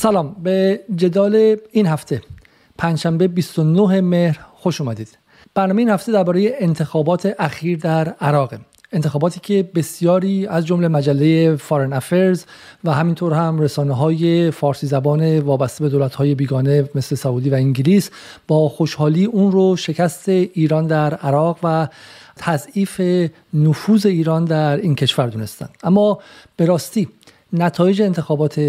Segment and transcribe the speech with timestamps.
[0.00, 2.22] سلام به جدال این هفته
[2.78, 5.18] پنجشنبه 29 مهر خوش اومدید.
[5.54, 8.54] برنامه این هفته درباره انتخابات اخیر در عراق
[8.92, 12.44] انتخاباتی که بسیاری از جمله مجله فارن افرز
[12.84, 17.54] و همینطور هم رسانه های فارسی زبان وابسته به دولت های بیگانه مثل سعودی و
[17.54, 18.10] انگلیس
[18.48, 21.88] با خوشحالی اون رو شکست ایران در عراق و
[22.36, 23.00] تضعیف
[23.54, 25.68] نفوذ ایران در این کشور دونستن.
[25.82, 26.18] اما
[26.56, 27.08] به راستی
[27.52, 28.60] نتایج انتخابات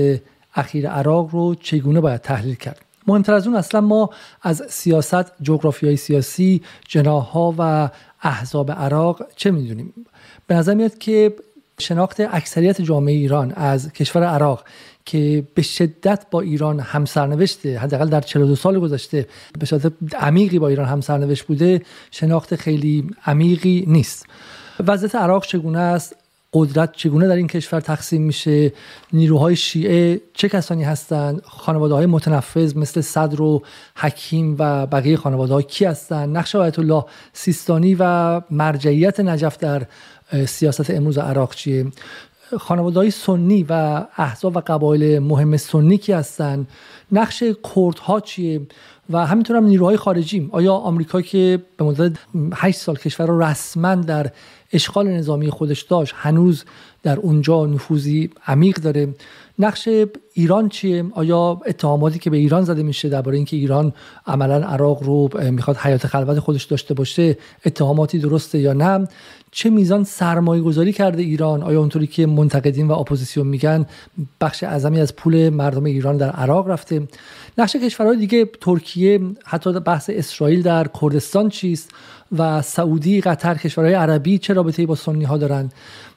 [0.56, 4.10] اخیر عراق رو چگونه باید تحلیل کرد؟ مهمتر از اون اصلا ما
[4.42, 7.90] از سیاست جغرافیای سیاسی جناها و
[8.22, 9.94] احزاب عراق چه می‌دونیم؟
[10.48, 11.36] به نظر میاد که
[11.80, 14.64] شناخت اکثریت جامعه ایران از کشور عراق
[15.06, 19.28] که به شدت با ایران همسرنوشته حداقل در 42 سال گذشته
[19.60, 24.26] به شدت عمیقی با ایران همسرنوشت بوده شناخت خیلی عمیقی نیست.
[24.88, 26.16] وضعیت عراق چگونه است؟
[26.54, 28.74] قدرت چگونه در این کشور تقسیم میشه؟
[29.14, 33.62] نیروهای شیعه چه کسانی هستند خانواده های متنفذ مثل صدر و
[33.96, 39.86] حکیم و بقیه خانواده ها کی هستند نقش آیت الله سیستانی و مرجعیت نجف در
[40.46, 41.86] سیاست امروز عراق چیه؟
[42.60, 46.68] خانواده های سنی و احزاب و قبایل مهم سنی کی هستند
[47.12, 47.44] نقش
[47.76, 48.62] کردها چیه؟
[49.10, 52.12] و همینطور هم نیروهای خارجی آیا آمریکا که به مدت
[52.54, 54.32] 8 سال کشور رو رسما در
[54.74, 56.14] اشغال نظامی خودش داشت.
[56.18, 56.64] هنوز
[57.04, 59.16] در اونجا نفوذی عمیق داره.
[59.60, 59.90] نقش
[60.34, 63.94] ایران چیه؟ آیا اتهاماتی که به ایران زده میشه درباره اینکه ایران
[64.28, 69.08] عملا عراق رو می‌خواد حیات خلوت خودش داشته باشه اتهاماتی درسته یا نه؟
[69.52, 73.86] چه میزان سرمایه گذاری کرده ایران؟ آیا اونطوری که منتقدین و اپوزیسیون میگن
[74.42, 77.08] بخش اعظمی از پول مردم ایران در عراق رفته؟
[77.58, 81.90] نقش کشورهای دیگه ترکیه حتی بحث اسرائیل در کردستان چیست
[82.38, 85.70] و سعودی قطر کشورهای عربی چه رابطه‌ای با سنی ها دارن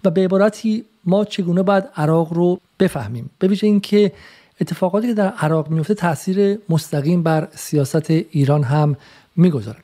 [0.05, 4.13] و به عبارتی ما چگونه باید عراق رو بفهمیم؟ به ویژه اینکه
[4.61, 8.97] اتفاقاتی که در عراق میفته تاثیر مستقیم بر سیاست ایران هم
[9.37, 9.79] می‌گذاره.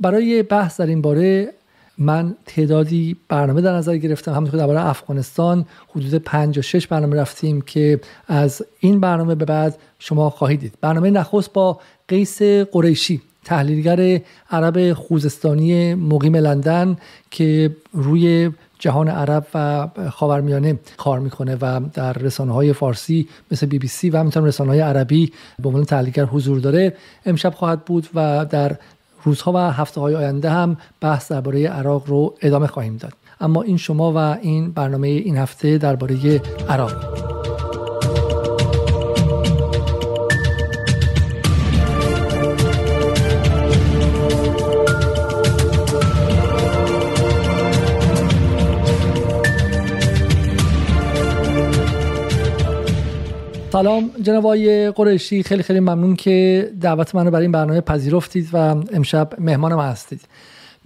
[0.00, 1.52] برای بحث در این باره
[2.00, 4.32] من تعدادی برنامه در نظر گرفتم.
[4.32, 9.78] همونطور درباره افغانستان حدود 5 یا 6 برنامه رفتیم که از این برنامه به بعد
[9.98, 10.74] شما خواهید دید.
[10.80, 14.20] برنامه نخست با قیس قریشی تحلیلگر
[14.50, 16.96] عرب خوزستانی مقیم لندن
[17.30, 23.78] که روی جهان عرب و خاورمیانه کار می‌کنه و در رسانه های فارسی مثل بی
[23.78, 26.96] بی سی و همینطور رسانه های عربی به عنوان تحلیلگر حضور داره.
[27.26, 28.76] امشب خواهد بود و در
[29.24, 33.12] روزها و هفته های آینده هم بحث درباره عراق رو ادامه خواهیم داد.
[33.40, 37.39] اما این شما و این برنامه این هفته درباره عراق.
[53.80, 55.42] سلام جناب آقای قریشی.
[55.42, 58.56] خیلی خیلی ممنون که دعوت من رو برای این برنامه پذیرفتید و
[58.92, 60.20] امشب مهمان ما هستید.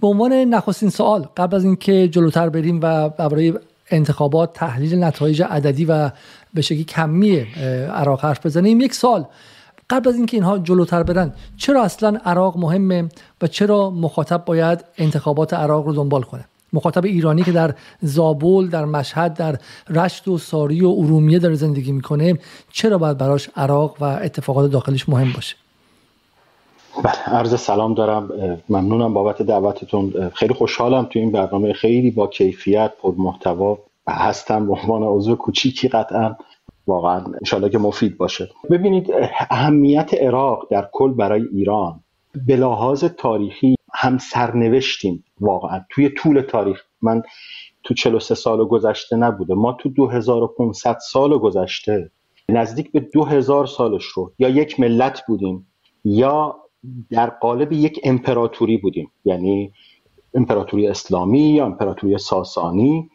[0.01, 3.53] به عنوان نخستین سوال قبل از اینکه جلوتر بریم و برای
[3.91, 6.09] انتخابات تحلیل نتایج عددی و
[6.53, 7.37] به شکلی کمی
[7.93, 9.25] عراق حرف بزنیم یک سال
[9.89, 13.09] قبل از اینکه اینها جلوتر برن چرا اصلا عراق مهمه
[13.41, 18.85] و چرا مخاطب باید انتخابات عراق رو دنبال کنه؟ مخاطب ایرانی که در زابل در
[18.85, 19.57] مشهد در
[19.89, 22.39] رشت و ساری و ارومیه داره زندگی می‌کنه
[22.71, 25.55] چرا باید براش عراق و اتفاقات داخلش مهم باشه؟
[27.03, 28.29] بله عرض سلام دارم.
[28.69, 30.29] ممنونم بابت دعوتتون.
[30.33, 31.73] خیلی خوشحالم تو این برنامه.
[31.73, 33.77] خیلی با کیفیت پر محتوا
[34.07, 34.67] هستم.
[34.67, 36.35] به عنوان عضو کوچیکی قطعا.
[36.87, 38.49] واقعا انشالله که مفید باشه.
[38.71, 39.13] ببینید
[39.49, 41.99] اهمیت عراق در کل برای ایران
[42.47, 45.81] به لحاظ تاریخی هم سرنوشتیم واقعا.
[45.89, 46.81] توی طول تاریخ.
[47.01, 47.23] من
[47.83, 49.53] تو 43 سال گذشته نبوده.
[49.53, 52.11] ما تو 2500 سال گذشته
[52.49, 55.67] نزدیک به 2000 سالش رو یا یک ملت بودیم
[56.03, 56.55] یا
[57.09, 59.11] در قالب یک امپراتوری بودیم.
[59.25, 59.73] یعنی
[60.33, 63.09] امپراتوری اسلامی یا امپراتوری ساسانی.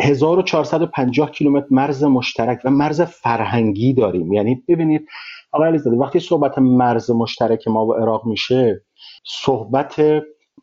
[0.00, 4.32] 1450 کیلومتر مرز مشترک و مرز فرهنگی داریم.
[4.32, 5.06] یعنی ببینید
[5.52, 8.84] آقای علیزاده وقتی صحبت مرز مشترک ما و عراق میشه
[9.24, 10.02] صحبت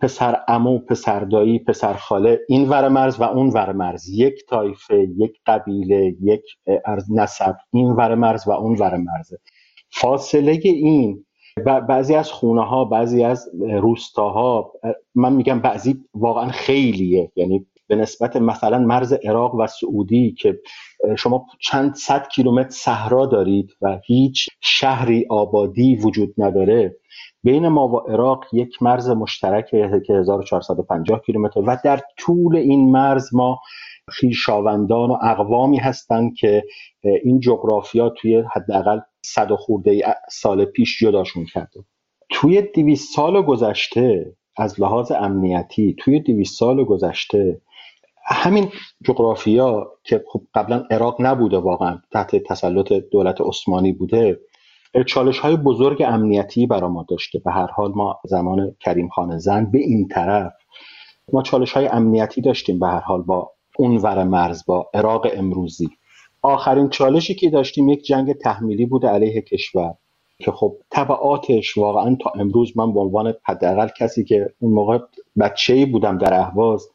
[0.01, 4.09] پسر امو پسر دایی پسر خاله این ور مرز و اون ور مرز.
[4.09, 6.42] یک تایفه یک قبیله یک
[7.09, 9.33] نسب این ور مرز و اون ور مرز.
[9.89, 11.25] فاصله این
[11.65, 13.50] بعضی از خونه ها بعضی از
[13.81, 14.74] روستاها
[15.15, 17.31] من میگم بعضی واقعا خیلیه.
[17.36, 20.60] یعنی به نسبت مثلا مرز عراق و سعودی که
[21.18, 26.98] شما چند صد کیلومتر صحرا دارید و هیچ شهری آبادی وجود نداره
[27.44, 33.36] بین ما و عراق یک مرز مشترک که 1450 کیلومتر و در طول این مرز
[33.36, 33.60] ما
[34.10, 36.63] خیشاوندان و اقوامی هستند که
[37.24, 40.01] این جغرافیا توی حداقل صد و خورده
[40.31, 41.80] سال پیش جداشون کرده
[42.30, 47.62] توی دویست سال گذشته از لحاظ امنیتی توی دویست سال گذشته
[48.27, 48.69] همین
[49.03, 54.39] جغرافیا که خب قبلا عراق نبوده واقعا تحت تسلط دولت عثمانی بوده
[55.07, 57.39] چالش های بزرگ امنیتی برا ما داشته.
[57.39, 60.53] به هر حال ما زمان کریم خان زن به این طرف
[61.33, 62.79] ما چالش های امنیتی داشتیم.
[62.79, 65.89] به هر حال با اونور مرز با عراق امروزی.
[66.41, 69.94] آخرین چالشی که داشتیم یک جنگ تحمیلی بوده علیه کشور
[70.39, 75.00] که خب تبعاتش واقعا تا امروز من به عنوان حداقل کسی که اون موقع
[75.39, 76.89] بچه ای بودم در اهواز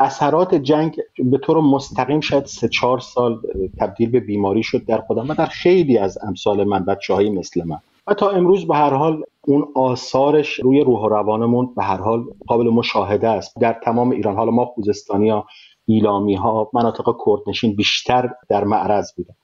[0.00, 3.40] اثرات جنگ به طور مستقیم شاید سه چهار سال
[3.78, 7.64] تبدیل به بیماری شد در خودم و در خیلی از امثال من بچه هایی مثل
[7.64, 7.78] من.
[8.06, 12.24] و تا امروز به هر حال اون آثارش روی روح و روانمون به هر حال
[12.46, 13.58] قابل مشاهده است.
[13.60, 15.46] در تمام ایران حالا ما خوزستانی ها
[15.86, 19.34] ایلامی ها مناطق کردنشین بیشتر در معرض بودن.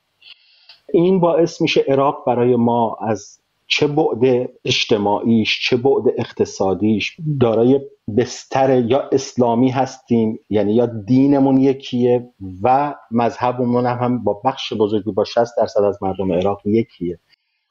[0.93, 3.42] این باعث میشه عراق برای ما از
[3.75, 7.81] چه بعد اجتماعیش چه بعد اقتصادیش دارای
[8.17, 12.31] بستر یا اسلامی هستیم یعنی یا دینمون یکیه
[12.63, 17.19] و مذهبمون هم, هم با بخش بزرگی با 60 درصد از مردم عراق یکیه.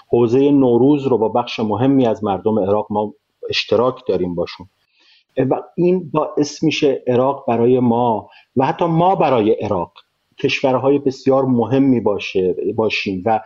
[0.08, 3.14] حوزه نوروز رو با بخش مهمی از مردم عراق ما
[3.50, 4.68] اشتراک داریم باشون.
[5.38, 9.94] و این باعث میشه عراق برای ما و حتی ما برای عراق
[10.40, 13.40] کشورهای بسیار مهمی باشه باشیم و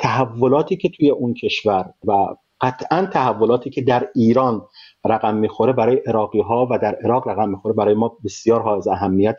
[0.00, 2.12] تحولاتی که توی اون کشور و
[2.60, 4.62] قطعا تحولاتی که در ایران
[5.06, 9.38] رقم می‌خوره برای عراقی ها و در عراق رقم می‌خوره برای ما بسیار از اهمیت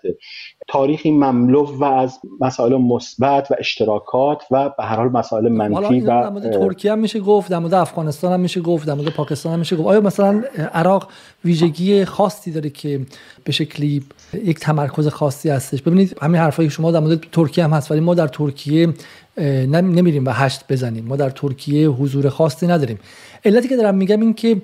[0.68, 6.06] تاریخی مملو و از مسائل مثبت و اشتراکات و به هر حال مسائل منفی و
[6.06, 9.54] در مورد ترکیه هم میشه گفت در مورد افغانستان هم میشه گفت در مورد پاکستان
[9.54, 9.88] هم میشه گفت.
[9.88, 10.44] آیا مثلا
[10.74, 11.08] عراق
[11.46, 13.02] ویژگی خاصی داره که
[13.44, 17.92] به شکلی یک تمرکز خاصی هستش؟ ببینید همین حرفایی شما در مورد ترکیه هم هست
[17.92, 18.94] ولی ما در ترکیه
[19.38, 21.06] نمیریم و هشت بزنیم.
[21.06, 23.00] ما در ترکیه حضور خاصی نداریم.
[23.46, 24.62] علتی که دارم میگم این که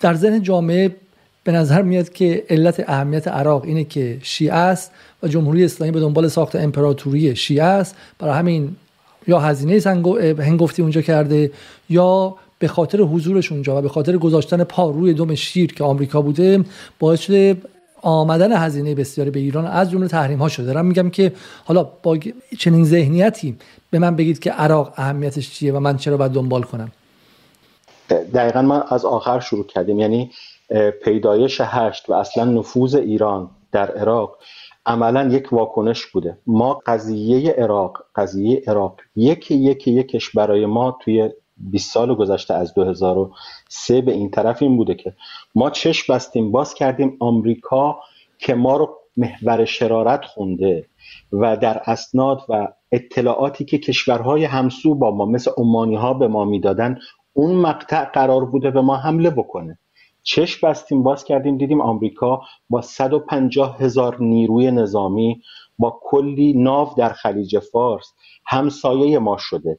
[0.00, 0.96] در ذهن جامعه
[1.44, 4.90] به نظر میاد که علت اهمیت عراق اینه که شیعه است
[5.22, 7.96] و جمهوری اسلامی به دنبال ساخت امپراتوری شیعه است.
[8.18, 8.76] برای همین
[9.26, 9.80] یا هزینه
[10.38, 11.50] هنگفتی اونجا کرده
[11.90, 16.22] یا به خاطر حضورش اونجا و به خاطر گذاشتن پا روی دم شیر که آمریکا
[16.22, 16.64] بوده
[16.98, 17.56] باعث شده
[18.02, 20.66] آمدن هزینه بسیاری به ایران از جمله تحریم ها شده.
[20.66, 21.32] دارم میگم که
[21.64, 22.18] حالا با
[22.58, 23.56] چنین ذهنیتی
[23.90, 26.92] به من بگید که عراق اهمیتش چیه و من چرا باید دنبال کنم.
[28.08, 29.98] دقیقا ما از آخر شروع کردیم.
[30.00, 30.30] یعنی
[31.04, 34.38] پیدایش هشت و اصلا نفوذ ایران در عراق
[34.86, 36.38] عملا یک واکنش بوده.
[36.46, 42.74] ما قضیه عراق قضیه عراق یکی یکی یکش برای ما توی 20 سال گذشته از
[42.74, 45.14] 2003 به این طرف این بوده که
[45.54, 48.00] ما چشم بستیم باز کردیم آمریکا
[48.38, 50.86] که ما رو محور شرارت خونده
[51.32, 56.44] و در اسناد و اطلاعاتی که کشورهای همسو با ما مثل عمانی ها به ما
[56.44, 56.98] می‌دادن
[57.36, 59.78] اون مقطع قرار بوده به ما حمله بکنه.
[60.22, 62.40] چشم بستیم باز کردیم دیدیم آمریکا
[62.70, 65.42] با 150 هزار نیروی نظامی
[65.78, 68.12] با کلی ناو در خلیج فارس
[68.46, 69.78] همسایه ما شده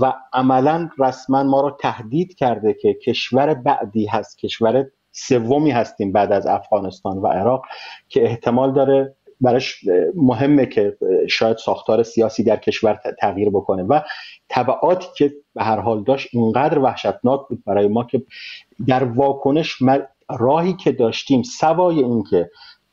[0.00, 6.32] و عملا رسما ما رو تهدید کرده که کشور بعدی هست کشور سومی هستیم بعد
[6.32, 7.62] از افغانستان و عراق
[8.08, 10.96] که احتمال داره براش مهمه که
[11.28, 13.82] شاید ساختار سیاسی در کشور تغییر بکنه.
[13.82, 14.00] و
[14.48, 18.22] طبعاتی که به هر حال داشت اینقدر وحشتناک بود برای ما که
[18.86, 19.76] در واکنش
[20.38, 22.50] راهی که داشتیم سوای اینکه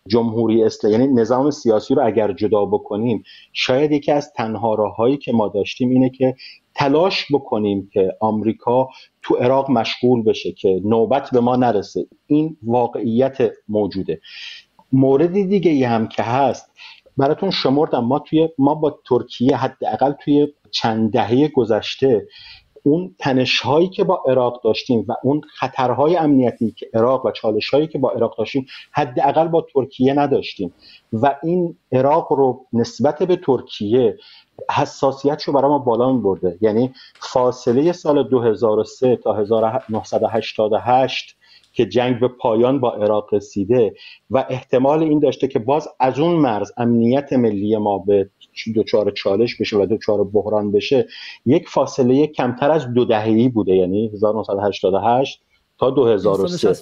[0.07, 5.33] جمهوری اسلامی یعنی نظام سیاسی رو اگر جدا بکنیم شاید یکی از تنها راههایی که
[5.33, 6.35] ما داشتیم اینه که
[6.75, 8.89] تلاش بکنیم که آمریکا
[9.21, 12.05] تو عراق مشغول بشه که نوبت به ما نرسه.
[12.27, 14.19] این واقعیت موجوده.
[14.95, 16.71] مورد دیگه ای هم که هست
[17.17, 18.03] براتون شمردم.
[18.03, 22.27] ما توی ما با ترکیه حداقل توی چند دهه گذشته
[22.83, 27.69] اون تنش هایی که با عراق داشتیم و اون خطرهای امنیتی که عراق و چالش
[27.69, 30.73] هایی که با عراق داشتیم حداقل با ترکیه نداشتیم
[31.13, 34.17] و این عراق رو نسبت به ترکیه
[34.71, 41.37] حساسیت رو برای ما بالا برده یعنی فاصله سال 2003 تا 1988
[41.75, 43.93] که جنگ به پایان با عراق رسیده
[44.29, 48.29] و احتمال این داشته که باز از اون مرز امنیت ملی ما به
[48.75, 51.07] دوچار چالش بشه و دوچار بحران بشه
[51.45, 55.41] یک فاصله کمتر از دو دهه‌ای بوده یعنی 1988
[55.77, 56.73] تا 2003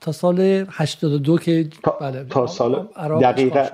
[0.00, 2.88] تا سال 82 که تا, بله تا سال
[3.20, 3.66] دقیقا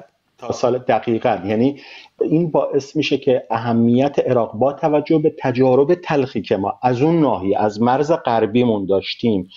[0.51, 1.39] سال دقیقا.
[1.47, 1.81] یعنی
[2.21, 7.21] این باعث میشه که اهمیت عراق با توجه به تجارب تلخی که ما از اون
[7.21, 9.49] ناحیه از مرز غربیمون داشتیم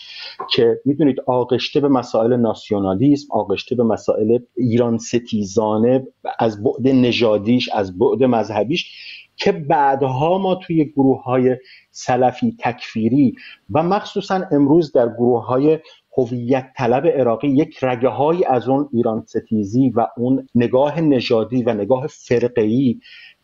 [0.52, 6.08] که می‌دونید آغشته به مسائل ناسیونالیسم آغشته به مسائل ایران ستیزانه
[6.40, 8.92] از بعد نژادیش از بعد مذهبیش
[9.38, 11.58] که بعدها ما توی گروه های
[11.92, 13.36] سلفی تکفیری
[13.72, 15.80] و مخصوصا امروز در گروه های
[16.18, 21.74] هویت طلب عراقی یک رگه های از اون ایران ستیزی و اون نگاه نژادی و
[21.74, 23.00] نگاه فرقه‌ای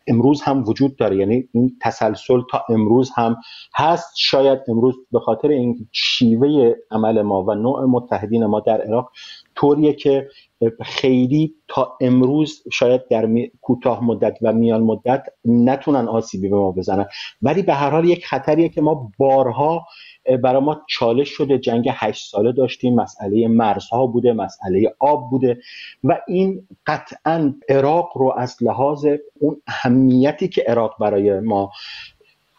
[0.06, 1.16] امروز هم وجود داره.
[1.16, 3.36] یعنی این تسلسل تا امروز هم
[3.74, 4.12] هست.
[4.16, 9.10] شاید امروز به خاطر این شیوه عمل ما و نوع متحدین ما در عراق
[9.54, 10.28] طوریه که
[10.82, 13.28] خیلی تا امروز شاید در
[13.60, 17.06] کوتاه مدت و میان مدت نتونن آسیبی به ما بزنن.
[17.42, 19.86] ولی به هر حال یک خطریه که ما بارها
[20.42, 21.58] برای ما چالش شده.
[21.58, 22.94] جنگ هشت ساله داشتیم.
[22.94, 25.58] مسئله مرزها بوده مسئله آب بوده.
[26.04, 29.06] و این قطعا عراق رو از لحاظ
[29.40, 31.70] اون اهمیتی که عراق برای ما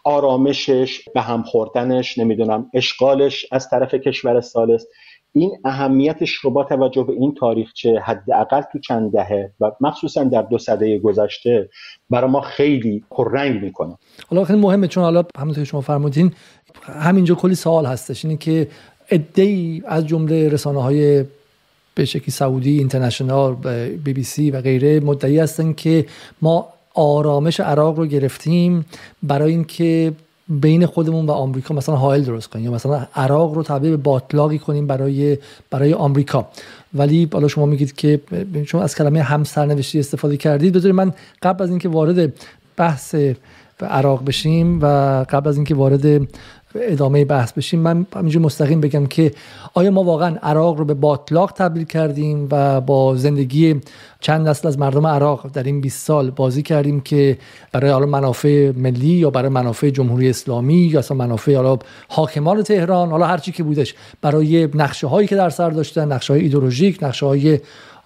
[0.03, 4.85] آرامشش به هم خوردنش نمی‌دونم اشغالش از طرف کشور سالس
[5.35, 10.41] این اهمیتش رو با توجه به این تاریخچه حداقل تو چند دهه و مخصوصا در
[10.41, 11.69] دو سده گذشته
[12.09, 13.97] برای ما خیلی پررنگ می‌کنه.
[14.29, 16.33] حالا خیلی مهمه چون حالا همونطور شما فرمودین
[16.83, 18.25] همینجا کلی سوال هستش.
[18.25, 18.67] اینه که
[19.35, 21.25] ای از جمله رسانه های
[21.95, 23.55] به شکلی سعودی اینترنشنال
[24.03, 26.05] بی بی سی و غیره مدعی هستن که
[26.41, 28.85] ما آرامش عراق رو گرفتیم
[29.23, 30.13] برای اینکه
[30.49, 34.59] بین خودمون و آمریکا مثلا حائل درست کنیم یا مثلا عراق رو تبدیل به باطلاقی
[34.59, 35.37] کنیم برای
[35.69, 36.47] برای آمریکا.
[36.93, 38.21] ولی حالا شما میگید که
[38.65, 42.33] شما از کلمه همسرنوشتی استفاده کردید بذارید من قبل از اینکه وارد
[42.77, 43.15] بحث
[43.81, 44.85] عراق بشیم و
[45.29, 46.27] قبل از اینکه وارد
[46.75, 47.79] ادامه بحث بشیم.
[47.79, 49.31] من همینجور مستقیم بگم که
[49.73, 53.81] آیا ما واقعا عراق رو به باطلاق تبدیل کردیم و با زندگی
[54.19, 57.37] چند نسل از مردم عراق در این 20 سال بازی کردیم که
[57.71, 63.09] برای حالا منافع ملی یا برای منافع جمهوری اسلامی یا اصلا منافع حالا حاکمان تهران
[63.09, 67.25] حالا هرچی که بودش برای نقشه هایی که در سر داشتن نقشه های ایدولوژیک نقشه
[67.25, 67.59] های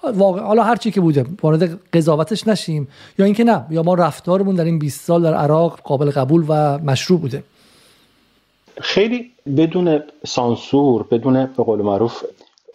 [0.03, 2.87] واقع حالا هر چی که بوده وارد قضاوتش نشیم.
[3.19, 6.77] یا اینکه نه یا ما رفتارمون در این 20 سال در عراق قابل قبول و
[6.77, 7.43] مشروع بوده.
[8.81, 12.23] خیلی بدون سانسور بدون به قول معروف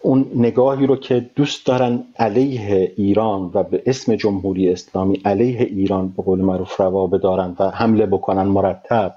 [0.01, 6.07] اون نگاهی رو که دوست دارن علیه ایران و به اسم جمهوری اسلامی علیه ایران
[6.07, 9.15] به قول معروف روا بدارن و حمله بکنن مرتب.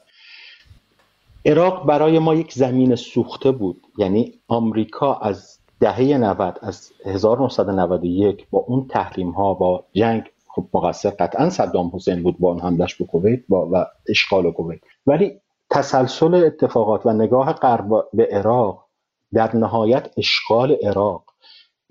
[1.47, 3.77] عراق برای ما یک زمین سوخته بود.
[3.99, 11.11] یعنی آمریکا از دهه 90 از 1991 با اون تحریم ها با جنگ خب مقصر
[11.11, 14.81] قطعا صدام حسین بود با اون حملش به کویت با و اشغال کویت.
[15.07, 15.33] ولی
[15.71, 18.87] تسلسل اتفاقات و نگاه غرب به عراق
[19.35, 21.25] در نهایت اشغال عراق.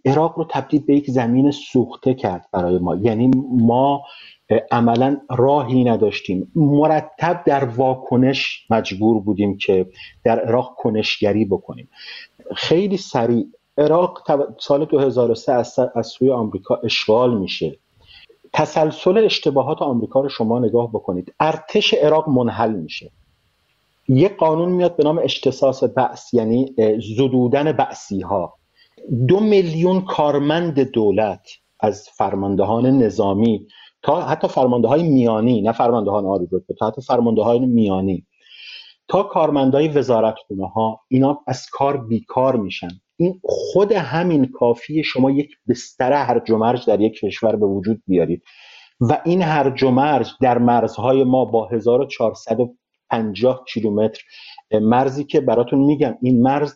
[0.06, 2.96] عراق رو تبدیل به یک زمین سوخته کرد برای ما.
[2.96, 4.04] یعنی ما
[4.72, 6.52] عملا راهی نداشتیم.
[6.56, 9.86] مرتب در واکنش مجبور بودیم که
[10.24, 11.90] در عراق کنشگری بکنیم.
[12.56, 14.22] خیلی سریع عراق
[14.60, 15.54] سال 2003
[15.96, 17.80] از سوی آمریکا اشغال میشه.
[18.54, 21.34] تسلسل اشتباهات آمریکا رو شما نگاه بکنید.
[21.40, 23.12] ارتش عراق منحل میشه.
[24.08, 26.76] یک قانون میاد به نام اشتصاص بعث یعنی
[27.18, 28.54] زدودن بعثی ها
[29.28, 33.68] دو میلیون کارمند دولت از فرماندهان نظامی
[34.02, 36.48] تا حتی فرمانده های میانی نه فرماندهان عالی
[36.80, 38.26] تا حتی فرمانده های میانی
[39.08, 42.88] تا کارمندای وزارت خونه ها اینا از کار بیکار میشن.
[43.18, 48.02] این خود همین کافی شما یک بستر هرج و مرج در یک کشور به وجود
[48.08, 48.44] بیارید.
[49.02, 51.70] و این هرج و مرج در مرزهای ما با
[53.12, 54.22] 1450 کیلومتر.
[54.72, 56.74] مرزی که براتون میگم این مرز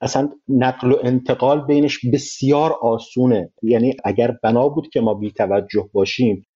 [0.00, 3.52] اصلا نقل و انتقال بینش بسیار آسونه.
[3.62, 6.46] یعنی اگر بنا بود که ما بی توجه باشیم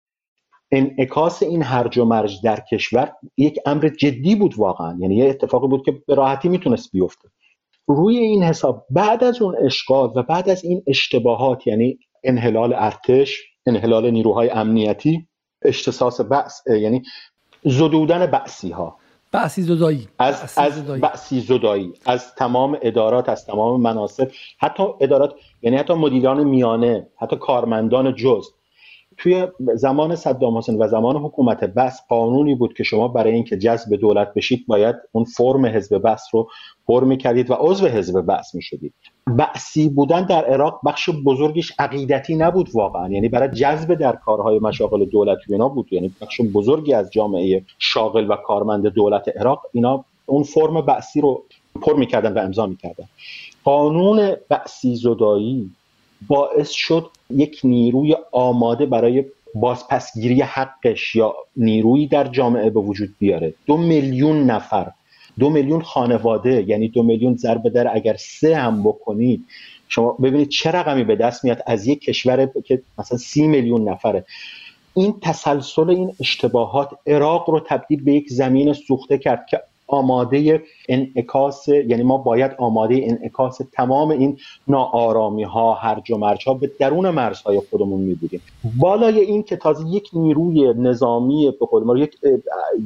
[0.71, 4.97] انعکاس این هرج و مرج در کشور یک امر جدی بود واقعا.
[5.01, 7.29] یعنی یه اتفاقی بود که به راحتی می‌تونست بیفته.
[7.87, 13.43] روی این حساب بعد از اون اشغال و بعد از این اشتباهات یعنی انحلال ارتش
[13.67, 15.29] انحلال نیروهای امنیتی
[15.65, 17.03] اشتصاص بحث یعنی
[17.65, 18.99] زدودن بعثی ها
[19.35, 21.93] بعثی زدایی از از بعثی زدایی.
[22.07, 28.49] از تمام ادارات از تمام مناسب حتی ادارات یعنی حتی مدیران میانه حتی کارمندان جز.
[29.17, 33.97] توی زمان صدام حسین و زمان حکومت بس قانونی بود که شما برای اینکه جذب
[33.97, 36.49] دولت بشید باید اون فرم حزب بس رو
[36.87, 38.95] پر می‌کردید و عضو حزب بس می‌شدید.
[39.27, 43.09] بعثی بودن در عراق بخش بزرگش عقیدتی نبود واقعا.
[43.09, 45.93] یعنی برای جذب در کارهای مشاغل دولتی اینا بود.
[45.93, 51.45] یعنی بخش بزرگی از جامعه شاغل و کارمند دولت عراق اینا اون فرم بعثی رو
[51.83, 53.05] پر می‌کردن و امضا می‌کردن.
[53.65, 55.71] قانون بعثی زدایی
[56.29, 63.55] باعث شد یک نیروی آماده برای بازپسگیری حقش یا نیرویی در جامعه به وجود بیاره.
[63.67, 64.93] دو میلیون نفر
[65.39, 69.45] دو میلیون خانواده یعنی دو میلیون ضرب در اگر سه هم بکنید
[69.89, 74.25] شما ببینید چه رقمی به دست میاد از یک کشور که مثلا سی میلیون نفره.
[74.95, 81.69] این تسلسل این اشتباهات عراق رو تبدیل به یک زمین سوخته کرد که آماده انعکاس
[81.69, 84.39] یعنی ما باید آماده انعکاس تمام این
[84.69, 88.41] ناآرامی ها هرج و مرج ها به درون مرزهای خودمون می بودیم
[88.79, 92.17] بالای این که تازه یک نیروی نظامی به قول ما یک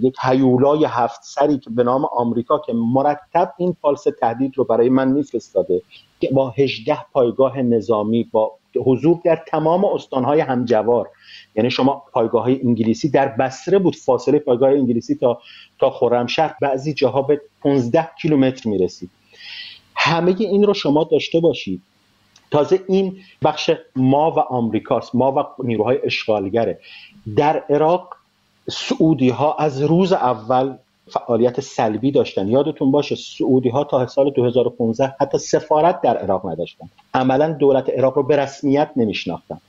[0.02, 4.88] یک هیولای هفت سری که به نام آمریکا که مرتب این فالس تهدید رو برای
[4.88, 5.82] من میفرستاده
[6.20, 11.08] که با 18 پایگاه نظامی با حضور در تمام استانهای همجوار.
[11.54, 15.40] یعنی شما پایگاه های انگلیسی در بسره بود فاصله پایگاه انگلیسی تا
[15.78, 16.54] تا خرمشهر.
[16.60, 19.10] بعضی جاها به 15 کیلومتر می‌رسید.
[19.96, 21.82] همه این رو شما داشته باشید.
[22.50, 25.14] تازه این بخش ما و آمریکاست.
[25.14, 26.80] ما و نیروهای اشغالگره.
[27.36, 28.14] در عراق
[28.70, 30.76] سعودی ها از روز اول
[31.10, 32.48] فعالیت سلبی داشتن.
[32.48, 36.88] یادتون باشه سعودی ها تا سال 2015 حتی سفارت در عراق نداشتن.
[37.14, 39.60] عملا دولت عراق رو به رسمیت نمیشناختن.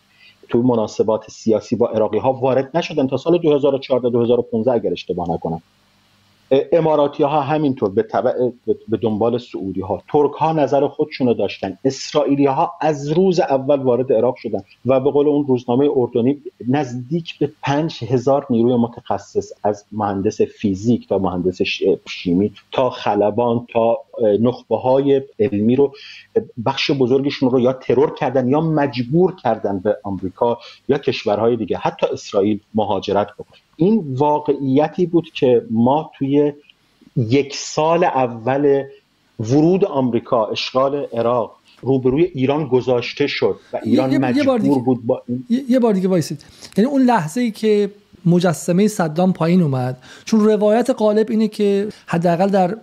[0.49, 5.61] تو مناسبات سیاسی با عراقی ها وارد نشدن تا سال 2014 2015 اگر اشتباه نکنم.
[6.51, 8.05] اماراتی ها همینطور به,
[8.87, 11.77] به دنبال سعودی ها ترک ها نظر خودشونو داشتن.
[11.85, 17.39] اسرائیلی ها از روز اول وارد عراق شدن و به قول اون روزنامه اردنی نزدیک
[17.39, 21.61] به پنج هزار نیروی متخصص از مهندس فیزیک تا مهندس
[22.09, 23.97] شیمی تا خلبان تا
[24.39, 25.93] نخبه های علمی رو
[26.65, 31.77] بخش بزرگشون رو یا ترور کردن یا مجبور کردن به آمریکا یا کشورهای دیگه.
[31.77, 33.68] حتی اسرائیل مهاجرت بکنه.
[33.79, 36.53] این واقعیتی بود که ما توی
[37.15, 38.83] یک سال اول
[39.39, 45.45] ورود آمریکا اشغال عراق روبروی ایران گذاشته شد و ایران یه مجبور بود با این
[45.69, 46.45] یه بار دیگه وایسید.
[46.77, 47.91] یعنی اون لحظه ای که
[48.25, 52.77] مجسمه صدام پایین اومد چون روایت غالب اینه که حداقل در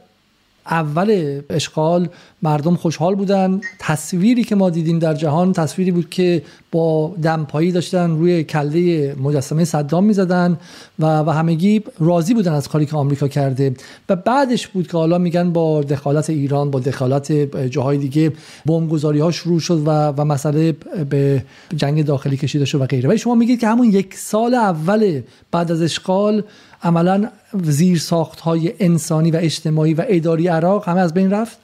[0.70, 2.08] اول اشغال
[2.42, 3.60] مردم خوشحال بودن.
[3.78, 6.42] تصویری که ما دیدیم در جهان تصویری بود که
[6.72, 10.58] با دمپایی داشتن روی کله مجسمه صدام می‌زدن
[10.98, 13.74] و و همگی راضی بودن از کاری که آمریکا کرده.
[14.08, 17.32] و بعدش بود که حالا میگن با دخالت ایران با دخالت
[17.70, 18.32] جاهای دیگه
[18.66, 20.76] بمبگذاری ها شروع شد و و مسئله
[21.10, 21.44] به
[21.76, 23.08] جنگ داخلی کشیده شد و غیره.
[23.08, 26.42] ولی شما میگید که همون یک سال اول بعد از اشغال
[26.82, 31.58] عملا زیر ساخت های انسانی و اجتماعی و اداری عراق همه از بین رفت؟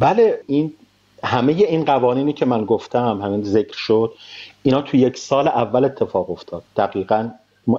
[0.00, 0.72] بله این
[1.24, 4.12] همه این قوانینی که من گفتم همین ذکر شد
[4.62, 6.62] اینا تو یک سال اول اتفاق افتاد.
[6.76, 7.30] دقیقا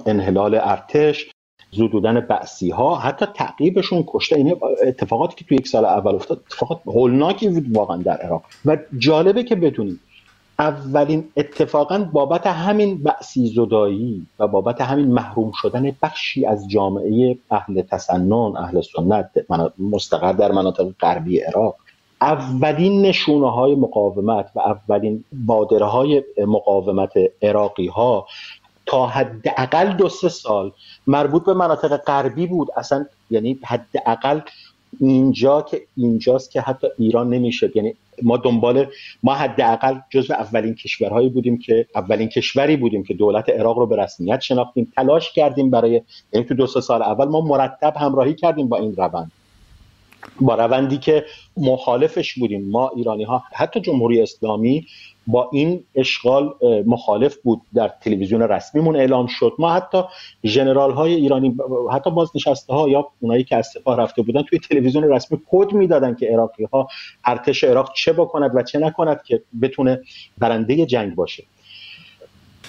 [0.06, 1.30] انحلال ارتش
[1.70, 4.36] زودودن بعثی ها حتی تعقیبشون کشته.
[4.36, 8.42] این اتفاقاتی که تو یک سال اول افتاد اتفاقات هولناکی بود واقعا در عراق.
[8.64, 10.00] و جالبه که بدونیم
[10.60, 17.82] اولین اتفاقا بابت همین بعثی زدایی و بابت همین محروم شدن بخشی از جامعه اهل
[17.82, 19.30] تسنن اهل سنت
[19.78, 21.76] مستقر در مناطق غربی عراق
[22.20, 28.26] اولین نشونه های مقاومت و اولین بادره های مقاومت عراقی ها
[28.86, 30.72] تا حداقل دو سه سال
[31.06, 32.68] مربوط به مناطق غربی بود.
[32.76, 34.40] اصلا یعنی حداقل
[35.00, 38.86] اینجا که اینجاست که حتی ایران نمیشه یعنی ما دنبال
[39.22, 43.96] ما حداقل جزو اولین کشورهایی بودیم که اولین کشوری بودیم که دولت عراق رو به
[43.96, 46.02] رسمیت شناختیم تلاش کردیم برای
[46.32, 49.32] یعنی تو دو سال اول ما مرتب همراهی کردیم با این روند.
[50.40, 51.24] با روندی که
[51.56, 52.70] مخالفش بودیم.
[52.70, 54.86] ما ایرانی ها حتی جمهوری اسلامی
[55.26, 56.54] با این اشغال
[56.86, 59.52] مخالف بود در تلویزیون رسمیمون اعلام شد.
[59.58, 60.02] ما حتی
[60.44, 61.56] ژنرال های ایرانی
[61.92, 66.14] حتی بازنشسته ها یا اونایی که از سپاه رفته بودن توی تلویزیون رسمی کد می‌دادن
[66.14, 66.88] که عراقی ها
[67.24, 70.00] ارتش عراق چه بکند و چه نکند که بتونه
[70.38, 71.44] برنده جنگ باشه.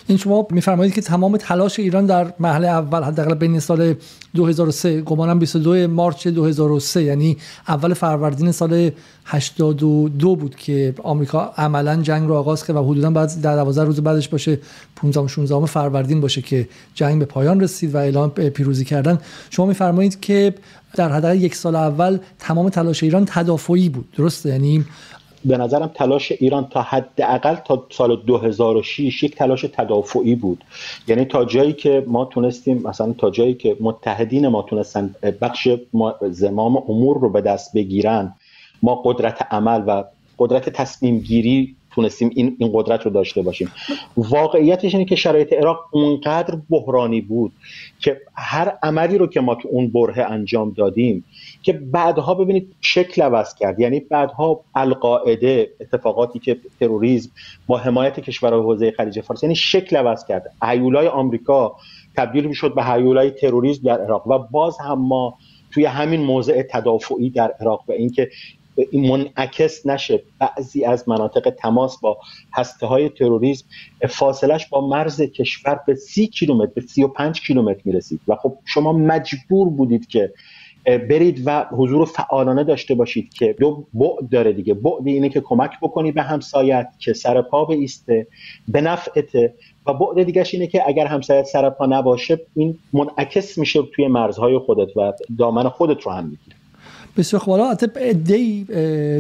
[0.08, 3.96] این شما میفرمایید که تمام تلاش ایران در مرحله اول حداقل بین سال
[4.36, 7.38] 2003 گمانم 22 مارچ 2003 یعنی
[7.68, 8.92] اول فروردین سال
[9.26, 14.00] 82 بود که آمریکا عملا جنگ رو آغاز کرد و حدودا بعد در 12 روز
[14.00, 14.60] بعدش باشه
[14.96, 19.20] 15 16 فروردین باشه که جنگ به پایان رسید و اعلام پیروزی کردن.
[19.50, 20.54] شما میفرمایید که
[20.96, 24.86] در حداقل یک سال اول تمام تلاش ایران تدافعی بود درسته؟ یعنی
[25.46, 30.64] به نظرم تلاش ایران تا حداقل تا سال 2006 یک تلاش تدافعی بود.
[31.08, 35.70] یعنی تا جایی که ما تونستیم مثلا تا جایی که متحدین ما تونستن بخش
[36.30, 38.34] زمام امور رو به دست بگیرن
[38.84, 40.04] ما قدرت عمل و
[40.40, 43.72] قدرت تصمیم گیری تونستیم این این قدرت رو داشته باشیم.
[44.18, 47.52] واقعیتش اینه که شرایط عراق اونقدر بحرانی بود
[48.00, 51.24] که هر عملی رو که ما تو اون بره انجام دادیم
[51.64, 53.80] که بعدها ببینید شکل عوض کرد.
[53.80, 57.30] یعنی بعدها القاعده اتفاقاتی که تروریسم
[57.68, 60.54] با حمایت کشورهای حوزه خلیج فارس یعنی شکل عوض کرد.
[60.72, 61.76] ایولای آمریکا
[62.18, 65.38] تبدیل می‌شد به هیولای تروریسم در عراق و باز هم ما
[65.72, 68.30] توی همین موضع تدافعی در عراق و اینکه این
[68.94, 70.24] منعکس نشه.
[70.40, 72.18] بعضی از مناطق تماس با
[72.54, 73.66] هسته های تروریسم
[74.10, 78.22] فاصلش با مرز کشور به سی کیلومتر به سی و پنج کیلومتر می‌رسید.
[78.28, 80.34] و خب شما مجبور بودید که
[80.86, 84.74] برید و حضور فعالانه داشته باشید که دو بعد داره دیگه.
[84.74, 88.28] بعد اینه که کمک بکنی به همسایت که سر پا ایسته
[88.68, 89.54] به نفعته
[89.88, 94.58] و بعد دیگهش اینه که اگر همسایت سر پا نباشه این منعکس میشه توی مرزهای
[94.58, 96.61] خودت و دامن خودت رو هم می‌گیره.
[97.18, 97.60] بسیار خوب.
[97.60, 97.74] حالا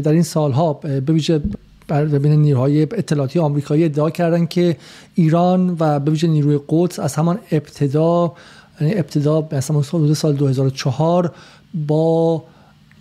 [0.02, 1.42] در این سالها به ویژه
[1.90, 4.78] بین نیروهای اطلاعاتی آمریکایی ادعا کردن که
[5.16, 8.34] ایران و به ویژه نیروی قدس از همان ابتدا
[8.82, 9.48] یعنی ابتدا
[9.90, 11.32] حدود سال 2004
[11.88, 12.44] با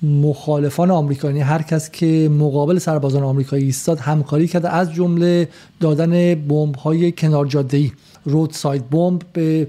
[0.03, 5.49] مخالفان آمریکایی یعنی هر کس که مقابل سربازان آمریکایی ایستاد همکاری کرده از جمله
[5.81, 7.93] دادن بمب های کنار جاده ای
[8.25, 9.67] رود ساید بمب به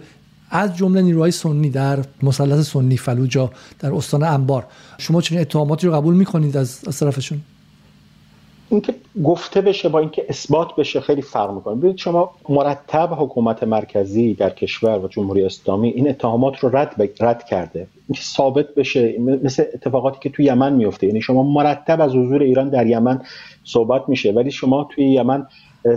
[0.52, 4.66] از جمله نیروهای سنی در مثلث سنی فلوجا در استان انبار.
[4.98, 7.42] شما چنین اتهاماتی رو قبول می‌کنید از, از طرفشون؟
[8.70, 11.76] اینکه گفته بشه با اینکه اثبات بشه خیلی فرق می‌کنه.
[11.76, 17.44] ببینید شما مرتب حکومت مرکزی در کشور و جمهوری اسلامی این اتهامات رو رد رد
[17.44, 17.88] کرده.
[18.08, 22.70] اینکه ثابت بشه مثل اتفاقاتی که توی یمن میفته یعنی شما مرتب از حضور ایران
[22.70, 23.22] در یمن
[23.64, 25.48] صحبت میشه ولی شما توی یمن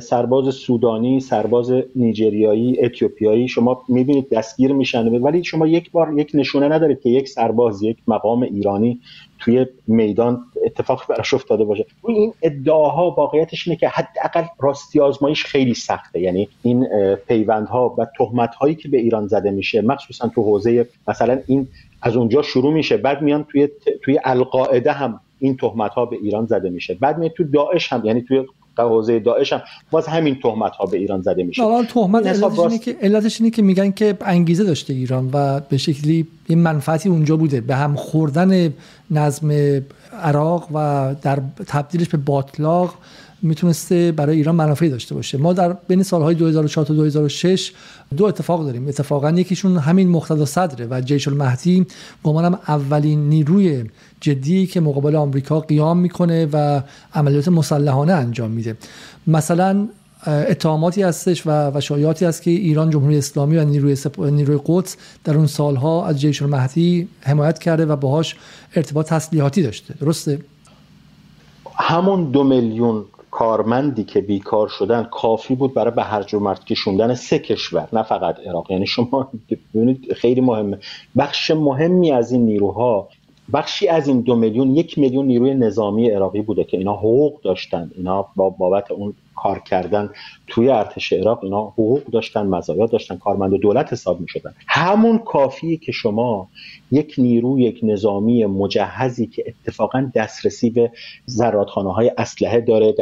[0.02, 6.68] سرباز سودانی سرباز نیجریایی اتیوپیایی شما می‌بینید دستگیر میشن ولی شما یک بار یک نشونه
[6.68, 9.00] ندارید که یک سرباز یک مقام ایرانی
[9.38, 11.86] توی میدان اتفاق براش افتاده باشه.
[12.08, 16.20] این ادعاها واقعیتش اینه که حداقل راستی آزمایش خیلی سخته.
[16.20, 16.86] یعنی این
[17.28, 21.68] پیوندها و تهمت هایی که به ایران زده میشه مخصوصا تو حوزه مثلا این
[22.02, 23.68] از اونجا شروع میشه بعد میان توی
[24.02, 26.94] توی القاعده هم این تهمت ها به ایران زده میشه.
[26.94, 28.44] بعد میاد تو داعش هم یعنی توی
[28.82, 31.62] حوزه داعش هم باز همین تهمت ها به ایران زده میشه.
[31.62, 35.76] حالا تهمت علتش اینه که علتش اینه که میگن که انگیزه داشته ایران و به
[35.76, 37.60] شکلی یه منفعتی اونجا بوده.
[37.60, 38.74] به هم خوردن
[39.10, 39.50] نظم
[40.22, 42.94] عراق و در تبدیلش به باطلاق
[43.44, 45.38] می‌تونسته برای ایران منافعی داشته باشه.
[45.38, 47.72] ما در بین سالهای 2004 تا 2006
[48.16, 48.88] دو اتفاق داریم.
[48.88, 51.86] اتفاقا یکیشون همین مقتدا صدره و جیش المهدی
[52.22, 53.84] گمانم اولین نیروی
[54.20, 56.80] جدی که مقابل آمریکا قیام می‌کنه و
[57.14, 58.76] عملیات مسلحانه انجام میده.
[59.26, 59.88] مثلا
[60.26, 65.36] اتهاماتی هستش و, و شایعاتی هست که ایران جمهوری اسلامی و نیروی, نیروی قدس در
[65.36, 68.36] اون سالها از جیش المهدی حمایت کرده و باهاش
[68.76, 69.94] ارتباط تسلیحاتی داشته.
[70.00, 70.38] درسته؟
[71.78, 73.04] همون دو میلیون
[73.34, 78.02] کارمندی که بیکار شدن کافی بود برای به هرج و مرد کشوندن سه کشور نه
[78.02, 78.70] فقط عراق.
[78.70, 79.30] یعنی شما
[79.74, 80.78] ببینید خیلی مهمه.
[81.18, 83.08] بخش مهمی از این نیروها
[83.52, 87.90] بخشی از این دو میلیون یک میلیون نیروی نظامی عراقی بوده که اینا حقوق داشتن.
[87.96, 90.10] اینا با بابت اون کار کردن
[90.46, 95.76] توی ارتش عراق اینا حقوق داشتن مزایا داشتن کارمند دولت حساب می شدن همون کافیه
[95.76, 96.48] که شما
[96.90, 100.90] یک نیرو یک نظامی مجهزی که اتفاقا دسترسی به
[101.26, 102.94] زرادخانه های اسلحه داره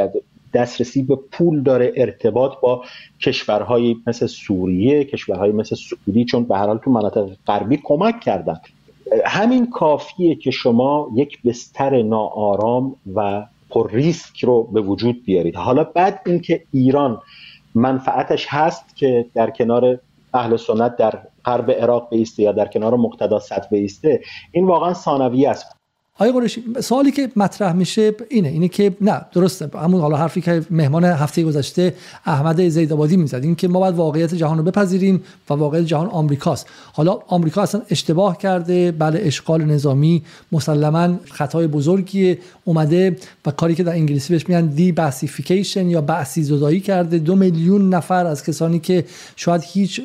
[0.55, 2.85] دسترسی به پول داره ارتباط با
[3.21, 8.61] کشورهایی مثل سوریه کشورهایی مثل سعودی چون به هر حال تو مناطق غربی کمک کردن.
[9.27, 15.57] همین کافیه که شما یک بستر ناآرام و پر ریسک رو به وجود بیارید.
[15.57, 17.23] حالا بعد اینکه ایران
[17.75, 19.99] منفعتش هست که در کنار
[20.35, 24.21] اهل سنت در غرب عراق بیسته یا در کنار مقتدا صد بیسته
[24.53, 25.82] این واقعا ثانویه است.
[26.19, 30.63] آقای قریشی سوالی که مطرح میشه اینه اینه که نه درسته همون حالا حرفی که
[30.71, 31.95] مهمان هفته گذشته
[32.27, 36.67] احمد زیدآبادی می‌زد این که ما باید واقعیت جهان رو بپذیریم و واقعیت جهان آمریکاست.
[36.93, 40.23] حالا آمریکا اصلا اشتباه کرده بله اشغال نظامی
[40.53, 46.43] مسلما خطای بزرگی اومده و کاری که در انگلیسی بهش میگن دی باسیفیکیشن یا بعثی
[46.43, 47.19] زدایی کرده.
[47.19, 49.05] دو میلیون نفر از کسانی که
[49.37, 50.01] شاید هیچ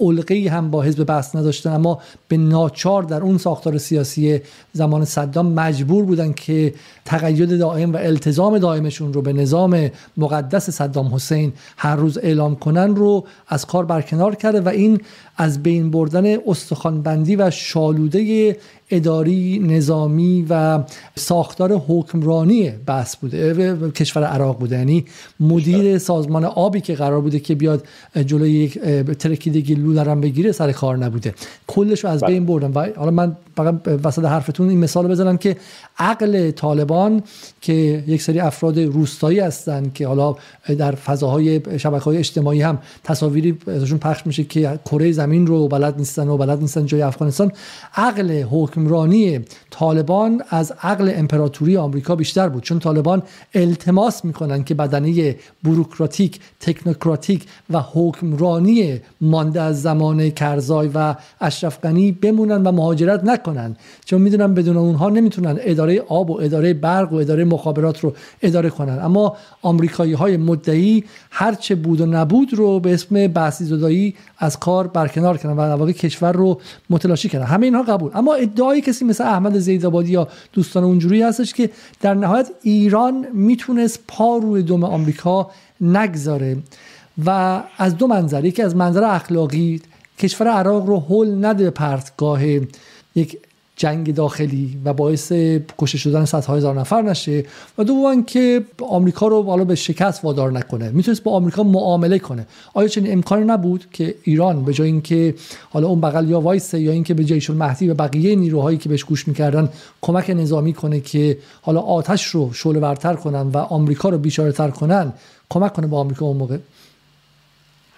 [0.00, 4.40] علقه هم با حزب بحث نداشتن اما به ناچار در اون ساختار سیاسی
[4.72, 11.14] زمان صدام مجبور بودن که تقید دائم و التزام دائمشون رو به نظام مقدس صدام
[11.14, 15.00] حسین هر روز اعلام کنن رو از کار برکنار کرده و این
[15.36, 18.56] از بین بردن استخوانبندی و شالوده
[18.92, 20.82] اداری نظامی و
[21.16, 24.76] ساختار حکمرانی بحث بوده کشور عراق بوده.
[24.76, 25.04] یعنی
[25.40, 27.86] مدیر سازمان آبی که قرار بوده که بیاد
[28.26, 28.80] جلوی یک
[29.18, 31.34] ترکیدگی لولرم بگیره سر کار نبوده.
[31.66, 32.30] کلش رو از بله.
[32.30, 32.72] بین بردم.
[32.74, 35.56] و حالا من فقط وسط حرفتون این مثال بزنم که
[35.98, 37.22] عقل طالبان
[37.60, 40.36] که یک سری افراد روستایی هستن که حالا
[40.78, 45.98] در فضاهای شبکه های اجتماعی هم تصاویری ازشون پخش میشه که کره زمین رو بلد
[45.98, 47.52] نیستن و بلد نیستن جای افغانستان
[47.94, 48.42] عقل
[48.82, 49.40] حکمرانی
[49.70, 52.62] طالبان از عقل امپراتوری آمریکا بیشتر بود.
[52.62, 53.22] چون طالبان
[53.54, 62.12] التماس می‌کنن که بدنه بروکراتیک تکنوکراتیک و حکمرانی مانده از زمان کرزای و اشرف غنی
[62.12, 63.76] بمونن و مهاجرت نکنن.
[64.04, 68.70] چون می‌دونن بدون اونها نمی‌تونن اداره آب و اداره برق و اداره مخابرات رو اداره
[68.70, 68.98] کنن.
[69.02, 74.86] اما آمریکایی های مدعی هرچه بود و نبود رو به اسم بحثی زدایی از کار
[74.86, 77.44] برکنار کردن و واقع کشور رو متلاشی کردن.
[77.44, 78.10] همه اینها قبول.
[78.14, 84.00] اما ادعای کسی مثل احمد زیدآبادی یا دوستان اونجوری هستش که در نهایت ایران می‌تونست
[84.08, 86.56] پا روی دم آمریکا نگذاره
[87.26, 89.80] و از دو منظر یکی از منظر اخلاقی
[90.18, 92.40] کشور عراق رو هول نده به پرتگاه
[93.14, 93.38] یک
[93.76, 95.32] جنگ داخلی و باعث
[95.78, 97.44] کشته شدن صدها هزار نفر نشه
[97.78, 100.90] و دوم که آمریکا رو حالا به شکست وادار نکنه.
[100.90, 102.46] می‌تونست با آمریکا معامله کنه.
[102.74, 105.34] آیا چنین امکانی نبود که ایران به جای اینکه
[105.70, 109.04] حالا اون بغل یا وایسه یا اینکه به جایشون مهدی و بقیه نیروهایی که بهش
[109.04, 109.68] گوش می‌کردن
[110.00, 114.70] کمک نظامی کنه که حالا آتش رو شعله ورتر کنن و آمریکا رو بیچاره تر
[114.70, 115.12] کنن
[115.50, 116.58] کمک کنه با آمریکا اون موقع؟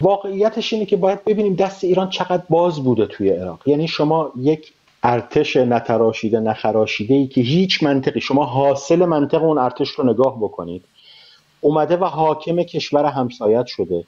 [0.00, 3.68] واقعیتش اینه که باید ببینیم دست ایران چقدر باز بوده توی عراق.
[3.68, 4.72] یعنی شما یک
[5.04, 8.20] ارتش نتراشیده نخراشیده ای که هیچ منطقی.
[8.20, 10.84] شما حاصل منطق اون ارتش رو نگاه بکنید.
[11.60, 14.04] اومده و حاکم کشور همسایت شده.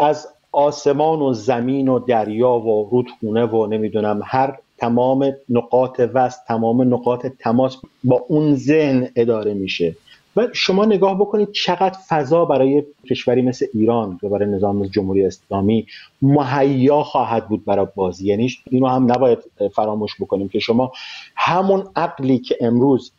[0.00, 6.94] از آسمان و زمین و دریا و رودخونه و نمی‌دونم هر تمام نقاط وست تمام
[6.94, 9.96] نقاط تماس با اون ذهن اداره میشه.
[10.36, 15.86] و شما نگاه بکنید چقدر فضا برای کشوری مثل ایران و برای نظام جمهوری اسلامی
[16.22, 18.26] مهیا خواهد بود برای بازی.
[18.26, 19.38] یعنی اینو هم نباید
[19.74, 20.92] فراموش بکنیم که شما
[21.36, 23.12] همون عقلی که امروز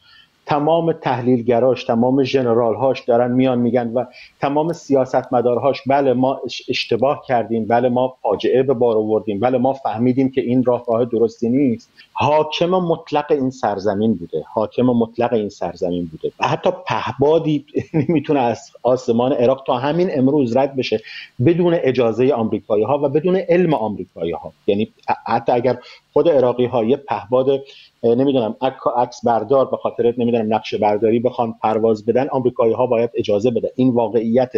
[0.46, 2.24] تمام تحلیلگراش تمام
[2.56, 4.06] هاش دارن میان میگن و
[4.40, 10.32] تمام سیاستمدارهاش بله ما اشتباه کردیم بله ما فاجعه به بار آوردیم بله ما فهمیدیم
[10.32, 11.90] که این راه راه درستی نیست.
[12.14, 16.32] حاکم مطلق این سرزمین بوده حاکم مطلق این سرزمین بوده.
[16.40, 17.66] و حتی پهبادی
[18.10, 21.00] نمی‌تونه از آسمان عراق تا همین امروز رد بشه
[21.46, 24.92] بدون اجازه آمریکایی ها و بدون علم آمریکایی ها یعنی
[25.28, 25.78] حتی اگر
[26.14, 27.64] خود عراقی ها یه پهباد
[28.04, 28.56] نمی‌دونم
[28.98, 33.72] عکس بردار به خاطر نمی‌دونم نقشه برداری بخوان پرواز بدن آمریکایی ها باید اجازه بده.
[33.76, 34.52] این واقعیت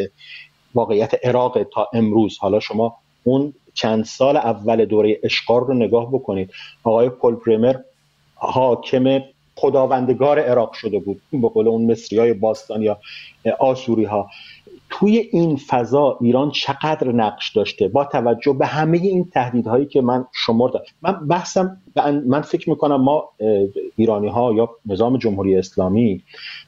[0.74, 2.38] واقعیت عراق تا امروز.
[2.40, 6.52] حالا شما اون چند سال اول دوره اشغال رو نگاه بکنید.
[6.84, 7.76] آقای پل پریمر
[8.36, 9.20] حاکم
[9.56, 11.22] خداوندگار عراق شده بود.
[11.32, 12.98] به قول اون مصری های باستان یا
[13.60, 14.30] آسوری ها
[14.96, 20.26] توی این فضا ایران چقدر نقش داشته؟ با توجه به همه این تهدیدهایی که من
[20.34, 20.80] شمردم.
[21.02, 21.78] من بحثم
[22.26, 23.30] من فکر می‌کنم ما
[23.96, 26.22] ایرانی ها یا نظام جمهوری اسلامی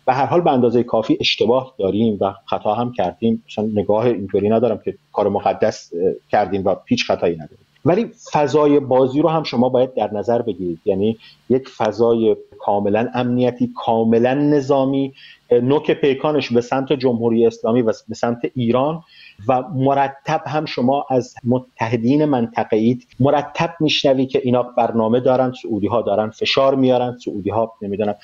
[0.06, 3.44] به هر حال به اندازه کافی اشتباه داریم و خطا هم کردیم.
[3.48, 5.92] مثلا نگاه اینطوری ندارم که کار مقدس
[6.30, 7.65] کردیم و هیچ خطایی نداریم.
[7.86, 10.80] ولی فضای بازی رو هم شما باید در نظر بگیرید.
[10.86, 11.18] یعنی
[11.50, 15.14] یک فضای کاملا امنیتی کاملا نظامی
[15.52, 19.04] نوک پیکانش به سمت جمهوری اسلامی و به سمت ایران
[19.48, 23.08] و مرتب هم شما از متحدین منطقه اید.
[23.20, 28.16] مرتب میشنوی که اینا برنامه دارن سعودی ها دارن فشار میارن سعودی ها نمی‌دونم.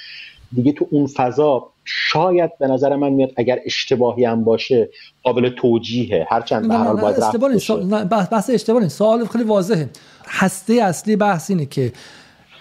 [0.56, 4.90] دیگه تو اون فضا شاید به نظر من میاد اگر اشتباهی هم باشه
[5.24, 6.28] قابل توجیهه.
[6.30, 9.90] هرچند به هر حال باید رفت بحث اشتباه سوال خیلی واضحه.
[10.28, 11.92] هسته اصلی بحث اینه که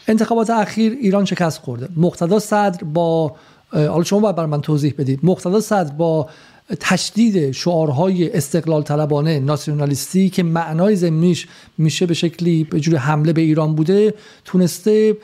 [0.09, 1.89] انتخابات اخیر ایران شکست خورده.
[1.97, 3.35] مقتدا صدر با
[3.73, 5.21] حالا شما باید بر من توضیح بدید.
[5.23, 6.29] مقتدا صدر با
[6.81, 13.41] تشدید شعارهای استقلال طلبانه ناسیونالیستی که معنای زمینیش میشه به شکلی به جور حمله به
[13.41, 15.17] ایران بوده تونسته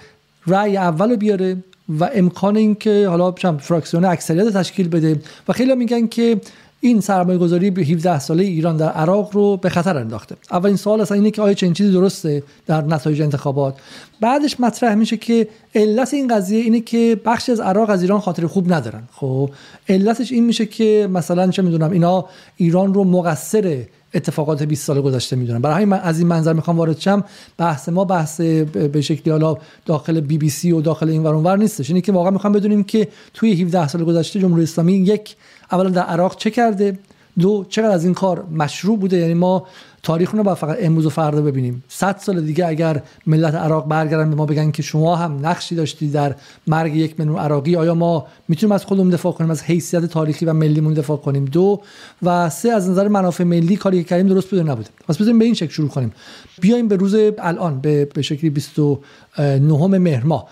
[0.46, 1.56] رأی اول بیاره.
[1.88, 5.20] و امکان اینکه حالا فراکسیون اکثریت تشکیل بده.
[5.48, 6.40] و خیلی میگن که
[6.80, 10.36] این سرمایه گذاری به 17 ساله ایران در عراق رو به خطر انداخته.
[10.50, 13.74] اولین سوال اصلا اینه که آیا چنین چیزی درسته در نتایج انتخابات؟
[14.20, 18.46] بعدش مطرح میشه که علت این قضیه اینه که بخشی از عراق از ایران خاطر
[18.46, 19.02] خوب ندارن.
[19.12, 19.50] خب
[19.88, 22.24] علتش این میشه که مثلا چه می‌دونم اینا
[22.56, 23.84] ایران رو مقصر
[24.16, 27.24] اتفاقات 20 سال گذشته می‌دونن برای همین من از این منظر می‌خوام وارد شم.
[27.58, 31.90] بحث ما بحث به شکلی حالا داخل بی بی سی و داخل این ور نیستش.
[31.90, 35.36] اینه که واقعا می‌خوام بدونیم که توی 17 سال گذشته جمهوری اسلامی یک
[35.72, 36.98] اولا در عراق چه کرده؟
[37.38, 39.66] دو چقدر از این کار مشروع بوده؟ یعنی ما
[40.06, 41.84] تاریخ رو با فقط امروز و فردا ببینیم.
[41.88, 46.10] 100 سال دیگه اگر ملت عراق برگردن به ما بگن که شما هم نقشی داشتی
[46.10, 46.34] در
[46.66, 50.52] مرگ یک میلیون عراقی آیا ما می‌تونیم از خودمون دفاع کنیم از حیثیت تاریخی و
[50.52, 51.80] ملیمون دفاع کنیم؟ دو
[52.22, 55.44] و سه از نظر منافع ملی کاری که کردیم درست بوده نبوده؟ پس بزنیم به
[55.44, 56.12] این شکل شروع کنیم.
[56.60, 60.48] بیایم به روز الان به, به شکلی 29 مهر ماه.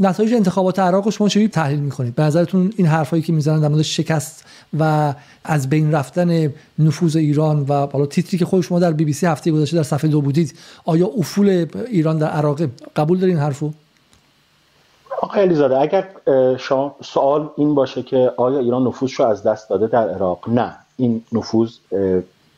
[0.00, 3.82] نتایج انتخابات عراق شما چجوری تحلیل می‌کنید؟ به نظرتون این حرفایی که می‌زنن در مورد
[3.82, 4.44] شکست
[4.78, 9.12] و از بین رفتن نفوذ ایران و بالا تیتری که خود شما در بی بی
[9.12, 12.60] سی هفته گذشته در صفحه دو بودید آیا افول ایران در عراق
[12.96, 13.70] قبول دارین حرفو؟
[15.22, 16.08] آقای علیزاده اگر
[16.58, 20.76] شما سوال این باشه که آیا ایران نفوذش رو از دست داده در عراق؟ نه.
[20.96, 21.70] این نفوذ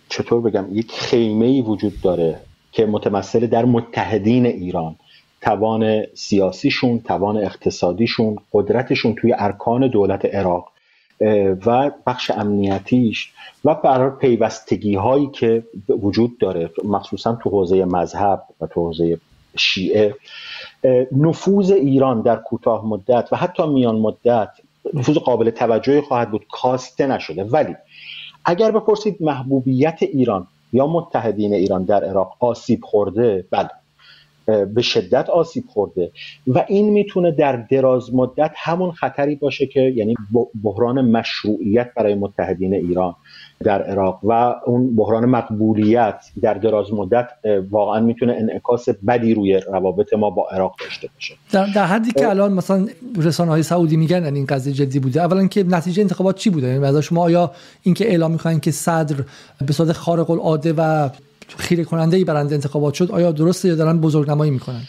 [0.09, 2.41] چطور بگم یک خیمه ای وجود داره
[2.73, 4.97] که متمثل در متحدین ایران.
[5.41, 10.69] توان سیاسیشون توان اقتصادیشون قدرتشون توی ارکان دولت عراق
[11.67, 13.33] و بخش امنیتیش
[13.65, 19.19] و برای پیوستگی هایی که وجود داره مخصوصا تو حوزه مذهب و تو حوزه
[19.57, 20.15] شیعه.
[21.13, 24.49] نفوذ ایران در کوتاه مدت و حتی میان مدت
[24.95, 27.45] نفوذ قابل توجهی خواهد بود کاسته نشده.
[27.45, 27.77] ولی
[28.45, 33.71] اگر بپرسید محبوبیت ایران یا متحدین ایران در عراق آسیب خورده بله.
[34.75, 36.11] به شدت آسیب خورده.
[36.47, 40.15] و این می‌تونه در دراز مدت همون خطری باشه که یعنی
[40.63, 43.15] بحران مشروعیت برای متحدین ایران
[43.65, 47.29] در عراق و اون بحران مقبولیت در دراز مدت
[47.71, 51.35] واقعا می‌تونه انعکاس بدی روی روابط ما با عراق داشته باشه.
[51.53, 52.87] در, در حدی که الان مثلا
[53.17, 57.03] رسانه های سعودی میگن این قضیه جدی بوده اولا که نتیجه انتخابات چی بوده؟ یعنی
[57.03, 57.51] شما آیا
[57.83, 59.17] اینکه اعلام می‌کنن که صدر
[59.67, 61.09] به صورت خارق العاده و
[61.59, 64.83] خیره کننده ای برنده انتخابات شد آیا درسته یا دارن بزرگنمایی می‌کنن؟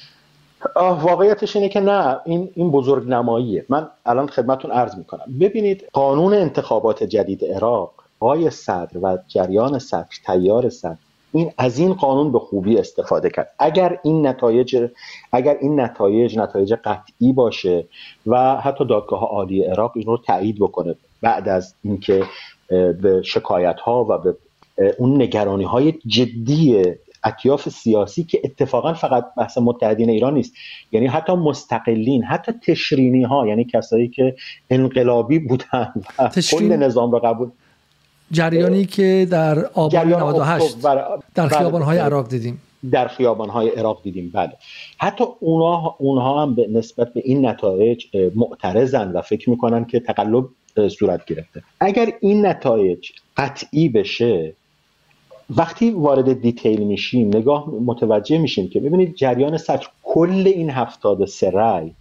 [0.76, 5.26] واقعیتش اینه که نه این این بزرگ نماییه من الان خدمتون عرض می‌کنم.
[5.39, 10.97] ببینید قانون انتخابات جدید عراق آقای صدر و جریان صدر تیار صدر
[11.34, 13.50] این از این قانون به خوبی استفاده کرد.
[13.60, 14.88] اگر این نتایج
[15.32, 17.86] اگر این نتایج نتایج قطعی باشه
[18.28, 22.24] و حتی دادگاه عالی عراق این رو تایید بکنه بعد از اینکه
[22.69, 24.36] به شکایت ها و به
[24.97, 26.84] اون نگرانی های جدی
[27.23, 30.53] اطیاف سیاسی که اتفاقا فقط بحث متحدین ایران نیست.
[30.91, 34.36] یعنی حتی مستقلین حتی تشرینی ها یعنی کسایی که
[34.69, 37.49] انقلابی بودن و کل نظام رو قبول
[38.31, 41.47] جریانی که در آبان 98 در بله.
[41.47, 42.62] خیابان های عراق دیدیم.
[42.91, 44.51] در خیابان های عراق دیدیم بله.
[44.97, 48.05] حتی اونها, اونها هم به نسبت به این نتایج
[48.36, 50.45] معترضن و فکر می‌کنن که تقلب
[50.99, 51.63] صورت گرفته.
[51.79, 54.53] اگر این نتایج قطعی بشه
[55.58, 61.50] وقتی وارد دیتیل میشیم نگاه متوجه میشیم که ببینید جریان سطر کل این هفتاد سه
[61.50, 61.92] رای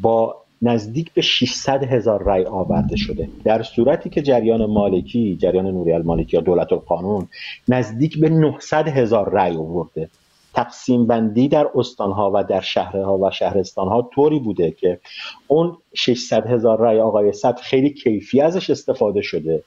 [0.00, 3.28] با نزدیک به 600 هزار رای آورده شده.
[3.44, 7.28] در صورتی که جریان مالکی جریان نوری المالکی یا دولت القانون
[7.68, 10.08] نزدیک به 900 هزار رای آورده.
[10.54, 15.00] تقسیم بندی در استانها و در شهرها و شهرستانها طوری بوده که
[15.46, 19.62] اون 600 هزار رای آقای صد خیلی کیفی ازش استفاده شده.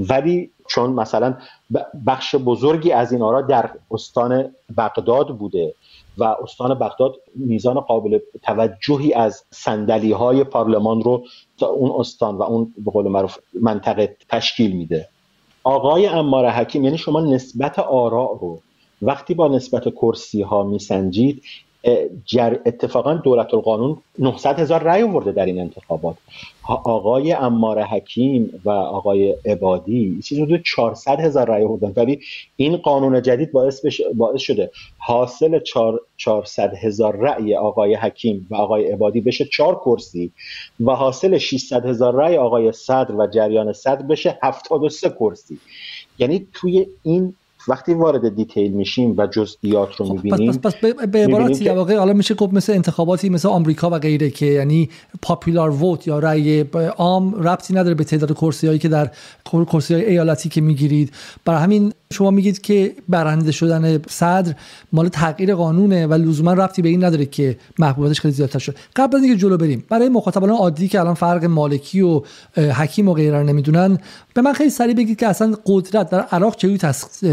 [0.00, 1.36] ولی چون مثلا
[2.06, 5.74] بخش بزرگی از این آرا در استان بغداد بوده
[6.18, 11.24] و استان بغداد میزان قابل توجهی از سندلی های پارلمان رو
[11.58, 15.08] تا اون استان و اون به قول معروف منطقه تشکیل میده.
[15.64, 18.60] آقای امار حکیم یعنی شما نسبت آراء رو
[19.02, 21.42] وقتی با نسبت کرسی ها میسنجید
[22.24, 26.16] جر اتفاقا دولت القانون 900 هزار رأی آورده در این انتخابات.
[26.66, 31.92] آقای امار حکیم و آقای عبادی چیزی حدود 400 هزار رأی آوردن.
[31.96, 32.20] ولی
[32.56, 34.00] این قانون جدید باعث, بش...
[34.14, 35.60] باعث شده حاصل
[36.16, 40.30] 400 هزار رأی آقای حکیم و آقای عبادی بشه 4 کرسی
[40.80, 45.58] و حاصل 600 هزار رأی آقای صدر و جریان صدر بشه 73 کرسی.
[46.18, 47.34] یعنی توی این
[47.68, 50.74] وقتی وارد دیتیل میشیم و جزئیات رو می‌بینیم پس, پس,
[51.12, 54.88] به عبارتی واقع حالا میشه گفت مثل انتخاباتی مثل آمریکا و غیره که یعنی
[55.22, 56.60] پاپولار ووت یا رأی
[56.96, 59.10] عام ربطی نداره به تعداد کرسی هایی که در
[59.52, 61.12] کرسی های ایالتی که می‌گیرید.
[61.44, 64.54] برای همین شما میگید که برنده شدن صدر
[64.92, 68.76] مال تغییر قانونه و لزوما ربطی به این نداره که محبوبیتش خیلی زیادتر شد.
[68.96, 72.22] قبل از اینکه جلو بریم برای مخاطبان عادی که الان فرق مالکی و
[72.56, 73.98] حکیم و غیره نمی‌دونن
[74.34, 76.78] به من خیلی سریع بگید که اصلا قدرت در عراق چجوری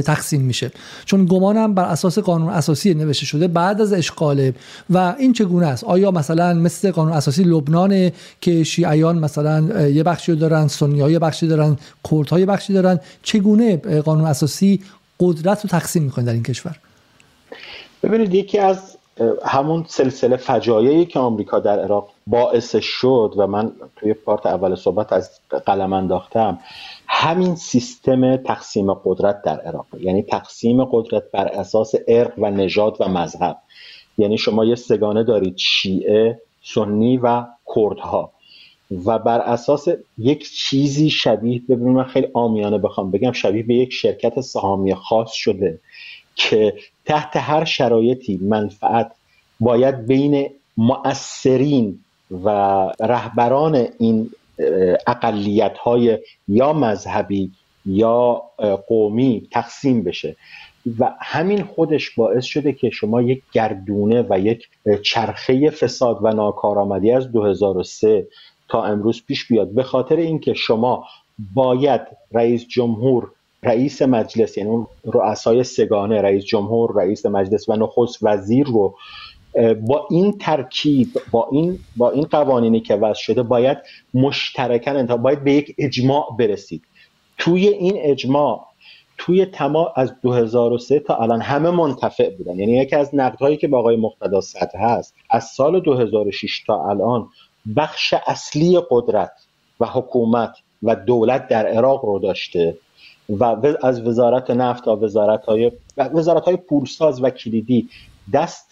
[0.01, 0.71] تقسیم میشه.
[1.05, 4.51] چون گمانم بر اساس قانون اساسی نوشته شده بعد از اشغال
[4.89, 10.35] و این چگونه است؟ آیا مثلا مثل قانون اساسی لبنان که شیعیان مثلا یه بخشی
[10.35, 11.77] دارن سنی یه بخشی دارن
[12.11, 14.70] کردها یه بخشی دارن چگونه قانون اساسی
[15.19, 16.75] قدرت رو تقسیم می‌کنه در این کشور.
[18.03, 18.97] ببینید یکی از
[19.45, 25.13] همون سلسله فجایعی که آمریکا در عراق باعث شد و من توی پارت اول صحبت
[25.13, 26.59] از قلم انداختم
[27.07, 29.85] همین سیستم تقسیم قدرت در عراق.
[29.99, 33.57] یعنی تقسیم قدرت بر اساس ارق و نژاد و مذهب.
[34.17, 38.31] یعنی شما یه سگانه دارید شیعه سنی و کردها.
[39.05, 43.93] و بر اساس یک چیزی شبیه ببینید من خیلی آمیانه بخوام بگم شبیه به یک
[43.93, 45.79] شرکت سهامی خاص شده
[46.35, 46.73] که
[47.05, 49.11] تحت هر شرایطی منفعت
[49.59, 51.99] باید بین مؤثرین
[52.43, 52.49] و
[52.99, 54.31] رهبران این
[55.07, 57.51] اقلیت های یا مذهبی
[57.85, 58.41] یا
[58.87, 60.35] قومی تقسیم بشه.
[60.99, 64.67] و همین خودش باعث شده که شما یک گردونه و یک
[65.03, 68.27] چرخه فساد و ناکارآمدی از 2003
[68.71, 69.73] تا امروز پیش بیاد.
[69.73, 71.05] به خاطر اینکه شما
[71.53, 72.01] باید
[72.31, 73.31] رئیس جمهور
[73.63, 78.95] رئیس مجلس یعنی اون رؤسای سگانه رئیس جمهور رئیس مجلس و نخست وزیر رو
[79.87, 83.77] با این ترکیب با این با این قوانینی که وضع شده باید
[84.13, 86.83] مشترکاً انتخاب باید به یک اجماع برسید.
[87.37, 88.65] توی این اجماع
[89.17, 92.59] توی تمام از 2003 تا الان همه منتفع بودن.
[92.59, 97.27] یعنی یکی از نقدهایی که با آقای مقتدا سطح هست از سال 2006 تا الان
[97.75, 99.31] بخش اصلی قدرت
[99.79, 102.77] و حکومت و دولت در عراق رو داشته
[103.29, 103.43] و
[103.83, 107.89] از وزارت نفت تا وزارت های وزارت های پول‌ساز و کلیدی
[108.33, 108.71] دست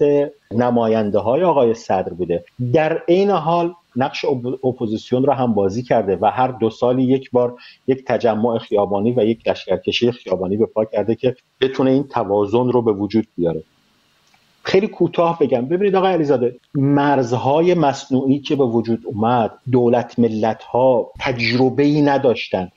[0.51, 2.43] نماینده های آقای صدر بوده.
[2.73, 4.25] در عین حال نقش
[4.63, 7.55] اپوزیسیون رو هم بازی کرده و هر دو سالی یک بار
[7.87, 12.81] یک تجمع خیابانی و یک لشکرکشی خیابانی به پا کرده که بتونه این توازن رو
[12.81, 13.63] به وجود بیاره.
[14.69, 15.65] خیلی کوتاه بگم.
[15.65, 22.71] ببینید آقای علیزاده مرزهای مصنوعی که به وجود اومد دولت ملت ها تجربه ای نداشتن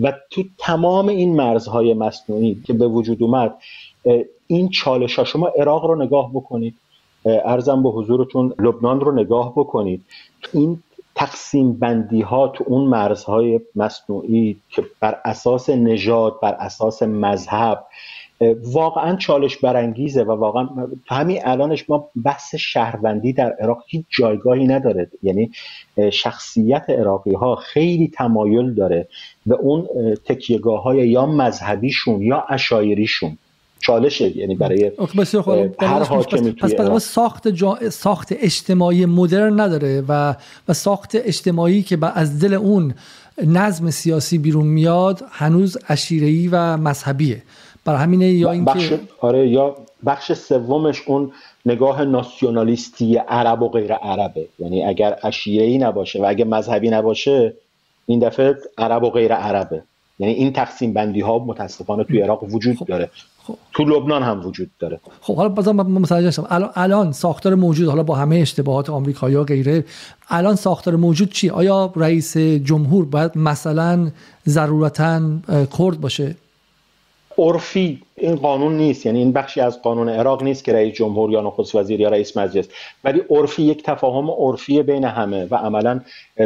[0.00, 3.54] و تو تمام این مرزهای مصنوعی که به وجود اومد
[4.46, 6.74] این چالش ها شما عراق رو نگاه بکنید.
[7.24, 10.04] ارزم به حضورتون لبنان رو نگاه بکنید.
[10.52, 10.82] این
[11.14, 17.86] تقسیم بندی ها تو اون مرزهای مصنوعی که بر اساس نژاد بر اساس مذهب
[18.72, 20.68] واقعا چالش برانگیزه و واقعا
[21.08, 25.10] همین الانش ما بحث شهروندی در عراق هیچ جایگاهی نداره.
[25.22, 25.50] یعنی
[26.12, 29.08] شخصیت عراقی ها خیلی تمایل داره
[29.46, 29.88] به اون
[30.24, 33.38] تکیهگاه های یا مذهبیشون یا اشایریشون
[33.82, 34.92] چالشه یعنی برای
[35.80, 37.48] هر حاکمی پس, پس ساخت,
[37.88, 40.34] ساخت اجتماعی مدرن نداره و
[40.68, 42.94] و ساخت اجتماعی که از دل اون
[43.46, 47.42] نظم سیاسی بیرون میاد هنوز اشیره‌ای و مذهبیه.
[47.84, 49.76] برای همینه یا اینکه بخش آره یا
[50.06, 51.32] بخش سومش اون
[51.66, 54.48] نگاه ناسیونالیستی عرب و غیر عربه.
[54.58, 57.54] یعنی اگر اشیعی نباشه و اگر مذهبی نباشه
[58.06, 59.82] این دفعه عرب و غیر عربه.
[60.18, 62.86] یعنی این تقسیم بندی ها متاسفانه توی عراق وجود خب.
[62.86, 63.10] داره.
[63.46, 63.54] خب.
[63.72, 65.00] تو لبنان هم وجود داره.
[65.20, 69.34] خب حالا بازم من متوجه شدم الان الان ساختار موجود حالا با همه اشتباهات آمریکایی
[69.34, 69.84] و غیره
[70.28, 74.10] الان ساختار موجود چی؟ آیا رئیس جمهور باید مثلا
[74.48, 75.20] ضرورتا
[75.78, 76.36] کرد باشه؟
[77.38, 81.40] عرفی این قانون نیست یعنی این بخشی از قانون عراق نیست که رئیس جمهور یا
[81.40, 82.68] نخست وزیر یا رئیس مجلس.
[83.04, 86.00] ولی عرفی یک تفاهم عرفی بین همه و عملا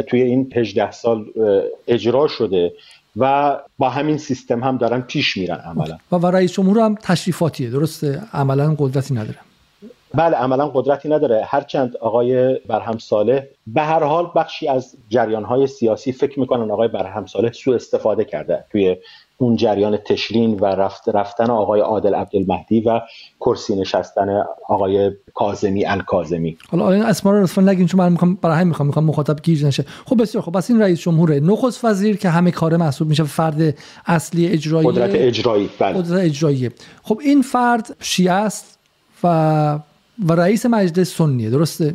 [0.07, 1.25] توی این 18 سال
[1.87, 2.73] اجرا شده
[3.17, 5.97] و با همین سیستم هم دارن پیش میرن عملا.
[6.11, 9.37] و, و رئیس جمهور هم تشریفاتیه درسته؟ عملا قدرتی نداره.
[10.13, 11.41] بله عملا قدرتی نداره.
[11.45, 16.87] هرچند آقای برهم صالح به هر حال بخشی از جریان های سیاسی فکر می‌کنن آقای
[16.87, 18.95] برهم صالح سوء استفاده کرده توی
[19.37, 23.01] اون جریان تشرین و رفت رفتن آقای عادل عبدالمهدی و
[23.39, 26.57] کرسی نشستن آقای کاظمی الکاظمی.
[26.69, 29.65] حالا این اسما رو لطفا نگین چون من می‌خوام برای همین می‌خوام می‌خوام مخاطب گیج
[29.65, 29.85] نشه.
[30.05, 33.77] خب بسیار خب بس این رئیس جمهوره نخست وزیر که همه کاره محسوب میشه فرد
[34.05, 35.97] اصلی اجرایی قدرت اجرایی بله.
[35.97, 36.71] قدرت اجرایی.
[37.03, 38.79] خب این فرد شیعه است
[39.23, 39.79] و
[40.25, 41.93] و رئیس مجلس سنیه درسته؟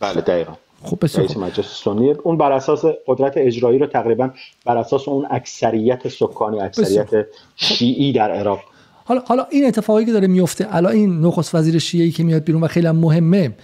[0.00, 0.52] بله دقیقا.
[0.82, 4.30] خب بسیار رئیس مجلس سنی اون بر اساس قدرت اجرایی رو تقریبا
[4.66, 7.26] بر اساس اون اکثریت سکانی اکثریت
[7.56, 8.60] شیعی در عراق.
[9.04, 12.62] حالا حالا این اتفاقی که داره میفته الان این نخست وزیر شیعی که میاد بیرون
[12.62, 13.54] و خیلی مهمه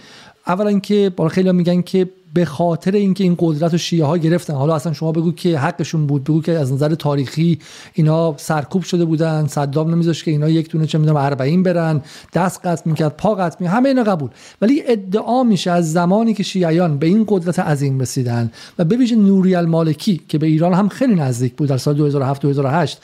[0.47, 4.53] اولا اینکه بالا خیلی میگن که به خاطر اینکه این قدرت و شیعه ها گرفتن.
[4.53, 6.23] حالا اصلا شما بگو که حقشون بود.
[6.23, 7.59] بگو که از نظر تاریخی
[7.93, 12.01] اینا سرکوب شده بودن صدام نمیذاش که اینا یک دونه چه می‌دونم 40 برن
[12.33, 14.29] دست قطع می‌کرد پا قطع می همه اینا قبول.
[14.61, 19.55] ولی ادعا میشه از زمانی که شیعیان به این قدرت عظیم رسیدن و ببینید نوری
[19.55, 23.01] المالکی که به ایران هم خیلی نزدیک بود در سال 2007 2008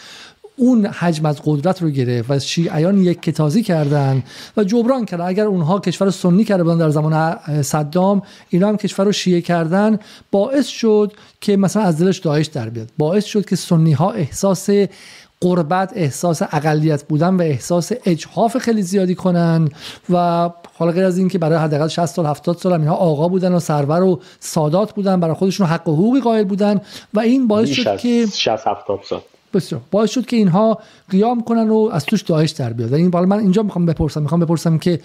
[0.56, 4.24] اون حجم از قدرت رو گرفت و شیعیان یک کتازی کردن
[4.58, 9.06] و جبران کردن اگر اونها کشور سنی کرده بودن در زمان صدام اینا هم کشور
[9.06, 10.00] رو شیعه کردن
[10.32, 12.90] باعث شد که مثلا از دلش داعش در بیاد.
[12.98, 14.70] باعث شد که سنی ها احساس
[15.42, 19.70] قربت احساس اقلیت بودن و احساس اجحاف خیلی زیادی کنن
[20.10, 23.60] و حالا غیر از اینکه برای حداقل 60 سال 70 سال اینها آقا بودن و
[23.60, 26.82] سرور و سادات بودن برای خودشون حق و حقوقی قائل بودن
[27.14, 29.22] و این باعث شد که 60 70 سال.
[29.54, 29.82] بسیار.
[29.92, 30.80] باعث شد که اینها
[31.10, 32.94] قیام کنن و از توش داعش در بیاد.
[32.94, 35.00] این بالا من اینجا می‌خوام بپرسم می‌خوام بپرسم که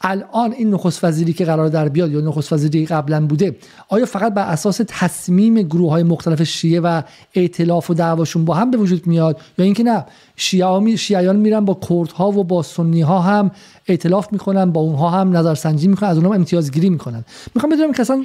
[0.00, 3.56] الان این نخست وزیری که قرار در بیاد یا نخست وزیری قبلا بوده
[3.88, 7.02] آیا فقط بر اساس تصمیم گروه های مختلف شیعه و
[7.34, 10.04] ائتلاف و دعواشون با هم به وجود میاد یا اینکه نه
[10.36, 13.50] شیعه شیعیان میرن با کردها و با سنی ها هم
[13.88, 17.24] ائتلاف می‌کنن با اونها هم نظرسنجی می‌کنن از اونها امتیازگیری می‌کنن.
[17.54, 18.24] می‌خوام بدونم که اصلا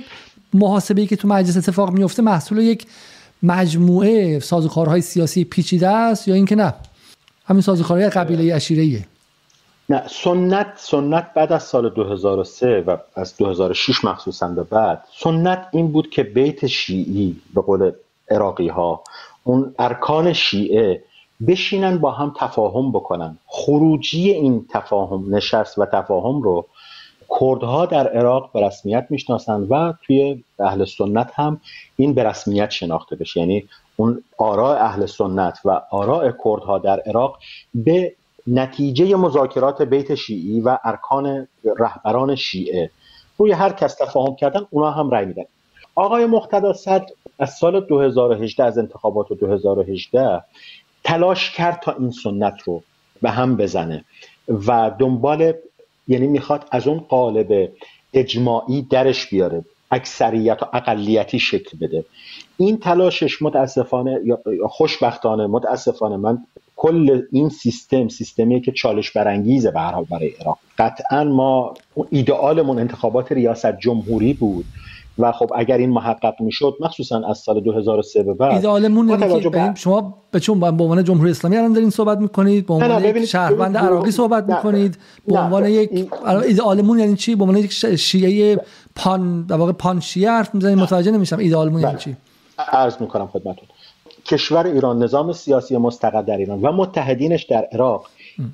[0.54, 2.86] محاسبه ای که تو مجلس اتفاق میفته محصول یک
[3.44, 6.74] مجموعه سازوکارهای سیاسی پیچیده است یا اینکه نه؟
[7.46, 9.06] همین سازوکارهای قبیله اشیره
[9.90, 15.92] نه سنت سنت بعد از سال 2003 و از 2006 مخصوصا به بعد سنت این
[15.92, 17.92] بود که بیت شیعی به قول
[18.32, 19.04] عراقی ها
[19.44, 21.04] اون ارکان شیعه
[21.48, 23.38] بشینن با هم تفاهم بکنن.
[23.48, 26.66] خروجی این تفاهم نشست و تفاهم رو
[27.40, 31.62] کردها در عراق به رسمیت می‌شناسن و توی اهل سنت هم
[31.96, 33.40] این به رسمیت شناخته بشه.
[33.40, 37.40] یعنی اون آراء اهل سنت و آراء کردها در عراق
[37.76, 38.14] به
[38.48, 41.48] نتیجه مذاکرات بیت شیعی و ارکان
[41.80, 42.92] رهبران شیعه.
[43.38, 45.44] روی هر کس تفاهم کردن اونا هم رأی میدن.
[45.96, 47.06] آقای مقتدا صدر
[47.40, 50.44] از سال 2018 از انتخابات 2018
[51.04, 52.84] تلاش کرد تا این سنت رو
[53.22, 54.06] به هم بزنه
[54.68, 55.54] و دنبال
[56.10, 57.70] یعنی می‌خواد از اون قالب
[58.14, 62.06] اجماعی درش بیاره اکثریت و اقلیتی شکل بده.
[62.58, 66.38] این تلاشش متاسفانه یا خوشبختانه متاسفانه من
[66.76, 71.74] کل این سیستم سیستمی که چالش برانگیزه به هر برای عراق قطعا ما
[72.12, 74.66] ایدئالمون انتخابات ریاست جمهوری بود.
[75.18, 80.18] و خب اگر این محقق می‌شد مخصوصا از سال 2003 به بعد ایدئالمون یعنی شما
[80.32, 84.50] به چون به عنوان جمهوری اسلامی الان دارین صحبت می‌کنید به عنوان شهروند عراقی صحبت
[84.50, 84.98] می‌کنید
[85.28, 86.12] به عنوان یک
[86.48, 88.58] ایدئالمون یعنی چی؟ به عنوان یک شیعه
[88.96, 92.02] پان در واقع پان شیعه حرف می‌زنید متوجه نمیشم ایدئالمون یعنی بله.
[92.02, 92.16] چی.
[92.58, 93.68] عرض می‌کنم خدمتتون.
[94.26, 98.08] کشور ایران نظام سیاسی مستقل در ایران و متحدینش در عراق.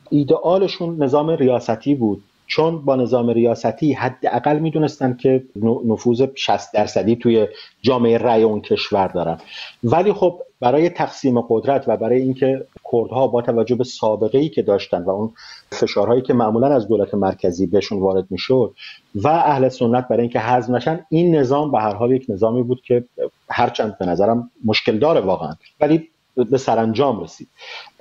[0.10, 2.24] ایدئالشون نظام ریاستی بود.
[2.48, 5.44] چون با نظام ریاستی حداقل می‌دونستن که
[5.86, 7.48] نفوذ 60 درصدی توی
[7.82, 9.38] جامعه رأی اون کشور دارن.
[9.84, 14.62] ولی خب برای تقسیم قدرت و برای اینکه کردها با توجه به سابقه ای که
[14.62, 15.34] داشتن و اون
[15.72, 18.74] فشارهایی که معمولا از دولت مرکزی بهشون وارد می‌شد
[19.16, 22.82] و اهل سنت برای اینکه حذف نشن این نظام به هر حال یک نظامی بود
[22.82, 23.04] که
[23.50, 27.48] هرچند به نظرم مشکل داره واقعا ولی به سرانجام رسید.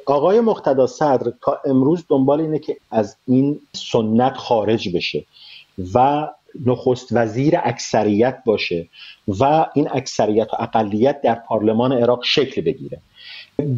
[0.07, 5.25] آقای مقتدا صدر تا امروز دنبال اینه که از این سنت خارج بشه
[5.95, 6.29] و
[6.67, 8.89] نخست وزیر اکثریت باشه
[9.29, 13.01] و این اکثریت و اقلیت در پارلمان عراق شکل بگیره.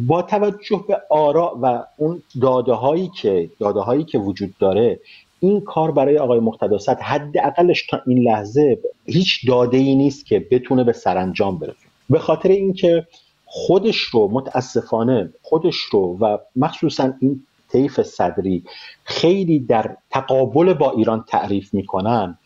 [0.07, 4.99] با توجه به آراء و اون داده هایی که داده هایی که وجود داره
[5.39, 10.47] این کار برای آقای مقتدا صدر حداقلش تا این لحظه هیچ داده ای نیست که
[10.51, 11.87] بتونه به سرانجام برسه.
[12.09, 13.07] به خاطر اینکه
[13.47, 18.63] خودش رو متاسفانه خودش رو و مخصوصا این طیف صدری
[19.03, 22.37] خیلی در تقابل با ایران تعریف می‌کنن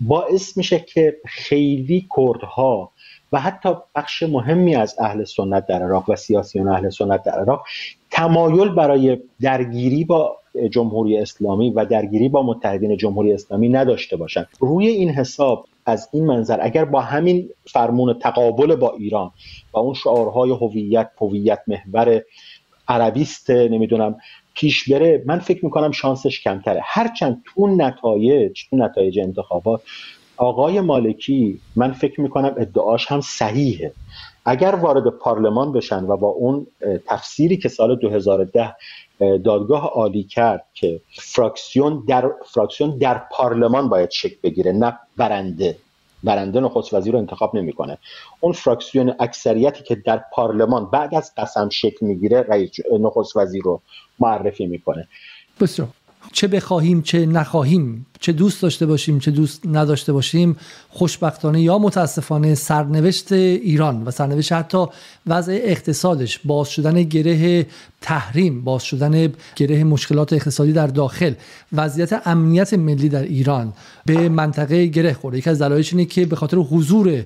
[0.00, 2.90] باعث میشه که خیلی کردها
[3.32, 7.64] و حتی بخش مهمی از اهل سنت در عراق و سیاسیون اهل سنت در عراق
[8.10, 10.36] تمایل برای درگیری با
[10.70, 14.48] جمهوری اسلامی و درگیری با متحدین جمهوری اسلامی نداشته باشند.
[14.60, 16.58] روی این حساب از این منظر.
[16.62, 19.30] اگر با همین فرمون تقابل با ایران
[19.72, 22.22] و اون شعارهای هویت هویت محور
[22.88, 24.16] عربیست نمی‌دونم
[24.54, 26.80] پیش بره من فکر می‌کنم شانسش کمتره.
[26.84, 29.82] هرچند تو نتایج تو نتایج انتخابات
[30.36, 33.92] آقای مالکی من فکر می‌کنم ادعاش هم صحیحه.
[34.44, 36.66] اگر وارد پارلمان بشن و با اون
[37.06, 38.74] تفسیری که سال 2010
[39.44, 45.76] دادگاه عالی کرد که فراکسیون در فراکسیون در پارلمان باید شکل بگیره نه برنده.
[46.24, 47.98] برنده نخست وزیر رو انتخاب نمی‌کنه.
[48.40, 52.70] اون فراکسیون اکثریتی که در پارلمان بعد از قسم شکل می‌گیره رئیس
[53.00, 53.80] نخست وزیر رو
[54.20, 55.08] معرفی می‌کنه.
[55.60, 55.88] بسیار.
[56.32, 60.56] چه بخواهیم چه نخواهیم چه دوست داشته باشیم چه دوست نداشته باشیم
[60.88, 64.86] خوشبختانه یا متاسفانه سرنوشت ایران و سرنوشت حتی
[65.26, 67.66] وضع اقتصادش باز شدن گره
[68.00, 71.34] تحریم باز شدن گره مشکلات اقتصادی در داخل
[71.72, 73.72] وضعیت امنیت ملی در ایران
[74.06, 75.38] به منطقه گره خورده.
[75.38, 77.24] یکی از دلایلش اینه که به خاطر حضور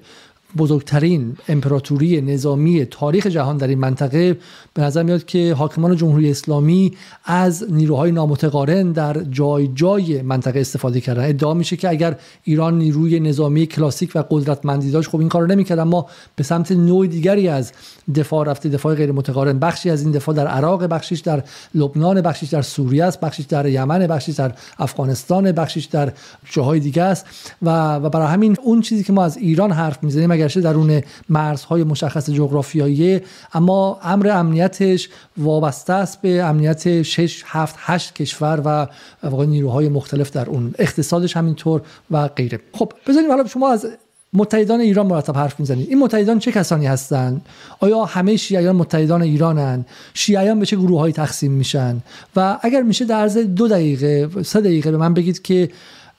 [0.57, 4.39] بزرگترین امپراتوری نظامی تاریخ جهان در این منطقه
[4.75, 6.93] به نظر میاد که حاکمان جمهوری اسلامی
[7.25, 11.29] از نیروهای نامتقارن در جای جای منطقه استفاده کردن.
[11.29, 15.79] ادعا میشه که اگر ایران نیروی نظامی کلاسیک و قدرتمندی داشت خب این کارو نمی‌کرد
[15.79, 17.73] اما به سمت نوع دیگری از
[18.15, 19.59] دفاع رفته دفاع غیر متقارن.
[19.59, 21.43] بخشی از این دفاع در عراق بخشیش در
[21.75, 26.13] لبنان بخشیش در سوریه است بخشیش در یمن بخشیش در افغانستان بخشیش در
[26.51, 27.27] جاهای دیگه است.
[27.63, 31.85] و و برای همین اون چیزی که ما از ایران حرف می‌زنیم اگرچه درون مرزهای
[31.85, 33.21] مشخص جغرافیایی
[33.55, 38.87] اما امر امنیتش وابسته است به امنیت 6 7 8 کشور و
[39.29, 40.75] واقع نیروهای مختلف در اون.
[40.79, 42.61] اقتصادش همینطور و غیره.
[42.73, 43.87] خب بذاریم حالا شما از
[44.33, 47.47] متحدان ایران مرتب حرف می‌زنید این متحدان چه کسانی هستند
[47.81, 52.03] آیا همه شیعیان متحدان ایرانن؟ شیعیان به چه گروه تقسیم میشن؟
[52.37, 55.71] و اگر میشه در عرض دو دقیقه سه دقیقه به من بگید که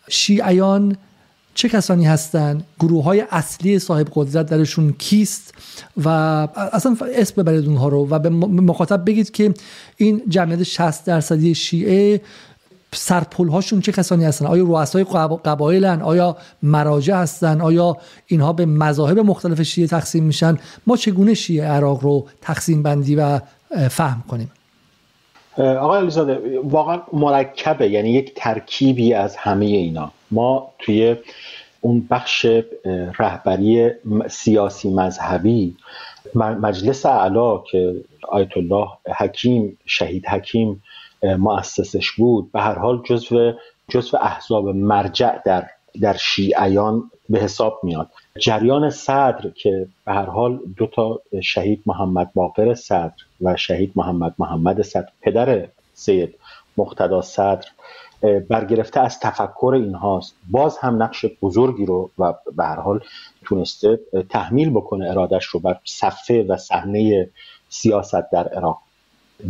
[0.10, 0.98] شیعیان
[1.58, 5.54] چه کسانی هستند گروه های اصلی صاحب قدرت درشون کیست؟
[6.04, 6.10] و
[6.74, 9.54] اصلا اسم ببرید اونها رو و به مخاطب بگید که
[9.98, 12.22] این جمعیت 60 درصدی شیعه
[12.94, 15.06] سرپل هاشون چه کسانی هستن؟ آیا رؤسای
[15.46, 20.58] قبایلن؟ آیا مراجع هستن؟ آیا اینها به مذاهب مختلف شیعه تقسیم میشن؟
[20.88, 23.40] ما چگونه شیعه عراق رو تقسیم بندی و
[23.90, 24.52] فهم کنیم؟
[25.58, 30.12] آقای علیزاده واقعا مرکبه یعنی یک ترکیبی از همه اینا.
[30.32, 31.16] ما توی
[31.82, 32.46] اون بخش
[33.20, 33.92] رهبری
[34.30, 35.76] سیاسی مذهبی
[36.36, 37.96] مجلس اعلا که
[38.30, 40.84] آیت الله حکیم شهید حکیم
[41.24, 42.52] مؤسسش بود.
[42.52, 43.54] به هر حال جزو
[43.90, 45.68] جزو احزاب مرجع در
[46.02, 48.10] در شیعیان به حساب میاد.
[48.40, 54.36] جریان صدر که به هر حال دو تا شهید محمد باقر صدر و شهید محمد
[54.40, 56.36] محمد صدر پدر سید
[56.78, 57.66] مقتدا صدر
[58.50, 60.36] برگرفته از تفکر اینهاست.
[60.52, 63.00] باز هم نقش بزرگی رو و به هر حال
[63.46, 64.00] تونسته
[64.30, 67.30] تحمیل بکنه ارادش رو بر صفحه و صحنه
[67.70, 68.82] سیاست در عراق.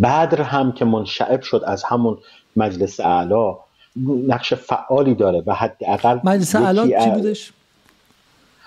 [0.02, 2.18] بدر هم که منشعب شد از همون
[2.56, 3.56] مجلس اعلا
[4.28, 7.54] نقش فعالی داره و حداقل مجلس اعلا چی بودش؟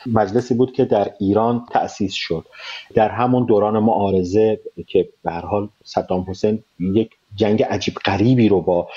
[0.07, 2.47] مجلسی بود که در ایران تأسیس شد.
[2.95, 8.89] در همون دوران معارضه که به حال صدام حسین یک جنگ عجیب غریبی رو با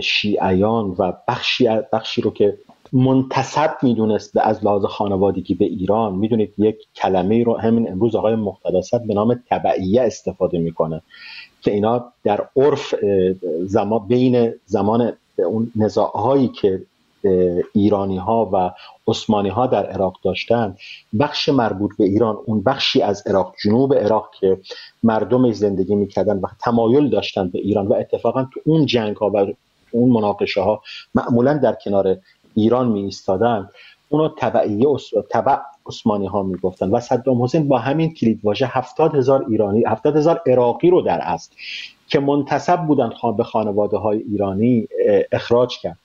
[0.00, 2.58] شیعیان و بخشی بخشی رو که
[2.92, 6.14] منتصب می‌دونست از لحاظ خانوادگی به ایران.
[6.14, 11.02] می‌دونید یک کلمه رو همین امروز آقای مقتدست به نام تبعیه استفاده می‌کنه
[11.60, 12.94] که اینا در عرف
[13.64, 16.82] زمان بین زمان اون نزاعهایی که
[17.72, 18.70] ایرانی ها و
[19.08, 20.76] عثمانی ها در عراق داشتن
[21.18, 24.58] بخش مربوط به ایران اون بخشی از عراق جنوب عراق که
[25.02, 29.46] مردمش زندگی می‌کردن و تمایل داشتن به ایران و اتفاقا تو اون جنگ ها و
[29.90, 30.82] اون مناقشه ها
[31.14, 32.16] معمولا در کنار
[32.56, 33.68] ایران می ایستادن
[34.08, 34.86] اونا تبعیه
[35.30, 40.16] تبع عثمانی ها می‌گفتن و صدام حسین با همین کلید واژه هفتاد هزار ایرانی هفتاد
[40.16, 41.52] هزار عراقی رو در است
[42.08, 44.88] که منتصب بودن به خانواده های ایرانی
[45.32, 45.98] اخراج کرد.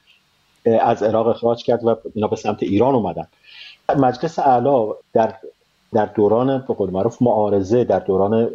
[0.81, 3.27] از عراق اخراج کرد و اینا به سمت ایران اومدن.
[3.97, 5.33] مجلس اعلا در
[5.93, 8.49] در دوران به قول معروف معارضه در دوران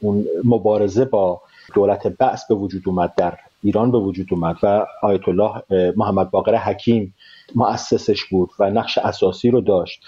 [0.00, 1.40] اون مبارزه با
[1.74, 5.62] دولت بعث به وجود اومد در ایران به وجود اومد و آیت الله
[5.96, 7.14] محمد باقر حکیم
[7.54, 10.02] مؤسسش بود و نقش اساسی رو داشت.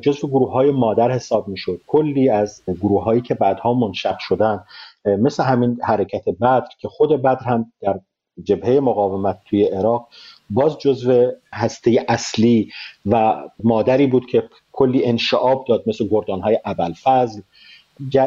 [0.00, 4.64] جزو گروه های مادر حساب می شد کلی از گروه هایی که بعدها منشق شدن
[5.04, 8.00] مثل همین حرکت بدر که خود بدر هم در
[8.44, 10.08] جبهه مقاومت توی عراق
[10.50, 12.70] باز جزو هسته اصلی
[13.06, 17.40] و مادری بود که کلی انشعاب داد مثل گردان های ابلفضل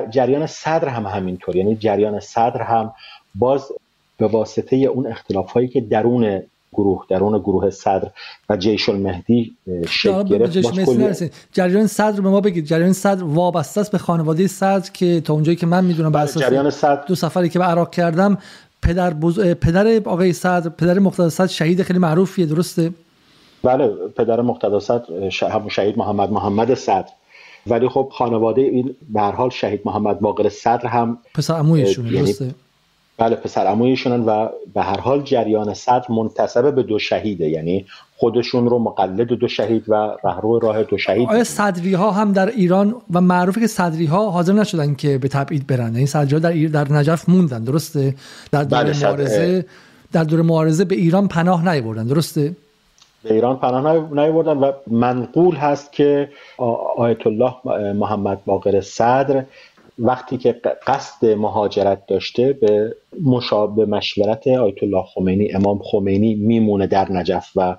[0.10, 1.56] جریان صدر هم همینطور.
[1.56, 2.94] یعنی جریان صدر هم
[3.36, 3.72] باز
[4.18, 6.44] به واسطه اون اختلاف هایی که درون
[6.74, 8.08] گروه درون گروه صدر
[8.50, 9.56] و جیش المهدی
[9.90, 11.32] شکل گرفت.
[11.54, 12.66] جریان صدر به ما بگید.
[12.66, 16.44] جریان صدر وابسته است به خانواده صدر که تا اونجایی که من می‌دونم بر اساس
[16.44, 17.04] جریان صدر.
[17.08, 18.38] دو سفری که به عراق کردم
[18.82, 19.40] پدر بز...
[19.40, 22.92] پدر آقای صدر پدر مقتدا صدر شهید خیلی معروفیه درسته؟
[23.64, 25.30] بله پدر مقتدا صدر
[25.70, 27.10] شهید محمد محمد صدر.
[27.68, 32.18] ولی خب خانواده این به هر حال شهید محمد باقر صدر هم پسر عمویشون یعنی
[32.18, 32.56] درسته؟
[33.20, 37.50] بله پسر عمویشونن و به هر حال جریان صدر منتسب به دو شهیده.
[37.50, 37.86] یعنی
[38.18, 39.94] خودشون رو مقلد دو شهید و
[40.24, 41.30] رهرو راه دو شهید.
[41.30, 45.28] آیا صدری ها هم در ایران و معروفه که صدری ها حاضر نشدن که به
[45.28, 48.16] تبعید برن؟ یعنی صدری ها در ایر در نجف موندن درسته؟
[48.52, 49.66] در دور بله معارضه
[50.12, 52.56] در دور معارضه به ایران پناه نیاوردن درسته؟
[53.24, 56.30] به ایران پناه نیاوردن و منقول هست که
[56.98, 57.54] آیت الله
[57.94, 59.46] محمد باقر صدر
[60.00, 67.12] وقتی که قصد مهاجرت داشته به مشابه مشورت آیت الله خمینی امام خمینی میمونه در
[67.12, 67.76] نجف و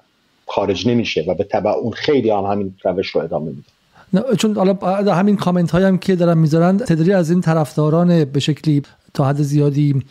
[0.47, 4.37] خارج نمیشه و به تبع اون خیلی هم همین روش رو ادامه میده.
[4.37, 4.75] چون حالا
[5.15, 8.83] همین کامنت هایم که دارن می‌ذارن تعدادی از این طرفداران به شکلی
[9.15, 10.03] تا حد زیادی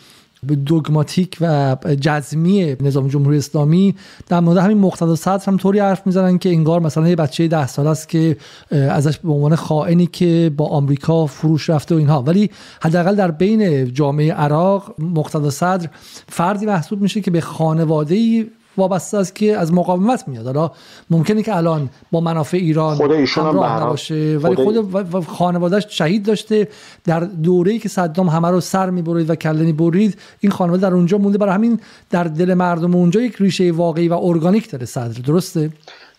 [0.66, 3.96] دوگماتیک و جزمی نظام جمهوری اسلامی
[4.28, 7.68] در مورد همین مقتدا صدر هم طوری حرف می‌زنن که انگار مثلا یه بچه ده
[7.68, 8.38] سال است که
[8.72, 12.22] ازش به عنوان خائنی که با آمریکا فروش رفته و اینها.
[12.22, 12.50] ولی
[12.82, 15.90] حداقل در بین جامعه عراق مقتدا صدر
[16.28, 18.46] فردی محسوب میشه که به خانواده
[18.80, 20.46] وابسته است که از مقاومت میاد.
[20.46, 20.72] حالا
[21.10, 26.68] ممکنه که الان با منافع ایران خود ایشون هم نباشه ولی خود خانوادهش شهید داشته.
[27.06, 31.18] در دوره‌ای که صدام همه رو سر می‌برید و کله می‌برید این خانواده در اونجا
[31.18, 31.38] مونده.
[31.38, 35.22] برای همین در دل مردم اونجا یک ریشه واقعی و ارگانیک داره صدر.
[35.22, 35.70] درسته؟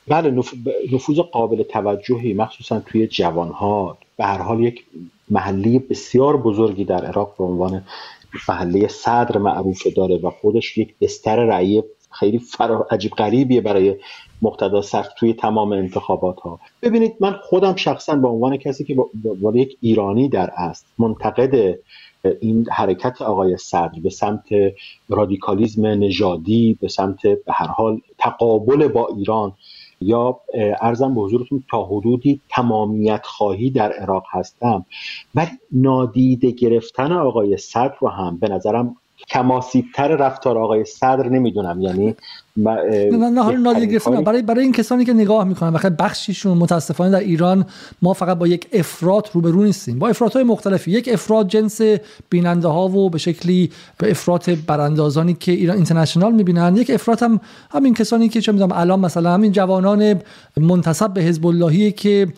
[0.09, 0.31] بله
[0.93, 3.99] نفوذ قابل توجهی مخصوصا توی جوانها.
[4.17, 4.85] به هر حال یک
[5.31, 7.83] محلی بسیار بزرگی در عراق به عنوان
[8.49, 13.97] محله صدر معروف داره و خودش یک بستر رأی خیلی فرا عجیب غریبیه برای
[14.43, 18.95] مقتدا سخت توی تمام انتخابات ها ببینید من خودم شخصا به عنوان کسی که
[19.25, 21.79] با یک ایرانی در است منتقد
[22.41, 24.43] این حرکت آقای صدر به سمت
[25.09, 29.53] رادیکالیزم نژادی به سمت به هر حال تقابل با ایران
[30.01, 30.41] یا
[30.81, 34.87] ارزم به حضورتون تا حدودی تمامیت خواهی در عراق هستم.
[35.35, 38.97] ولی نادیده گرفتن آقای صدر رو هم به نظرم
[39.31, 41.81] کماسیبتر رفتار آقای صدر نمی‌دونم.
[41.81, 42.17] یعنی
[42.57, 47.65] نه نه حالا برای برای این کسانی که نگاه می‌کنن بخاطر بخشیشون متاسفانه در ایران
[48.03, 49.99] ما فقط با یک افراط روبرو نیستیم.
[49.99, 50.91] با افراط های مختلفی.
[50.91, 51.81] یک افراط جنس
[52.31, 56.77] بیننده ها و به شکلی به افراط براندازانی که ایران اینترنشنال می‌بینن.
[56.77, 57.41] یک افراط هم
[57.71, 60.21] همین کسانی که چه می‌دونم الان مثلا همین جوانان
[60.57, 62.29] منتسب به حزب اللهی که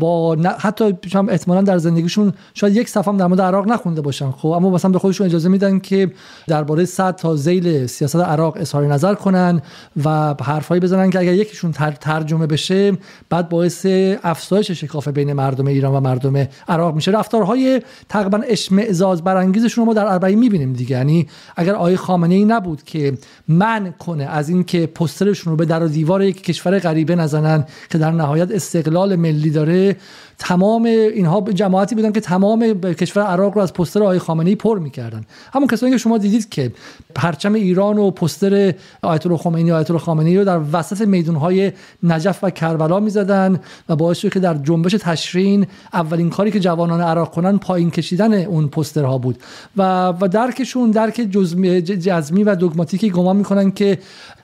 [0.00, 0.96] با حتی
[1.28, 4.30] احتمالا در زندگیشون شاید یک صفحه در مورد عراق نخونده باشن.
[4.30, 6.10] خب اما مثلا به خودشون اجازه میدن که
[6.46, 9.57] درباره صد تا ذیل سیاست عراق اظهار نظر کنن.
[10.04, 12.92] و حرفایی بزنن که اگر یکیشون ترجمه بشه
[13.30, 13.86] بعد باعث
[14.22, 17.10] افزایش شکاف بین مردم ایران و مردم عراق میشه.
[17.10, 20.96] رفتارهای تقریبا اشمعزاز برانگیزشون رو ما در اربعی می‌بینیم دیگه.
[20.96, 25.82] یعنی اگر آقای خامنه ای نبود که من کنه از اینکه پسترشون رو به در
[25.82, 29.96] و دیوار یک کشور غریبه نزنن که در نهایت استقلال ملی داره
[30.38, 35.24] تمام اینها جماعتی بودن که تمام کشور عراق رو از پستر خامنه ای پر می‌کردن.
[35.52, 36.72] همون کسانی که شما دیدید که
[37.14, 41.72] پرچم ایران و پستر آیت الله خمینی آیت الله خامنه ای رو در وسط میدونهای
[42.02, 47.00] نجف و کربلا می‌زدن و باعث شد که در جنبش تشرین اولین کاری که جوانان
[47.00, 49.38] عراق کنن پایین کشیدن اون پسترها بود.
[49.76, 53.98] و و درکشون درک جزمی و دگماتیکی گمان می‌کنن که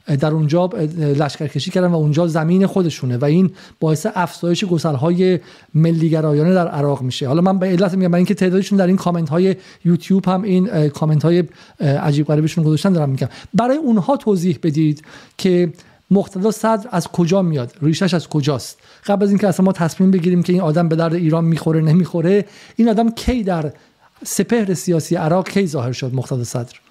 [0.06, 3.50] در اونجا لشکرکشی کردن و اونجا زمین خودشونه و این
[3.80, 5.40] باعث افزایش گسلهای
[5.74, 7.28] ملیگرایانه در عراق میشه.
[7.28, 11.22] حالا من به علت میگم اینکه تعدادشون در این کامنت های یوتیوب هم این کامنت
[11.22, 11.44] های
[11.80, 13.28] عجیب غریبشون گذاشتن دارم میگم.
[13.54, 15.02] برای اونها توضیح بدید
[15.38, 15.72] که
[16.10, 20.42] مقتدا صدر از کجا میاد؟ ریشش از کجاست؟ قبل از اینکه اصلا ما تصمیم بگیریم
[20.42, 22.44] که این آدم به درد ایران می‌خوره نمی‌خوره
[22.76, 23.72] این آدم کی در
[24.24, 26.83] سپهر سیاسی عراق کی ظاهر شد مقتدا صدر؟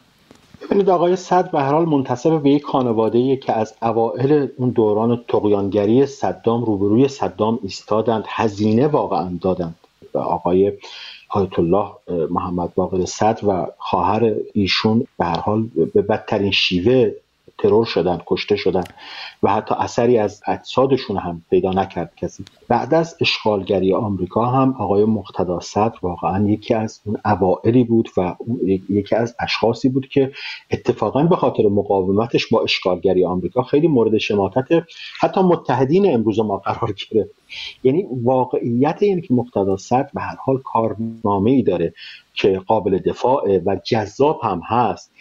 [0.66, 5.24] ببینید آقای صد به هر حال منتصب به یک خانواده که از اوائل اون دوران
[5.28, 9.76] تقیانگری صدام روبروی صدام ایستادند هزینه واقعا دادند.
[10.14, 10.74] و آقای
[11.30, 11.88] آیت الله
[12.30, 17.12] محمد باقر صد و خواهر ایشون به هر حال به بدترین شیوه
[17.58, 18.84] ترور شدن کشته شدن
[19.44, 22.46] و حتی اثری از اجسادشون هم پیدا نکرد کسی.
[22.68, 28.36] بعد از اشغالگری آمریکا هم آقای مقتدا صدر واقعا یکی از اون اوائلی بود و
[28.90, 30.32] یکی از اشخاصی بود که
[30.72, 34.84] اتفاقا به خاطر مقاومتش با اشغالگری آمریکا خیلی مورد شماتت
[35.20, 37.32] حتی متحدین امروز ما قرار گرفت.
[37.84, 41.94] یعنی واقعیت اینه که مقتدا صدر به هر حال کارنامه ای داره
[42.34, 45.12] که قابل دفاع و جذاب هم هست.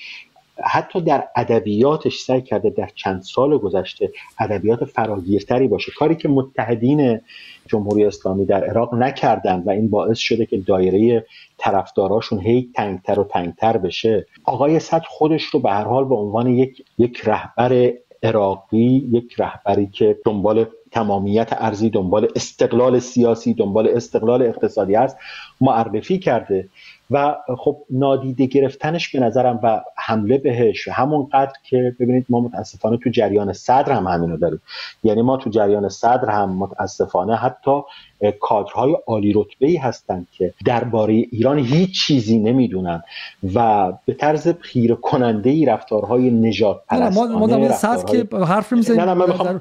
[0.64, 5.92] حتی در ادبیاتش سعی کرده در چند سال گذشته ادبیات فراگیرتری باشه.
[5.98, 7.20] کاری که متحدین
[7.66, 11.26] جمهوری اسلامی در عراق نکردن و این باعث شده که دایره
[11.58, 16.46] طرفداراشون هی تنگتر و تنگتر بشه آقای صد خودش رو به هر حال به عنوان
[16.46, 17.92] یک یک رهبر
[18.22, 25.16] عراقی یک رهبری که دنبال تمامیت ارزی دنبال استقلال سیاسی دنبال استقلال اقتصادی است
[25.60, 26.68] معرفی کرده.
[27.12, 32.96] و خب نادیده گرفتنش به نظرم و حمله بهش همون قدر که ببینید ما متاسفانه
[32.96, 34.60] تو جریان صدر هم همینو داریم.
[35.04, 37.80] یعنی ما تو جریان صدر هم متاسفانه حتی
[38.40, 43.02] کادرهای عالی رتبه ای هستند که درباره ایران هیچ چیزی نمی‌دونن
[43.54, 49.00] و به طرز خیره کننده ای رفتارهای نجات پرستانه ما ما صدر که حرف می‌زنیم.
[49.00, 49.14] نه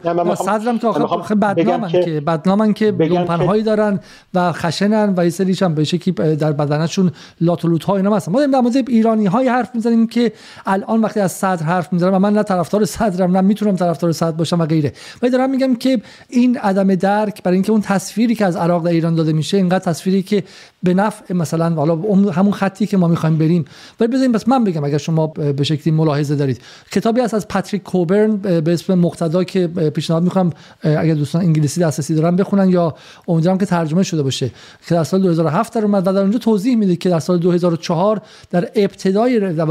[0.05, 3.99] نه من صدرم که آخه بدنامن که بدنامن که لومپنهایی دارن
[4.33, 7.11] و خشنن و یه سریش هم به شکلی در بدنشون
[7.41, 11.19] لاتولوت ها اینا مثلا ما در مورد ایرانی های حرف می‌زنیم که که الان وقتی
[11.19, 14.65] از صدر حرف می‌زنم و من نه طرفدار صدرم نه می‌تونم طرفدار صدر باشم و
[14.65, 14.93] غیره.
[15.21, 18.91] ولی دارم میگم که این عدم درک برای اینکه اون تصویری که از عراق در
[18.91, 20.43] ایران داده میشه اینقدر تصویری که
[20.83, 21.95] به نفع مثلا حالا
[22.31, 23.65] همون خطی که ما می‌خوایم بریم.
[23.99, 26.61] ولی بذاریم بس من بگم اگر شما به شکلی ملاحظه دارید.
[26.91, 30.49] کتابی هست از پاتریک کوبرن به اسم مقتدا که پیشنهاد می‌کنم
[30.83, 32.95] اگر دوستان انگلیسی دسترسی دارن بخونن یا
[33.27, 34.51] امیدوارم که ترجمه شده باشه.
[34.87, 38.21] که در سال 2007 در اومد و در اونجا توضیح میده که در سال 2004
[38.49, 39.65] در ابتدای در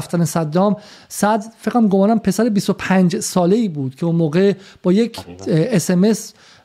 [0.00, 0.76] رفتن صدام
[1.08, 5.90] صد فکر گمانم پسر 25 ساله ای بود که اون موقع با یک اس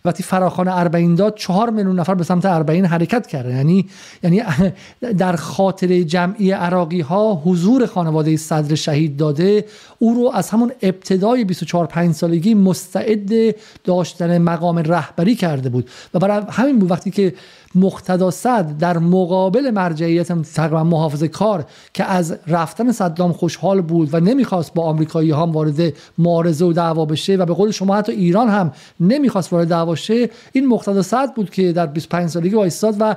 [0.05, 3.85] وقتی فراخان اربعین داد چهار میلیون نفر به سمت اربعین حرکت کرده یعنی
[4.23, 4.43] یعنی
[5.23, 9.65] در خاطر جمعی عراقی ها حضور خانواده صدر شهید داده
[9.99, 15.89] او رو از همون ابتدای 24 5 سالگی مستعد داشتن مقام رهبری کرده بود.
[16.13, 17.33] و برای همین بود وقتی که
[17.75, 24.19] مقتدا صد در مقابل مرجعیت تقریبا محافظ کار که از رفتن صدام خوشحال بود و
[24.19, 28.49] نمی‌خواست با آمریکایی ها وارد معارضه و دعوا بشه و به قول شما حتی ایران
[28.49, 33.15] هم نمی‌خواست وارد دعوا شه این مقتدا صد بود که در 25 سالگی وایستاد و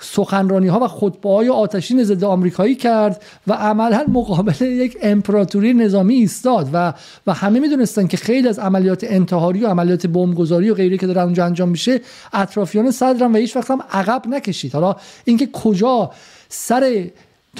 [0.00, 6.14] سخنرانی ها و خطبه های آتشین ضد آمریکایی کرد و عملا مقابل یک امپراتوری نظامی
[6.14, 6.94] ایستاد و
[7.26, 11.22] و همه می‌دونستن که خیلی از عملیات انتحاری و عملیات بمبگذاری و غیره که داره
[11.22, 12.00] اونجا انجام میشه
[12.32, 14.72] اطرافیان صدرم و هیچ وقت هم عقب نکشید.
[14.72, 16.10] حالا اینکه کجا
[16.48, 17.04] سر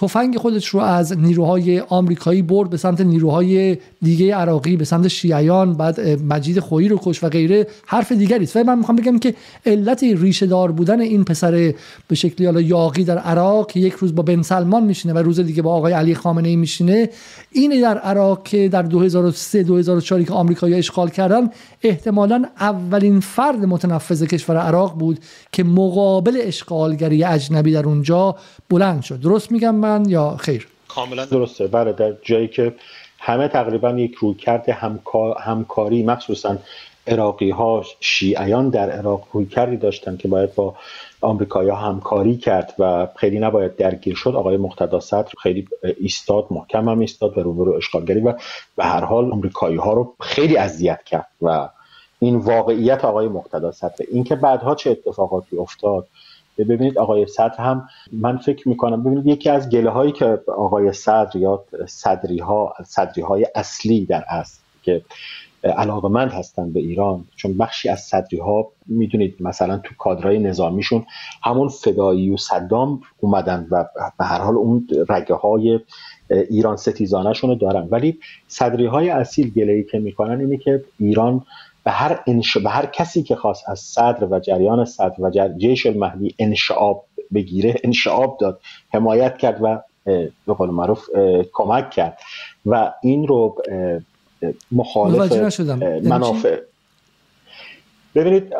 [0.01, 5.75] تفنگ خودش رو از نیروهای آمریکایی برد به سمت نیروهای دیگه عراقی به سمت شیعیان
[5.75, 8.57] بعد مجید خویی رو کش و غیره حرف دیگری است.
[8.57, 9.35] من می‌خوام بگم که
[9.67, 11.75] علت ریشه دار بودن این پسر
[12.09, 15.41] به شکلی حالا یاقی در عراق که یک روز با بن سلمان میشینه و روز
[15.41, 17.11] دیگه با آقای علی خامنه ای میشینه.
[17.53, 21.51] اینه در عراق که در 2003 2004 که آمریکایی اشغال کردن
[21.83, 25.19] احتمالا اولین فرد متنفذ کشور عراق بود
[25.53, 28.37] که مقابل اشغالگری اجنبی در اونجا
[28.71, 29.21] بلند شد.
[29.21, 29.75] درست میگم
[30.07, 31.25] یا خیر؟ کاملا.
[31.25, 31.67] درسته.
[31.67, 32.75] بله در جایی که
[33.19, 34.69] همه تقریبا یک رویکرد
[35.39, 36.57] همکاری مخصوصا
[37.07, 40.75] عراقی ها شیعیان در عراق روی کردی داشتن که باید با
[41.21, 44.35] آمریکایی ها همکاری کرد و خیلی نباید درگیر شد.
[44.37, 45.69] آقای مقتدا صدر خیلی
[46.01, 48.35] ایستاد محکم هم ایستاد و روبرو اشغالگری و
[48.77, 51.69] به هر حال آمریکایی ها رو خیلی اذیت کرد و
[52.19, 54.05] این واقعیت آقای مقتدا صدر.
[54.11, 56.09] اینکه بعدها چه اتفاقاتی افتاد
[56.65, 61.37] ببینید آقای صدر هم من فکر می‌کنم ببینید یکی از گله هایی که آقای صدر
[61.37, 65.03] یا صدری ها صدری های اصلی در است که
[65.65, 71.07] علاقمند هستن به ایران چون بخشی از صدری ها می‌دونید مثلا تو کادرهای نظامیشون
[71.43, 73.85] همون فدایی و صدام اومدن و
[74.19, 75.81] به هر حال اون رگه های
[76.31, 77.89] ایران ستیزانشون رو دارن.
[77.91, 81.43] ولی صدری های اصیل گله که می‌کنن اینه که ایران
[81.85, 82.57] به هر, انش...
[82.57, 85.49] به هر کسی که خواست از صدر و جریان صدر و جر...
[85.49, 87.05] جیش المهدی انشعاب
[87.35, 88.61] بگیره انشعاب داد
[88.93, 89.81] حمایت کرد و
[90.47, 91.11] به قول معروف
[91.53, 92.19] کمک کرد.
[92.67, 93.57] و این رو
[94.73, 95.33] مخالف
[96.03, 96.61] منافع
[98.15, 98.55] ببینید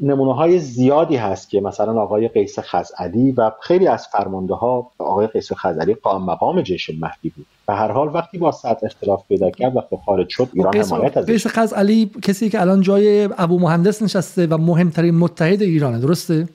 [0.00, 5.26] نمونه های زیادی هست که مثلا آقای قیس خزعلی و خیلی از فرمانده ها آقای
[5.26, 7.46] قیس خزعلی قام مقام جیش مهدی بود.
[7.66, 11.26] به هر حال وقتی با سطح اختلاف پیدا کرد و خارج شد ایران حمایت از
[11.26, 16.48] قیس خزعلی کسی که الان جای ابو مهندس نشسته و مهمترین متحد ایرانه درسته؟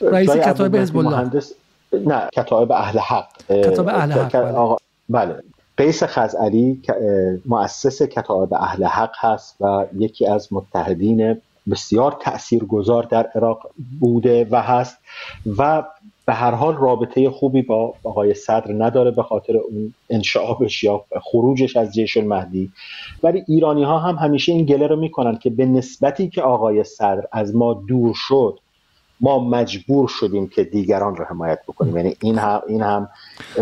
[0.00, 1.30] رئیس کتاب حزب الله.
[2.06, 3.28] نه کتاب اهل حق.
[3.48, 4.76] کتاب اهل حق
[5.08, 5.32] بله.
[5.32, 5.42] بله.
[5.76, 6.82] قیس خزعلی
[7.46, 11.36] مؤسس کتاب اهل حق هست و یکی از متحدین
[11.70, 14.98] بسیار تاثیرگذار در عراق بوده و هست
[15.58, 15.84] و
[16.26, 21.76] به هر حال رابطه خوبی با آقای صدر نداره به خاطر اون انشعابش یا خروجش
[21.76, 22.70] از جیش المهدی.
[23.22, 27.26] ولی ایرانی ها هم همیشه این گله رو می‌کنن که به نسبتی که آقای صدر
[27.32, 28.58] از ما دور شد
[29.22, 31.96] ما مجبور شدیم که دیگران رو حمایت بکنیم.
[31.96, 33.08] یعنی این هم این هم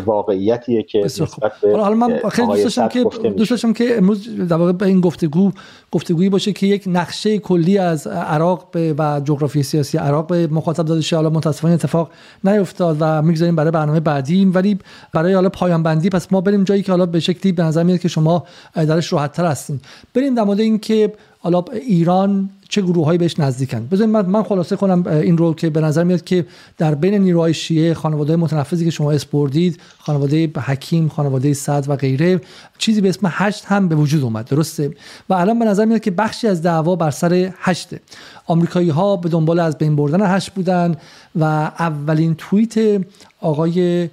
[0.06, 4.56] واقعیتیه که نسبت به حالا من خیلی دوست داشتم که دوست داشتم که امروز در
[4.56, 5.52] واقع به این گفتگو
[5.92, 11.00] گفتگویی باشه که یک نقشه کلی از عراق و جغرافی سیاسی عراق به مخاطب داده
[11.00, 11.16] شه.
[11.16, 12.10] حالا متاسفانه اتفاق
[12.44, 14.78] نیفتاد و می‌گذاریم برای برنامه بعدی ولی
[15.12, 17.98] برای حالا پایان بندی پس ما بریم جایی که حالا به شکلی به نظر میاد
[17.98, 18.44] که شما
[18.74, 19.80] درش راحت تر هستین.
[20.14, 23.86] بریم در مورد اینکه حالا ایران چه گروههایی بهش نزدیکن.
[23.86, 26.46] بذارید من, من خلاصه کنم این رو که به نظر میاد که
[26.78, 32.40] در بین نیروهای شیعه خانواده متنفذی که شما اسپردید خانواده حکیم خانواده صد و غیره
[32.78, 34.44] چیزی به اسم هشت هم به وجود اومد.
[34.44, 34.90] درسته؟
[35.28, 38.00] و الان به نظر میاد که بخشی از دعوا بر سر هشته.
[38.46, 40.96] آمریکایی ها به دنبال از بین بردن هشت بودن
[41.36, 43.04] و اولین توییت
[43.40, 44.08] آقای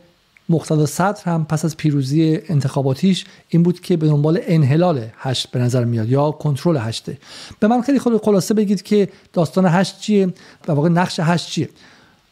[0.49, 5.59] مقتدا صدر هم پس از پیروزی انتخاباتیش این بود که به دنبال انحلال هشت به
[5.59, 7.17] نظر میاد یا کنترل هشته.
[7.59, 10.33] به من خیلی خلاصه بگید که داستان هشت چیه
[10.67, 11.69] و واقع نقش هشت چیه.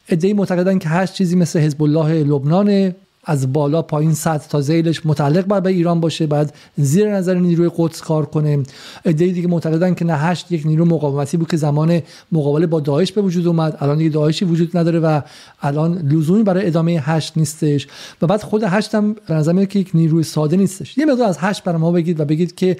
[0.09, 2.95] ادعی معتقدن که هشت چیزی مثل حزب الله لبنان
[3.25, 7.71] از بالا پایین سطح تا زیلش متعلق باید به ایران باشه بعد زیر نظر نیروی
[7.77, 8.63] قدس کار کنه.
[9.05, 12.01] ایده دیگه معتقدن که نه هشت یک نیرو مقاومتی بود که زمان
[12.31, 13.77] مقابله با داعش به وجود اومد.
[13.79, 15.21] الان دیگه داعشی وجود نداره و
[15.61, 17.87] الان لزومی برای ادامه هشت نیستش.
[18.21, 20.97] و بعد خود هشت هم به نظر که یک نیروی ساده نیستش.
[20.97, 22.77] یه مقدار از هشت برای ما بگید و بگید که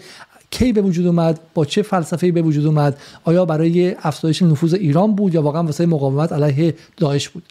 [0.51, 5.15] کی به وجود اومد با چه فلسفه‌ای به وجود اومد آیا برای افزایش نفوذ ایران
[5.15, 7.43] بود یا واقعا واسه مقاومت علیه داعش بود؟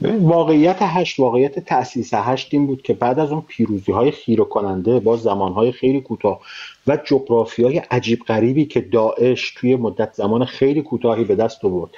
[0.00, 5.00] واقعیت هشت واقعیت تأسیس هشت این بود که بعد از اون پیروزی های خیره کننده
[5.00, 6.40] با زمان های خیلی کوتاه
[6.86, 11.90] و جغرافی های عجیب غریبی که داعش توی مدت زمان خیلی کوتاهی به دست آورد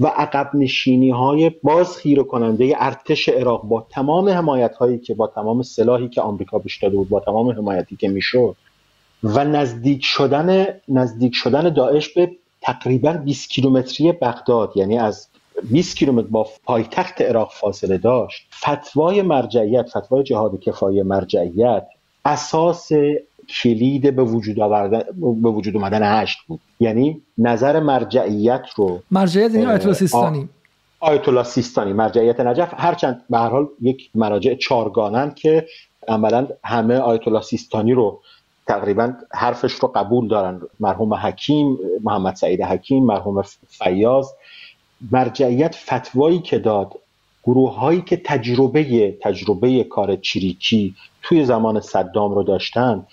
[0.00, 5.26] و عقب نشینی های باز خیره کننده ارتش عراق با تمام حمایت هایی که با
[5.26, 8.56] تمام سلاحی که آمریکا بهش داده بود با تمام حمایتی که می‌شد
[9.22, 12.30] و نزدیک شدن نزدیک شدن داعش به
[12.60, 15.28] تقریبا 20 کیلومتری بغداد یعنی از
[15.62, 18.46] 20 کیلومتر با پایتخت عراق فاصله داشت.
[18.54, 21.86] فتوای مرجعیت فتوای جهاد کفایی مرجعیت
[22.24, 22.88] اساس
[23.62, 25.02] کلید به وجود آوردن
[25.42, 26.60] به وجود اومدن هشت بود.
[26.80, 30.48] یعنی نظر مرجعیت رو مرجعیت یعنی آیت الله سیستانی.
[31.00, 32.74] آیت الله سیستانی مرجعیت نجف.
[32.76, 35.66] هرچند به هر حال یک مراجع چارگانن که
[36.08, 38.20] عملا همه آیت الله سیستانی رو
[38.66, 40.60] تقریبا حرفش رو قبول دارن.
[40.80, 44.26] مرحوم حکیم محمد سعید حکیم مرحوم فیاض
[45.10, 46.94] مرجعیت فتوایی که داد
[47.44, 53.06] گروه هایی که تجربه تجربه کار چریکی توی زمان صدام رو داشتن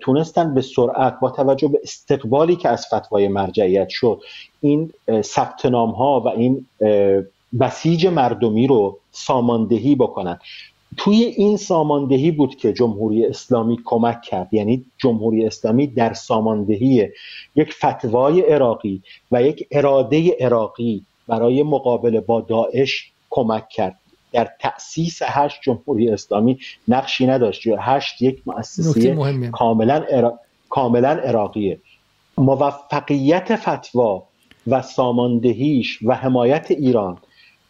[0.00, 4.20] تونستن به سرعت با توجه به استقبالی که از فتوای مرجعیت شد
[4.60, 4.92] این
[5.22, 6.66] ثبت ها و این
[7.60, 10.38] بسیج مردمی رو ساماندهی بکنن.
[10.96, 14.54] توی این ساماندهی بود که جمهوری اسلامی کمک کرد.
[14.54, 17.08] یعنی جمهوری اسلامی در ساماندهی
[17.56, 19.02] یک فتوای عراقی
[19.32, 23.96] و یک اراده عراقی برای مقابله با داعش کمک کرد.
[24.32, 26.58] در تأسیس هشت جمهوری اسلامی
[26.88, 27.62] نقشی نداشت.
[27.78, 30.32] هشت یک مؤسسه کاملا,
[30.68, 31.80] کاملا عراقیه.
[32.38, 34.22] موفقیت فتوا
[34.66, 37.18] و ساماندهیش و حمایت ایران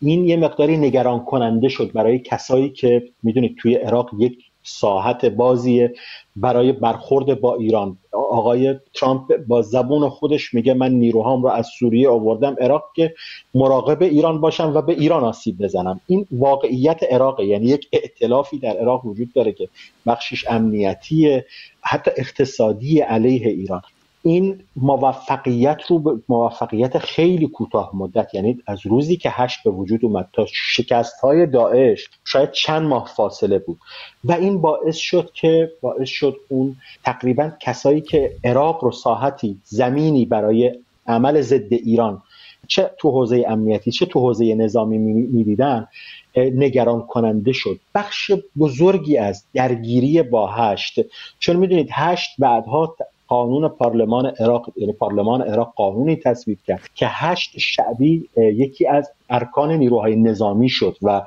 [0.03, 4.39] این یه مقداری نگران کننده شد برای کسایی که می‌دونید توی عراق یک
[4.71, 5.95] ساحت بازیه
[6.37, 7.99] برای برخورد با ایران.
[8.13, 13.15] آقای ترامپ با زبون خودش میگه من نیروهام رو از سوریه آوردم عراق که
[13.55, 16.01] مراقب ایران باشم و به ایران آسیب بزنم.
[16.07, 17.45] این واقعیت عراقه.
[17.45, 19.69] یعنی یک ائتلافی در عراق وجود داره که
[20.07, 21.43] بخشش امنیتی
[21.81, 23.83] حتی اقتصادی علیه ایران.
[24.23, 30.05] این موفقیت رو به موفقیت خیلی کوتاه مدت یعنی از روزی که هشت به وجود
[30.05, 33.79] اومد تا شکست های داعش شاید چند ماه فاصله بود.
[34.25, 40.25] و این باعث شد که باعث شد اون تقریبا کسایی که عراق رو ساحتی زمینی
[40.25, 40.75] برای
[41.07, 42.23] عمل ضد ایران
[42.69, 45.89] چه تو حوزه امنیتی چه تو حوزه نظامی می‌دیدن
[46.37, 47.81] نگران کننده شد.
[47.95, 51.01] بخش بزرگی از درگیری با هشت
[51.39, 52.97] چون می‌دونید هشت بعدها
[53.31, 59.73] قانون پارلمان عراق یعنی پارلمان عراق قانونی تصویب کرد که هشت شعبی یکی از ارکان
[59.73, 61.23] نیروهای نظامی شد و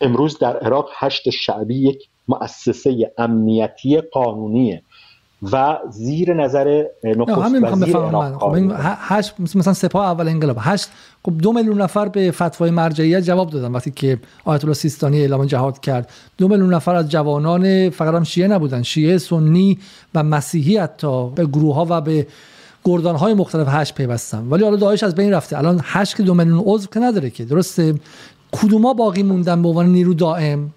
[0.00, 4.82] امروز در عراق هشت شعبی یک مؤسسه امنیتی قانونیه.
[5.42, 10.56] و زیر نظر نخست همین وزیر خب هشت مثلا سپاه اول انقلاب.
[10.60, 10.88] هشت
[11.24, 15.44] خب دو میلیون نفر به فتوای مرجعیت جواب دادن وقتی که آیت الله سیستانی اعلام
[15.44, 16.10] جهاد کرد.
[16.38, 18.82] دو میلیون نفر از جوانان فقط هم شیعه نبودن.
[18.82, 19.78] شیعه سنی
[20.14, 22.26] و مسیحی حتی به گروه ها و به
[22.84, 24.48] گردان های مختلف هشت پیوستن.
[24.48, 25.58] ولی حالا داعش از بین رفته.
[25.58, 27.44] الان هشت که دو میلیون عضو که نداره که.
[27.44, 27.94] درسته؟
[28.52, 30.70] کدوما باقی موندن به عنوان نیرو دائم؟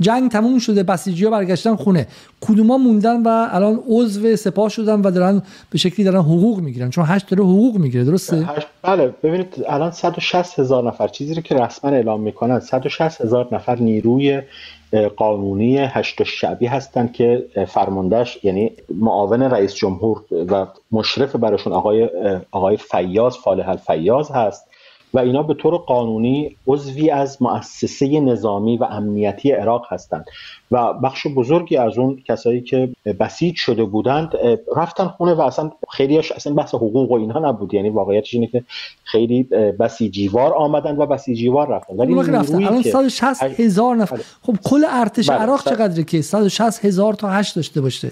[0.00, 2.06] جنگ تموم شده بسیجی ها برگشتن خونه.
[2.40, 7.04] کدوما موندن و الان عضو سپاه شدن و دارن به شکلی دارن حقوق می‌گیرن؟ چون
[7.08, 8.48] هشت داره حقوق می‌گیره درسته؟
[8.82, 13.78] بله ببینید الان 160 هزار نفر چیزی رو که رسما اعلام می‌کنن 160 هزار نفر
[13.78, 14.42] نیروی
[15.16, 22.08] قانونی هشت شعبی هستند که فرماندهش یعنی معاون رئیس جمهور و مشرف براشون آقای
[22.50, 24.69] آقای فیاض فالح الفیاض هست.
[25.14, 30.24] و اینا به طور قانونی عضوی از مؤسسه نظامی و امنیتی عراق هستند.
[30.70, 32.88] و بخش بزرگی از اون کسایی که
[33.20, 34.32] بسیج شده بودند
[34.76, 37.74] رفتن خونه و اصلا خیلیش اصلا بحث حقوق و اینها نبود.
[37.74, 38.64] یعنی واقعیتش اینه که
[39.04, 39.42] خیلی
[39.80, 41.96] بسیجیوار آمدن و بسیجیوار رفتن.
[41.96, 42.54] ولی رفتن.
[42.54, 44.24] الان 160 هزار نفر بله.
[44.42, 45.38] خب کل ارتش بله.
[45.38, 48.10] عراق چقدره که؟ 160 هزار تا 8 داشته باشه.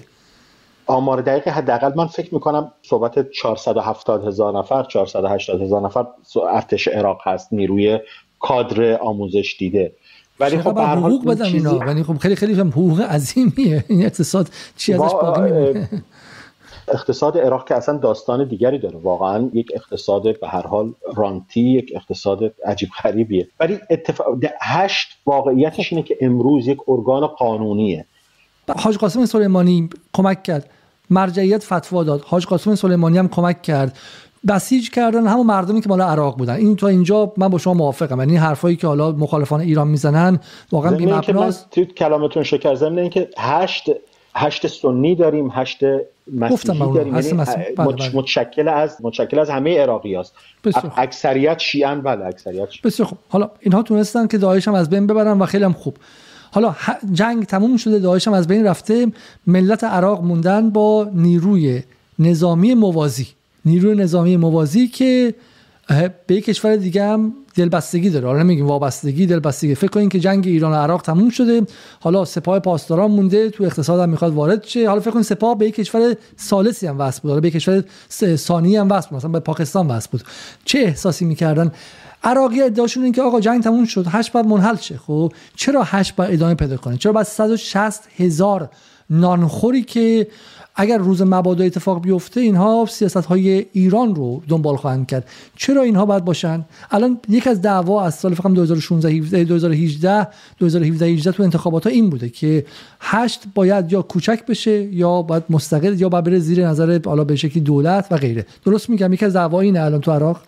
[0.89, 6.05] آمار دقیق حداقل من فکر می‌کنم صحبت 470 هزار نفر 480 هزار نفر
[6.49, 7.99] ارتش عراق هست نیروی
[8.39, 9.93] کادر آموزش دیده.
[10.39, 13.85] ولی خب به حقوق بدن اینا؟ ولی خب خیلی خیلی هم حقوق عظیمیه.
[13.89, 15.89] این اقتصاد چی ازش باقی میمونه؟
[16.87, 18.97] اقتصاد عراق که اصلا داستان دیگری داره.
[18.97, 23.47] واقعا یک اقتصاد به هر حال رانتی یک اقتصاد عجیب غریبیه.
[23.59, 24.27] ولی اتفاق
[24.61, 28.05] هشت واقعیتش اینه که امروز یک ارگان قانونیه.
[28.77, 30.69] حاج قاسم سلیمانی کمک کرد.
[31.09, 32.21] مرجعیت فتوا داد.
[32.21, 33.97] حاج قاسم سلیمانی هم کمک کرد.
[34.47, 36.53] بسیج کردن همون مردمی که مال عراق بودن.
[36.53, 38.19] این تا اینجا من با شما موافقم.
[38.19, 40.39] یعنی حرفایی که حالا مخالفان ایران می‌زنن
[40.71, 43.89] واقعا بی مبناست تو کلامتون شکر زمین اینکه هشت
[44.35, 45.79] هشت سنی داریم هشت
[46.33, 47.15] مسیحی داریم.
[47.15, 48.15] یعنی بله، بله.
[48.15, 50.33] متشکل از متشکل از همه عراقی هست
[50.97, 52.81] اکثریت شیعن بله اکثریت شیعن.
[52.83, 53.17] بسیار خوب.
[53.29, 55.97] حالا اینها تونستن که داعش هم از بین ببرن و خیلی هم خوب.
[56.51, 56.75] حالا
[57.13, 59.07] جنگ تموم شده داعش هم از بین رفته.
[59.47, 61.83] ملت عراق موندن با نیروی
[62.19, 63.27] نظامی موازی.
[63.65, 65.35] نیروی نظامی موازی که
[66.27, 68.27] به یک کشور دیگه هم دلبستگی داره.
[68.27, 69.75] حالا نمیگیم وابستگی دلبستگی.
[69.75, 71.61] فکر کنین که جنگ ایران و عراق تموم شده.
[71.99, 73.49] حالا سپاه پاسداران مونده.
[73.49, 74.87] تو اقتصاد هم می‌خواد وارد شه.
[74.87, 77.29] حالا فکر کنین سپاه به یک کشور ثالثی هم وصل بود.
[77.29, 77.83] حالا به یک کشور
[78.35, 79.17] ثانی هم وصل بود.
[79.17, 80.23] مثلا به پاکستان وصل بود.
[80.65, 81.71] چه احساسی می‌کردن؟
[82.23, 84.97] عراقی ادعاشون این که آقا جنگ تموم شد هشت بعد منحل شه.
[84.97, 88.69] خب چرا هشت بعد ادامه پیدا کنه؟ چرا بعد 160 هزار
[89.09, 90.27] نانخوری که
[90.75, 95.29] اگر روز مبادا اتفاق بیفته اینها سیاست های ایران رو دنبال خواهند کرد.
[95.55, 100.27] چرا اینها باید باشن؟ الان یک از دعوا از سال فقط 2016 2018
[100.59, 102.65] 2017 18 تو انتخابات ها این بوده که
[102.99, 107.35] هشت باید یا کوچک بشه یا باید مستقل یا باید بره زیر نظر حالا به
[107.35, 108.45] شکلی دولت و غیره.
[108.65, 110.41] درست میگم؟ یک از دعوا اینه الان تو عراق.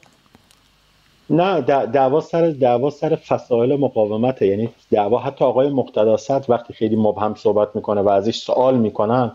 [1.32, 4.48] نه دعوا سر دعوا سر فسایل مقاومته.
[4.48, 9.32] یعنی دعوا حتی آقای مقتداست وقتی خیلی مبهم صحبت می‌کنه و ازش سوال می‌کنن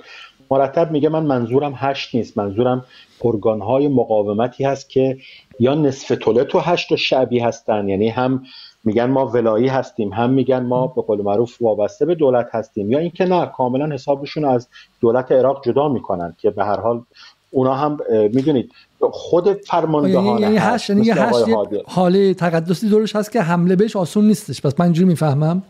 [0.51, 2.39] مرتب میگه من منظورم هشت نیست.
[2.39, 2.85] منظورم
[3.25, 5.19] ارگانهای مقاومتی هست که
[5.61, 7.89] یا نصف طولت و هشت و شعبی هستن.
[7.89, 8.43] یعنی هم
[8.85, 12.93] میگن ما ولایی هستیم هم میگن ما به قول معروف وابسته به دولت هستیم.
[12.93, 14.69] یا اینکه نه کاملا حسابشون از
[15.01, 17.03] دولت عراق جدا می‌کنن که به هر حال
[17.51, 18.73] اونا هم می‌دونید
[19.13, 21.45] خود فرماندهان یعنی هشت یعنی هشت
[21.87, 24.63] حال تقدسی دورش هست که حمله بهش آسون نیستش.
[24.63, 25.63] پس من اینجوری می‌فهمم.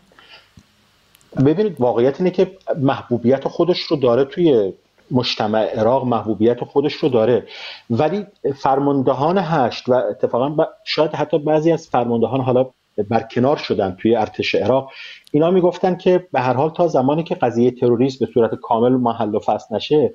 [1.37, 2.51] ببینید واقعیت اینه که
[2.81, 4.73] محبوبیت خودش رو داره توی
[5.11, 7.47] مجتمع عراق محبوبیت خودش رو داره.
[7.91, 8.27] ولی
[8.59, 12.67] فرماندهان هشت و اتفاقا شاید حتی بعضی از فرماندهان حالا
[13.09, 14.91] برکنار شدن توی ارتش عراق.
[15.33, 19.35] اینا می‌گفتن که به هر حال تا زمانی که قضیه تروریسم به صورت کامل محل
[19.35, 20.15] و فصل نشه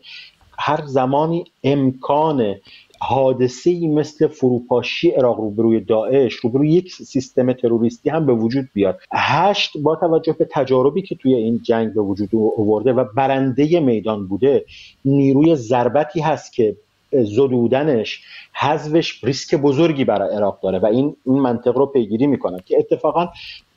[0.59, 2.55] هر زمانی امکان
[3.03, 8.99] حادثه ای مثل فروپاشی عراق روبروی داعش روبروی یک سیستم تروریستی هم به وجود بیاد.
[9.13, 14.27] هشت با توجه به تجاربی که توی این جنگ به وجود آورده و برنده میدان
[14.27, 14.65] بوده
[15.05, 16.75] نیروی ضربتی هست که
[17.11, 18.21] زدودنش
[18.53, 23.29] حذفش ریسک بزرگی برای عراق داره و این این منطق رو پیگیری می‌کنن که اتفاقا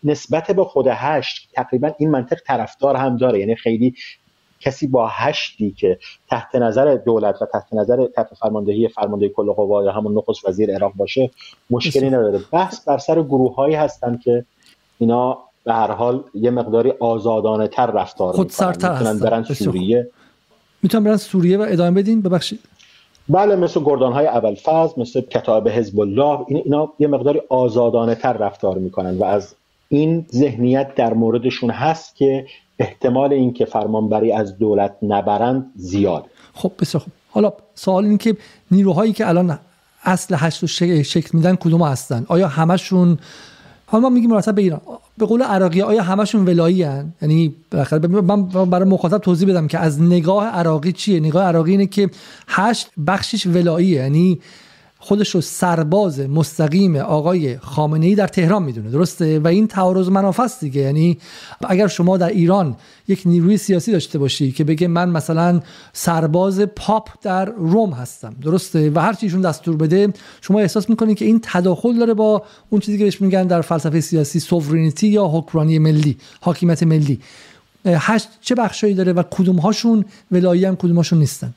[0.04, 3.38] نسبت به خود هشت تقریبا این منطق طرفدار هم داره.
[3.38, 3.94] یعنی خیلی
[4.64, 5.98] کسی با هشتی که
[6.30, 10.74] تحت نظر دولت و تحت نظر تحت فرماندهی فرمانده کل قوا یا همون نخست وزیر
[10.74, 11.30] عراق باشه
[11.70, 12.40] مشکلی نداره.
[12.52, 14.44] بحث بر سر گروه هایی هستن که
[14.98, 19.18] اینا به هر حال یه مقداری آزادانه تر رفتار خود سرتر هستن.
[19.18, 20.10] برن سوریه.
[20.82, 22.60] می‌تونن برن سوریه و ادامه بدین؟ ببخشید.
[23.28, 28.32] بله مثل گردان های اول فاز مثل کتاب حزب الله اینا یه مقداری آزادانه تر
[28.32, 29.54] رفتار می‌کنن و از
[29.88, 32.46] این ذهنیت در موردشون هست که
[32.78, 37.12] احتمال اینکه فرمانبری از دولت نبرند زیاد خب بسیار خوب.
[37.30, 38.36] حالا سوال این که
[38.70, 39.58] نیروهایی که الان
[40.04, 40.68] اصل هشت رو
[41.02, 43.18] شکل میدن کدوم هستن؟ آیا همشون
[43.86, 44.80] حالا ما میگیم مرتب به ایران.
[45.18, 47.54] به قول عراقی آیا همشون ولایی هن؟ یعنی
[48.22, 52.10] من برای مخاطب توضیح بدم که از نگاه عراقی چیه؟ نگاه عراقی اینه که
[52.48, 54.00] هشت بخشش ولاییه.
[54.00, 54.40] یعنی
[55.04, 58.90] خودش رو سرباز مستقیم آقای خامنه ای در تهران می‌دونه.
[58.90, 60.80] درسته؟ و این تعارض منافع است دیگه.
[60.80, 61.18] یعنی
[61.68, 62.76] اگر شما در ایران
[63.08, 65.60] یک نیروی سیاسی داشته باشی که بگه من مثلا
[65.92, 70.08] سرباز پاپ در روم هستم درسته؟ و هر چیشون دستور بده
[70.40, 74.00] شما احساس می‌کنید که این تداخل داره با اون چیزی که بهش میگن در فلسفه
[74.00, 77.20] سیاسی سوورینیتی یا حکمرانی ملی حاکمیت ملی.
[77.86, 81.54] هشت چه بخشایی داره و کدوم هاشون ولایی هم کدوم هاشون نیستن.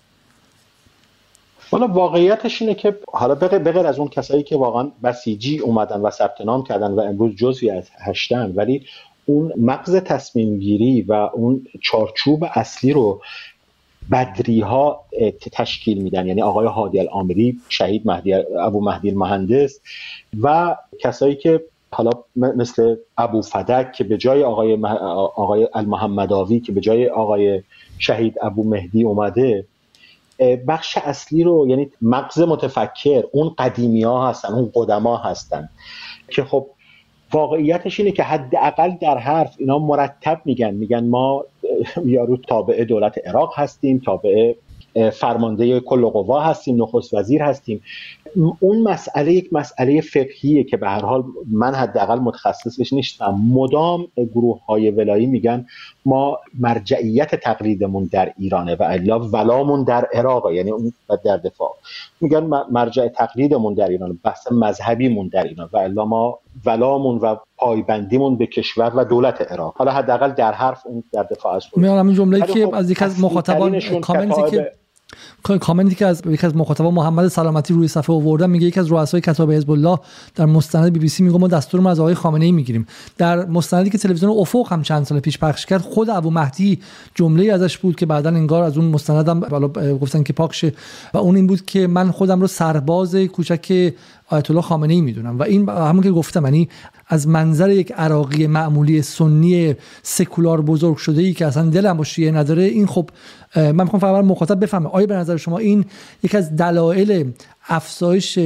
[1.72, 6.42] حالا واقعیتش اینه که حالا بغیر از اون کسایی که واقعا بسیجی اومدن و ثبت
[6.42, 8.86] نام کردن و امروز جزوی از هشتن ولی
[9.26, 13.22] اون مغز تصمیم گیری و اون چارچوب اصلی رو
[14.12, 15.06] بدری ها
[15.52, 19.80] تشکیل میدن یعنی آقای هادی الامری شهید مهدی ابو مهدی مهندس
[20.42, 24.78] و کسایی که حالا مثل ابو فدک که به جای آقای.
[25.36, 27.64] آقای المحمداوی که به جای آقای
[28.00, 29.66] شهید ابو مهدی اومده
[30.68, 35.70] بخش اصلی رو یعنی مغز متفکر اون قدیمی ها هستن اون قدما هستن.
[36.30, 36.68] که خب
[37.34, 40.74] واقعیتش اینه که حداقل در حرف اینا مرتب میگن.
[40.74, 41.46] میگن ما
[42.06, 44.54] یارو تابع دولت عراق هستیم تابع
[45.14, 47.82] فرمانده کل قوا هستیم نخست وزیر هستیم.
[48.60, 53.40] اون مسئله یک مسئله فقهیه که به هر حال من حداقل متخصصش نیستم.
[53.54, 55.66] مدام گروه های ولایی میگن
[56.06, 60.94] ما مرجعیت تقلیدمون در ایرانه و الا ولامون در عراق یعنی اون
[61.26, 61.76] در دفاع.
[62.22, 68.36] میگن مرجع تقلیدمون در ایران بحث مذهبیمون در ایران و الا ما ولامون و پایبندیمون
[68.36, 69.74] به کشور و دولت عراق.
[69.78, 73.02] حالا حداقل در حرف اون در دفاع از میارم این جمله که خب از یک
[73.02, 74.72] از مخاطبان کامنتی که
[75.44, 79.22] کامنتی که از یکی از مخاطبان محمد سلامتی روی صفحه آوردن میگه یکی از رؤسای
[79.22, 80.00] کتاب حزب الله
[80.36, 82.88] در مستند بی بی سی میگه ما دستور ما از آقای خامنه ای می‌گیریم.
[83.18, 86.80] در مستندی که تلویزیون افق هم چند سال پیش پخش کرد خود ابو مهدی
[87.16, 89.40] جمله ازش بود که بعدا انگار از اون مستندم
[89.98, 90.74] گفتن که پاکشه.
[91.14, 93.94] و اون این بود که من خودم رو سرباز کوچک
[94.30, 95.40] آیت الله خامنه ای می‌دونم.
[95.40, 96.70] و این همون که گفتم یعنی
[97.08, 102.64] از منظر یک عراقی معمولی سنی سکولار بزرگ شده ای که اصلا دلم شیعه نداره
[102.64, 103.10] این خب
[103.56, 105.86] من می‌خوام فقط مخاطب بفهمه آیا به نظر شما این
[106.24, 107.32] یکی از دلایل
[107.68, 108.40] افزایش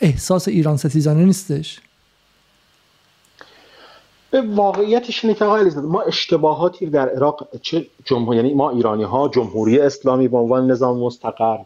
[0.00, 1.80] احساس ایران ستیزانه نیستش؟
[4.30, 5.44] به واقعیتش اینه که
[5.80, 10.98] ما اشتباهاتی در عراق چه جمهور یعنی ما ایرانی ها جمهوری اسلامی به عنوان نظام
[10.98, 11.58] مستقر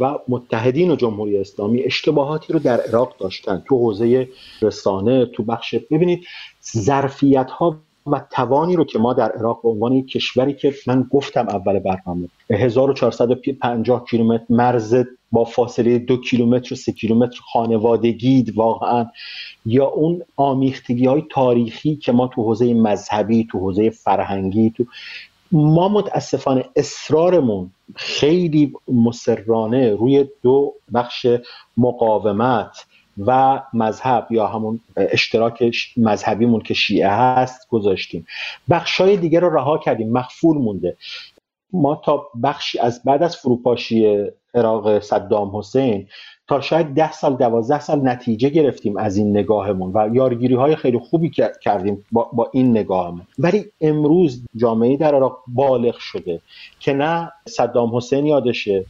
[0.00, 3.62] و متحدین و جمهوری اسلامی اشتباهاتی رو در عراق داشتن.
[3.68, 4.28] تو حوزه
[4.62, 6.24] رسانه تو بخش ببینید
[6.76, 7.76] ظرفیت ها
[8.12, 12.28] و توانی رو که ما در عراق به عنوان کشوری که من گفتم اول برنامه
[12.50, 19.06] 1450 کیلومتر مرز با فاصله دو کیلومتر و سه کیلومتر خانوادگی واقعا
[19.66, 24.84] یا اون آمیختگی های تاریخی که ما تو حوزه مذهبی تو حوزه فرهنگی تو
[25.52, 31.26] ما متاسفانه اصرارمون خیلی مسررانه روی دو بخش
[31.76, 32.86] مقاومت
[33.26, 38.26] و مذهب یا همون اشتراک مذهبیمون که شیعه هست گذاشتیم.
[38.70, 40.12] بخشای دیگه رو رها کردیم.
[40.12, 40.96] مخفول مونده.
[41.72, 46.06] ما تا بخشی از بعد از فروپاشی عراق صدام حسین
[46.48, 50.98] تا شاید ده سال دوازده سال نتیجه گرفتیم از این نگاهمون و یارگیری های خیلی
[50.98, 51.30] خوبی
[51.62, 53.22] کردیم با, با این نگاهمون.
[53.38, 56.40] ولی امروز جامعه در عراق بالغ شده
[56.80, 58.84] که نه صدام حسین یادشه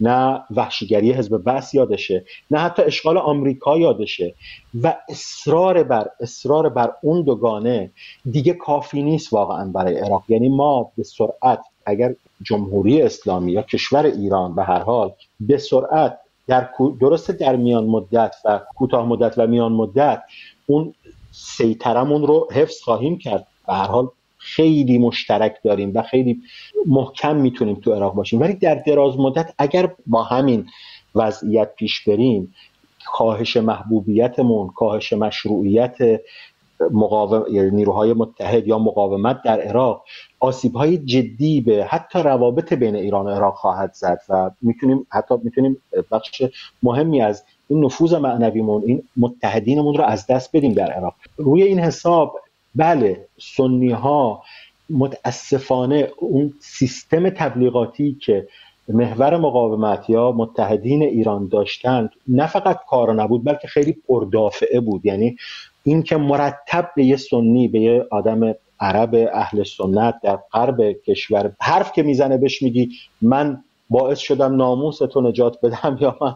[0.00, 4.34] نه وحشیگری حزب بس یادشه نه حتی اشغال آمریکا یادشه.
[4.82, 7.90] و اصرار بر اصرار بر اون دوگانه
[8.30, 10.22] دیگه کافی نیست واقعا برای عراق.
[10.28, 16.18] یعنی ما به سرعت اگر جمهوری اسلامی یا کشور ایران به هر حال به سرعت
[16.46, 16.68] در
[17.00, 20.22] درست در میان مدت و کوتاه مدت و میان مدت
[20.66, 20.94] اون
[21.32, 23.46] سیطرمون رو حفظ خواهیم کرد.
[23.66, 24.08] به هر حال
[24.38, 26.40] خیلی مشترک داریم و خیلی
[26.86, 28.40] محکم می‌تونیم تو عراق باشیم.
[28.40, 30.66] ولی در دراز مدت اگر با همین
[31.14, 32.54] وضعیت پیش بریم
[33.06, 35.96] کاهش محبوبیتمون کاهش مشروعیت
[36.90, 40.04] مقاوم یعنی نیروهای متحد یا مقاومت در عراق
[40.40, 45.34] آسیب های جدی به حتی روابط بین ایران و عراق خواهد زد و می‌تونیم حتی
[45.42, 45.76] می‌تونیم
[46.10, 46.42] بخش
[46.82, 51.14] مهمی از این نفوذ معنویمون این متحدینمون رو از دست بدیم در عراق.
[51.36, 52.40] روی این حساب
[52.74, 53.26] بله
[53.56, 54.42] سنی ها
[54.90, 58.48] متاسفانه اون سیستم تبلیغاتی که
[58.88, 65.06] محور مقاومت یا متحدین ایران داشتند نه فقط کارا نبود بلکه خیلی پردافعه بود.
[65.06, 65.36] یعنی
[65.84, 71.52] این که مرتب به یه سنی به یه آدم عرب اهل سنت در غرب کشور
[71.60, 72.90] حرف که می‌زنه بهش میگی
[73.22, 76.34] من باعث شدم ناموس تو نجات بدم یا من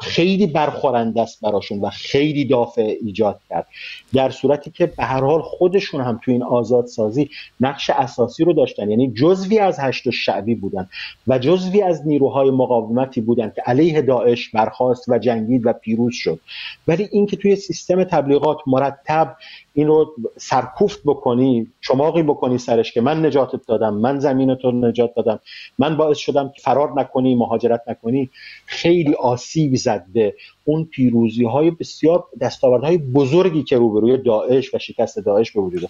[0.00, 3.66] خیلی برخورنده است براشون و خیلی دافع ایجاد کرد.
[4.14, 8.90] در صورتی که به هر حال خودشون هم تو این آزادسازی نقش اساسی رو داشتن.
[8.90, 10.88] یعنی جزوی از هشت شعبی بودن
[11.26, 16.40] و جزوی از نیروهای مقاومتی بودن که علیه داعش برخواست و جنگید و پیروز شد.
[16.88, 19.36] ولی اینکه توی سیستم تبلیغات مرتب
[19.74, 25.14] این رو سرکوفت بکنی چماقی بکنی سرش که من نجاتت دادم من زمین تو نجات
[25.14, 25.40] دادم
[25.78, 28.30] من باعث شدم فرار نکنی مهاجرت نکنی
[28.66, 30.34] خیلی آسیب زد به
[30.64, 32.24] اون پیروزی های بسیار
[32.82, 35.88] های بزرگی که روبروی داعش و شکست داعش به وجود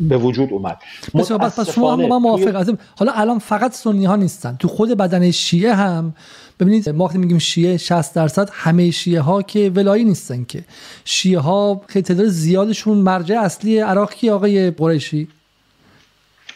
[0.00, 0.78] به وجود اومد.
[1.14, 2.76] بسیار پس شما هم من موافق.
[2.98, 4.56] حالا الان فقط سنی ها نیستن.
[4.56, 6.14] تو خود بدن شیعه هم
[6.60, 10.64] ببینید ما وقتی میگیم شیعه 60 درصد همه شیعه ها که ولایی نیستن که.
[11.04, 15.28] شیعه ها خیلی تعداد زیادشون مرجع اصلی عراقی آقای قریشی.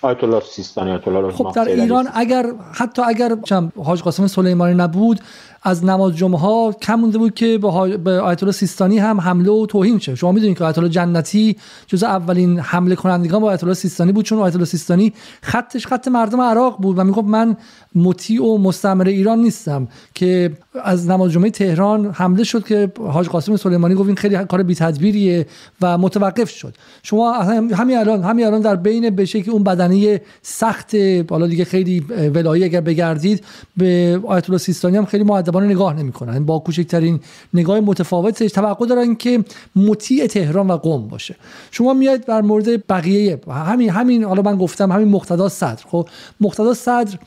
[0.03, 3.37] آیت الله سیستانی آیت الله خب در ایران اگر حتی اگر
[3.85, 5.21] حاج قاسم سلیمانی نبود
[5.63, 7.59] از نماز جمعه ها کم مونده بود که
[8.05, 10.15] به آیت الله سیستانی هم حمله و توهین شه.
[10.15, 11.57] شما می‌دونید که آیت الله جنتی
[11.87, 15.13] جز اولین حمله کنندگان با آیت الله سیستانی بود چون آیت الله سیستانی
[15.43, 17.57] خطش خط مردم عراق بود و می‌گفت من
[17.95, 20.53] مطیع و مستمر ایران نیستم که
[20.85, 24.75] از نماز جمعه تهران حمله شد که حاج قاسم سلیمانی گفت این خیلی کار بی
[24.75, 25.47] تدبیریه
[25.81, 26.75] و متوقف شد.
[27.03, 30.95] شما همین الان همین الان در بین بشه که اون بدنه سخت
[31.31, 32.01] حالا دیگه خیلی
[32.35, 33.45] ولایی اگر بگردید
[33.77, 36.47] به آیت الله سیستانی هم خیلی مؤدبانه نگاه نمی‌کنن.
[36.47, 37.21] با کوچکترین
[37.55, 39.45] نگاه متفاوتش توقع دارن که
[39.77, 41.37] مطیع تهران و قم باشه.
[41.71, 45.83] شما میاد در مورد بقیه همین همین حالا من گفتم همین مقتدا صدر.
[45.89, 46.09] خب
[46.41, 47.19] مقتدا صدر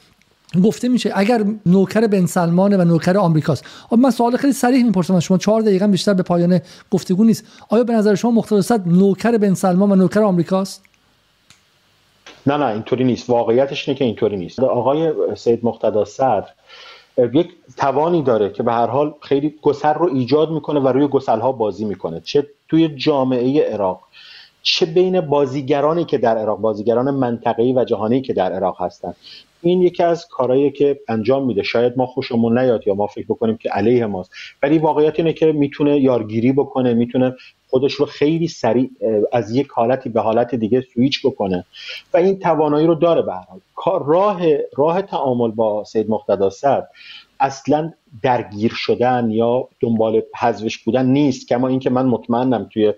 [0.64, 3.66] گفته میشه اگر نوکر بن سلمانه و نوکر آمریکاست.
[3.92, 5.38] من سوال خیلی صریح می‌پرسم شما.
[5.38, 6.60] چهار دقیقه بیشتر به پایان
[6.92, 7.44] گفتگو نیست.
[7.70, 10.84] آیا به نظر شما مختصر نوکر بن سلمان و نوکر آمریکاست؟
[12.48, 13.30] نه نه اینطوری نیست.
[13.30, 14.60] واقعیتش اینه که اینطوری نیست.
[14.60, 16.46] آقای سید مقتدا صدر
[17.34, 17.48] یک
[17.78, 21.86] توانی داره که به هر حال خیلی گسر رو ایجاد می‌کنه و روی ها بازی
[21.86, 22.22] می‌کنه.
[22.22, 24.00] چه توی جامعه عراق
[24.62, 29.16] چه بین بازیگرانی که در عراق بازیگران منطقه‌ای و جهانی که در عراق هستند
[29.62, 31.64] این یکی از کارهایی که انجام میده.
[31.64, 34.32] شاید ما خوشمون نیاد یا ما فکر بکنیم که علیه ماست.
[34.64, 37.36] ولی واقعیت اینه که می‌تونه یارگیری بکنه می‌تونه
[37.70, 38.90] خودش رو خیلی سریع
[39.34, 41.66] از یک حالتی به حالت دیگه سویچ بکنه.
[42.14, 43.32] و این توانایی رو داره به
[43.76, 44.42] کار راه
[44.78, 46.50] راه تعامل با سید مقتدا
[47.40, 52.94] اصلا درگیر شدن یا دنبال حذفش بودن نیست کما اینکه من مطمئنم توی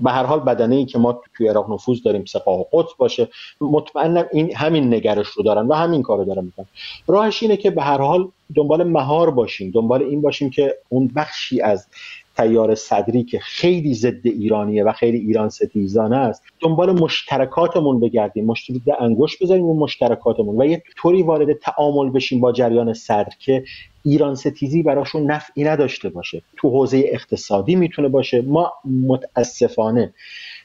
[0.00, 3.28] به هر حال بدنه ای که ما توی عراق نفوذ داریم سپاه و قدس باشه
[3.60, 6.66] مطمئنم این همین نگرش رو دارن و همین کارو دارن می‌کنن.
[7.06, 11.60] راهش اینه که به هر حال دنبال مهار باشیم دنبال این باشیم که اون بخشی
[11.60, 11.86] از
[12.36, 16.42] تیار صدری که خیلی ضد ایرانیه و خیلی ایران ستیزانه است.
[16.60, 18.44] دنبال مشترکاتمون بگردیم.
[18.46, 23.64] مشترک انگوش بذاریم اون مشترکاتمون و یه طوری وارد تعامل بشیم با جریان صدر که
[24.04, 26.42] ایران ستیزی براشون نفعی نداشته باشه.
[26.56, 28.42] تو حوزه اقتصادی می‌تونه باشه.
[28.42, 28.72] ما
[29.06, 30.14] متاسفانه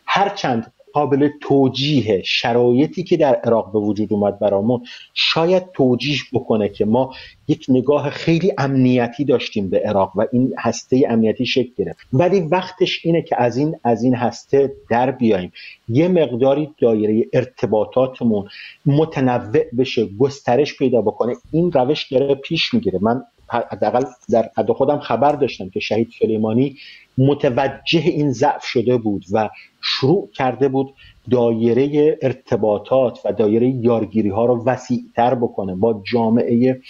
[0.05, 4.83] هرچند قابل توجیه شرایطی که در عراق به وجود اومد برامون
[5.13, 7.13] شاید توجیه بکنه که ما
[7.47, 11.99] یک نگاه خیلی امنیتی داشتیم به عراق و این هسته امنیتی شکل گرفت.
[12.13, 15.51] ولی وقتش اینه که از این از این هسته در بیایم.
[15.89, 18.47] یه مقداری دایره ارتباطاتمون
[18.85, 21.35] متنوع بشه گسترش پیدا بکنه.
[21.51, 22.99] این روش داره پیش می‌گیره.
[23.01, 26.77] من حداقل در حد خودم خبر داشتم که شهید سلیمانی
[27.19, 29.49] متوجه این ضعف شده بود و
[29.81, 30.93] شروع کرده بود
[31.31, 36.81] دایره ارتباطات و دایره یارگیری ها رو وسیعتر بکنه با جامعه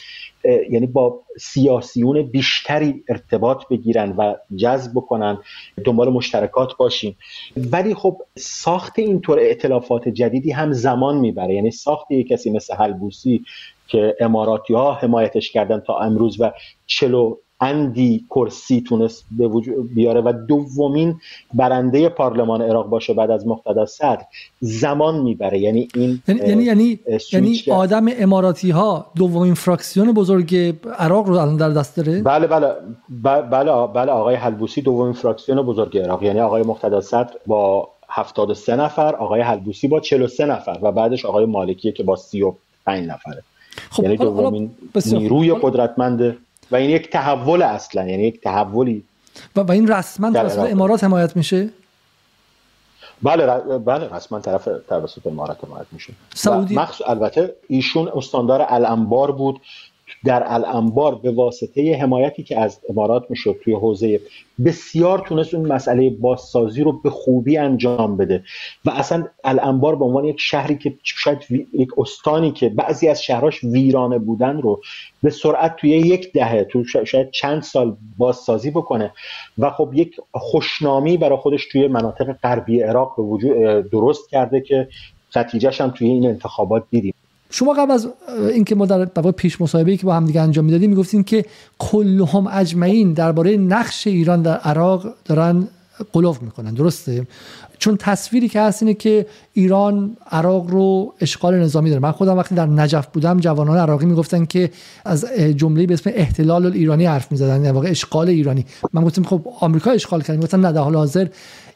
[0.70, 5.38] یعنی با سیاسیون بیشتری ارتباط بگیرن و جذب بکنن
[5.84, 7.18] دنبال مشترکات باشیم.
[7.58, 11.54] ولی خب ساخت اینطور اعتلافات جدیدی هم زمان می‌بره.
[11.54, 13.44] یعنی ساخت یک کسی مثل حلبوسی
[13.88, 16.52] که اماراتی ها حمایتش کردن تا امروز و
[16.86, 21.16] چلو اندی کرسی تونست به وجود بیاره و دومین
[21.54, 24.26] برنده پارلمان عراق باشه بعد از مقتدا صدر.
[24.60, 25.60] زمان می‌بره.
[25.60, 27.00] یعنی این یعنی یعنی یعنی,
[27.32, 32.74] یعنی آدم اماراتی ها دومین فراکسیون بزرگ عراق رو الان در دست داره؟ بله بله.
[33.24, 36.24] بله بله آقای حلبوسی دومین فراکسیون بزرگ عراق.
[36.24, 41.46] یعنی آقای مقتدا صدر با 73 نفر آقای حلبوسی با 43 نفر و بعدش آقای
[41.46, 43.44] مالکی که با 35 نفره.
[43.90, 44.72] خب یعنی دومین
[45.06, 46.38] نیروی قدرتمند
[46.72, 49.04] و این یک تحول اصلا یعنی یک تحولی
[49.56, 51.70] و, و این رسما توسط امارات حمایت میشه؟
[53.22, 53.46] بله
[53.78, 56.14] بله رسما طرف توسط امارات حمایت میشه.
[56.34, 59.62] سعودی؟ مخصوص البته ایشون استاندار الانبار بود.
[60.26, 64.20] در الانبار به واسطه حمایتی که از امارات می‌شد توی حوزه
[64.66, 68.44] بسیار تونست اون مسئله بازسازی رو به خوبی انجام بده.
[68.86, 71.38] و اصلا الانبار به عنوان یک شهری که شاید
[71.74, 74.82] یک استانی که بعضی از شهرهاش ویرانه بودن رو
[75.24, 79.12] به سرعت توی یک دهه تو شاید چند سال بازسازی بکنه.
[79.58, 83.52] و خب یک خوشنامی برای خودش توی مناطق غربی عراق به وجود
[83.90, 84.88] درست کرده که
[85.36, 87.14] نتیجهش هم توی این انتخابات دیدیم.
[87.50, 88.08] شما قبل از
[88.54, 91.46] اینکه ما در پیش مصاحبه‌ای که با هم دیگه انجام می‌دادیم می‌گفتیم که
[91.80, 95.68] کلهم اجمعین درباره نقش ایران در عراق دارن
[96.14, 96.74] قلوف می‌کنن.
[96.74, 97.28] درسته؟
[97.80, 102.02] چون تصویری که هست اینه که ایران عراق رو اشغال نظامی داره.
[102.02, 104.72] من خودم وقتی در نجف بودم جوانان عراقی می‌گفتن که
[105.06, 108.66] از جمله به اسم احتلال ایرانی حرف می‌زدن در واقع اشغال ایرانی.
[108.94, 111.28] من گفتم خب آمریکا اشغال کرد گفتن نه در حال حاضر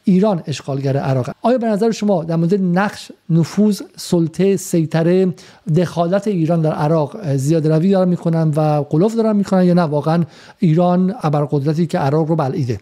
[0.04, 5.34] ایران اشغالگر عراق آیا به نظر شما در مورد نقش نفوذ سلطه سیطره
[5.76, 10.24] دخالت ایران در عراق زیاده روی دارن می‌کنن و قلوف دارن می‌کنن یا نه؟ واقعا
[10.58, 12.80] ایران ابرقدرتی که عراق رو بلعیده.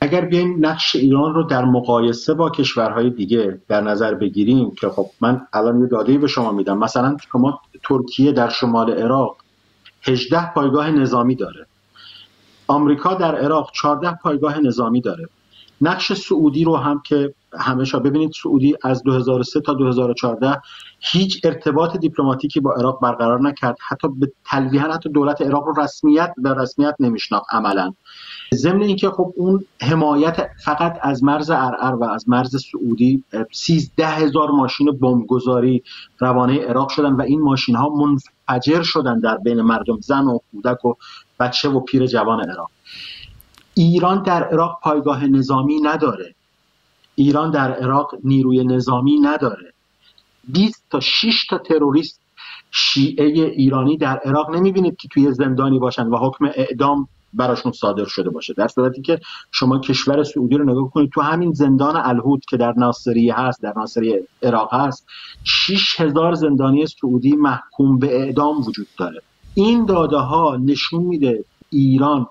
[0.00, 5.06] اگر بیایم نقش ایران رو در مقایسه با کشورهای دیگه در نظر بگیریم که خب
[5.20, 6.78] من الان یه داده به شما میدم.
[6.78, 9.36] مثلا شما ترکیه در شمال عراق
[10.02, 11.66] 18 پایگاه نظامی داره.
[12.66, 15.28] آمریکا در عراق 14 پایگاه نظامی داره.
[15.80, 20.60] نقش سعودی رو هم که همیشه ببینید سعودی از 2003 تا 2014
[21.00, 23.76] هیچ ارتباط دیپلماتیکی با عراق برقرار نکرد.
[23.88, 27.92] حتی به تلویحا حتی دولت عراق رو رسمیت به رسمیت نمیشناخت عملا.
[28.54, 34.50] ضمن اینکه خب اون حمایت فقط از مرز ارعر و از مرز سعودی 13 هزار
[34.50, 35.82] ماشین بمبگذاری
[36.18, 40.84] روانه عراق شدن و این ماشین ها منفجر شدن در بین مردم زن و کودک
[40.84, 40.94] و
[41.40, 42.70] بچه و پیر جوان عراق.
[43.78, 46.34] ایران در عراق پایگاه نظامی نداره.
[47.14, 49.72] ایران در عراق نیروی نظامی نداره.
[50.48, 52.20] 20 تا 6 تا تروریست
[52.70, 58.30] شیعه ایرانی در عراق نمی‌بینید که توی زندانی باشن و حکم اعدام براشون صادر شده
[58.30, 58.54] باشه.
[58.54, 59.20] در صورتی که
[59.52, 63.72] شما کشور سعودی رو نگاه کنید تو همین زندان الهود که در ناصریه هست در
[63.76, 65.06] ناصریه عراق هست
[65.44, 69.22] 6000 زندانی سعودی محکوم به اعدام وجود داره.
[69.54, 72.26] این داده ها نشون میده ایران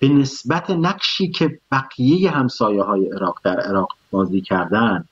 [0.00, 5.04] به نسبت نقشی که بقیه همسایه های عراق در عراق بازی کردن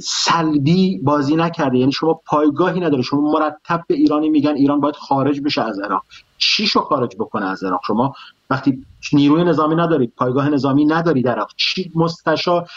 [0.00, 1.78] سلبی بازی نکرده.
[1.78, 3.02] یعنی شما پایگاهی نداره.
[3.02, 6.04] شما مرتب به ایرانی میگن ایران باید خارج بشه از عراق.
[6.38, 8.14] چی شو خارج بکنه از عراق؟ شما
[8.50, 12.68] وقتی نیروی نظامی ندارید پایگاه نظامی ندارید در عراق چی مستشار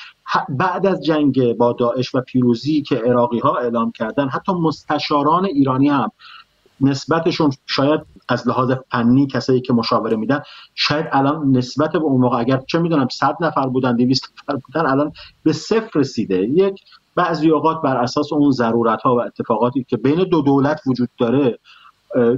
[0.50, 5.90] بعد از جنگ با داعش و پیروزی که عراقی ها اعلام کردن حتی مستشاران ایرانی
[5.90, 6.12] هم
[6.82, 10.42] نسبتشون شاید از لحاظ فنی کسایی که مشاوره میدن
[10.76, 14.86] شاید الان نسبت به اون موقع اگر چه می‌دونم 100 نفر بودن 200 نفر بودن
[14.86, 15.12] الان
[15.44, 16.38] به صفر رسیده.
[16.38, 16.82] یک
[17.16, 21.60] بعضی اوقات بر اساس اون ضرورت ها و اتفاقاتی که بین دو دولت وجود داره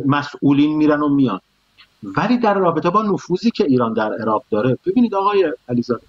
[0.06, 1.40] مسئولین میرن و میان.
[2.04, 6.04] ولی در رابطه با نفوذی که ایران در عراق داره ببینید آقای علیزاده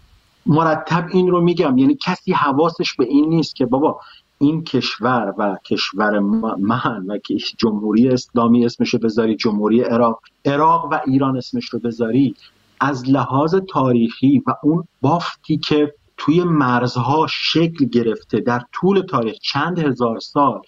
[0.46, 4.00] مرتب این رو میگم یعنی کسی حواسش به این نیست که بابا
[4.38, 6.18] این کشور و کشور
[6.58, 7.18] من و
[7.58, 10.20] جمهوری اسلامی اسمش رو بذاری جمهوری عراق.
[10.44, 12.34] عراق و ایران اسمش رو بذاری.
[12.80, 19.78] از لحاظ تاریخی و اون بافتی که توی مرزها شکل گرفته در طول تاریخ چند
[19.78, 20.60] هزار سال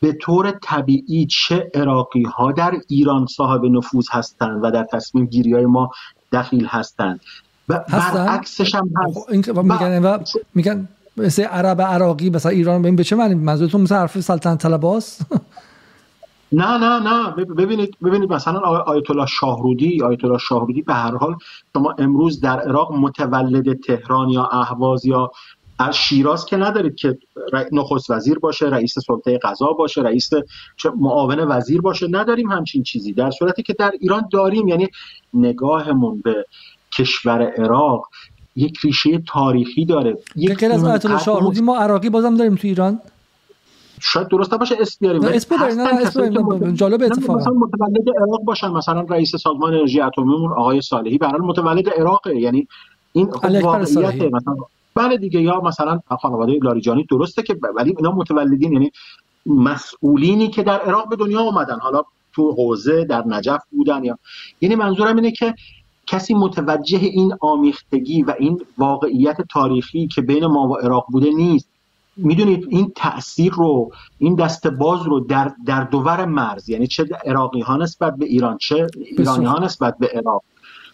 [0.00, 5.52] به طور طبیعی چه عراقی ها در ایران صاحب نفوذ هستند و در تصمیم گیری
[5.52, 5.90] های ما
[6.32, 7.20] دخیل هستند.
[7.68, 9.48] و برعکسش هم هست.
[9.50, 10.18] خب، میگن, و
[10.54, 15.18] میگن مثل عرب عراقی مثلا ایران ببین به چه معنی؟ منظورتون مثل حرف سلطنت طلباس؟
[16.52, 17.44] نه نه نه.
[17.44, 21.36] ببینید ببینید مثلا آیت الله شاهرودی آیت الله شاهرودی به هر حال
[21.72, 25.30] شما امروز در عراق متولد تهران یا اهواز یا
[25.78, 27.18] از شیراز که ندارید که
[27.72, 30.30] نخست وزیر باشه رئیس سلطه قضا باشه رئیس
[30.96, 32.06] معاون وزیر باشه.
[32.10, 33.12] نداریم همچین چیزی.
[33.12, 34.68] در صورتی که در ایران داریم.
[34.68, 34.88] یعنی
[35.34, 36.46] نگاهمون به
[36.98, 38.08] کشور عراق
[38.56, 40.18] یک ریشه تاریخی داره.
[40.36, 43.00] یک از آیت الله ما عراقی بازم داریم تو ایران.
[44.00, 45.24] شاید درست باشه اسم بیاریم.
[45.24, 47.38] اسم بیاریم نه اسم جالب اتفاقا.
[47.38, 48.68] مثلا متولد عراق باشن.
[48.68, 52.36] مثلا رئیس سازمان انرژی اتمی آقای صالحی به متولد عراقه.
[52.36, 52.68] یعنی
[53.12, 53.30] این
[53.62, 54.54] واقعیت مثلا.
[54.94, 57.06] بله دیگه یا مثلا خانواده لاریجانی.
[57.10, 58.92] درسته که ولی اینا متولدین یعنی
[59.46, 61.78] مسئولینی که در عراق به دنیا اومدن.
[61.78, 62.02] حالا
[62.34, 64.18] تو حوزه در نجف بودن یا
[64.60, 65.54] یعنی منظورم اینه که
[66.12, 71.68] کسی متوجه این آمیختگی و این واقعیت تاریخی که بین ما و عراق بوده نیست.
[72.16, 77.60] می‌دونید این تاثیر رو این دست باز رو در در دوور مرز یعنی چه عراقی
[77.60, 78.86] ها نسبت به ایران چه
[79.18, 80.42] ایرانی ها نسبت به عراق.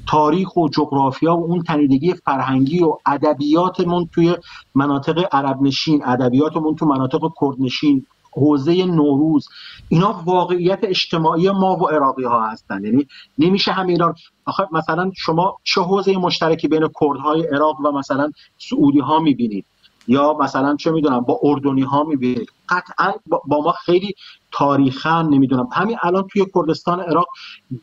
[0.07, 4.37] تاریخ و جغرافیا و اون تنیدگی فرهنگی و ادبیاتمون توی
[4.75, 8.07] مناطق عرب نشین ادبیاتمون تو مناطق کردنشین
[8.39, 9.49] حوزه نوروز.
[9.89, 12.85] اینا واقعیت اجتماعی ما و عراقی ها هستن.
[12.85, 13.07] یعنی
[13.39, 18.99] نمیشه هم ایران آخه مثلا شما چه حوزه مشترکی بین کردهای عراق و مثلا سعودی
[18.99, 19.65] ها می‌بینید؟
[20.09, 24.15] یا مثلا چه می‌دونم با اردنی ها می‌بینید قطعا با ما خیلی
[24.53, 25.69] تاریخا نمی‌دونم.
[25.73, 27.27] همین الان توی کردستان عراق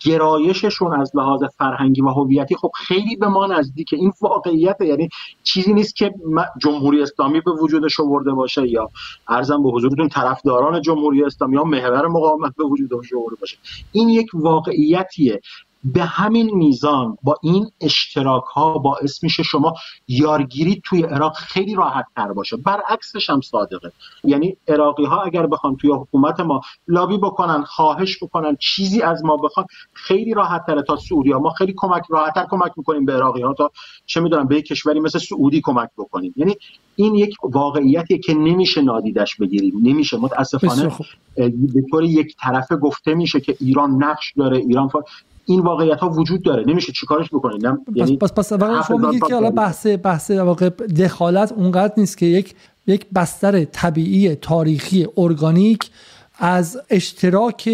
[0.06, 3.98] گرایششون از لحاظ فرهنگی و هویتی خب خیلی به ما نزدیکه.
[3.98, 5.10] این واقعیت یعنی
[5.44, 6.14] چیزی نیست که
[6.62, 8.90] جمهوری اسلامی به وجودش آورده باشه یا
[9.28, 13.58] ارزم به حضورتون طرفداران جمهوری اسلامی یا محور مقاومت به وجودش آورده باشه.
[13.92, 15.42] این یک واقعیتیه.
[15.94, 19.74] به همین میزان با این اشتراک ها باعث میشه شما
[20.08, 22.58] یارگیری توی عراق خیلی راحت تر باشه.
[22.58, 23.92] برعکسش هم صادقه.
[24.24, 29.38] یعنی عراقی ها اگر بخوان توی حکومت ما لابی بکنن خواهش بکنن چیزی از ما
[29.38, 33.42] بخوان خیلی راحت تره تا سعودی ها ما خیلی کمک راحتتر کمک می‌کنیم به عراقی
[33.42, 33.72] ها تا
[34.06, 36.34] چه می‌دونم به کشوری مثل سعودی کمک بکنیم.
[36.36, 36.56] یعنی
[36.96, 39.74] این یک واقعیتیه که نمیشه نادیدش بگیریم.
[39.84, 40.18] نمیشه.
[40.18, 40.92] متاسفانه
[41.36, 44.90] به طور یک طرفه گفته میشه که ایران نقش داره ایران
[45.46, 46.64] این واقعیت ها وجود داره.
[46.68, 47.64] نمیشه چیکارش بکنید
[47.96, 52.26] یعنی پس پس پس شما میگید که حالا بحث بحث واقع دخالت اونقدر نیست که
[52.26, 52.56] یک
[52.88, 55.90] یک بستر طبیعی تاریخی ارگانیک
[56.40, 57.70] از اشتراک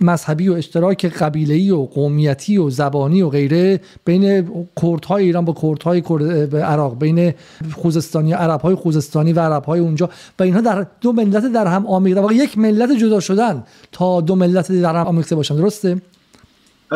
[0.00, 4.50] مذهبی و اشتراک قبیله‌ای و قومیتی و زبانی و غیره بین
[4.82, 7.34] کردهای ایران با کردهای کرد عراق بین
[7.74, 12.20] خوزستانی عربهای خوزستانی و عربهای اونجا و اینها در دو ملت در هم آمیخته.
[12.20, 15.56] واقعا یک ملت جدا شدن تا دو ملت در هم آمیخته باشن.
[15.56, 16.00] درسته؟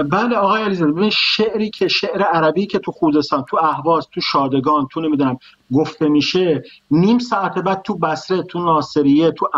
[0.02, 4.86] بله آقای علیزاده ببین شعری که شعر عربی که تو خوزستان تو اهواز تو شادگان
[4.90, 5.39] تو نمی‌دونم
[5.74, 9.48] گفته میشه نیم ساعت بعد تو بصره تو ناصریه تو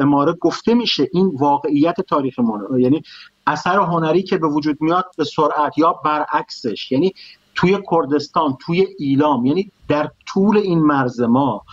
[0.00, 3.02] اماره گفته میشه این واقعیت تاریخ ما یعنی
[3.46, 6.92] اثر هنری که به وجود میاد به سرعت یا برعکسش.
[6.92, 7.14] یعنی
[7.54, 11.64] توی کردستان توی ایلام یعنی در طول این مرز ما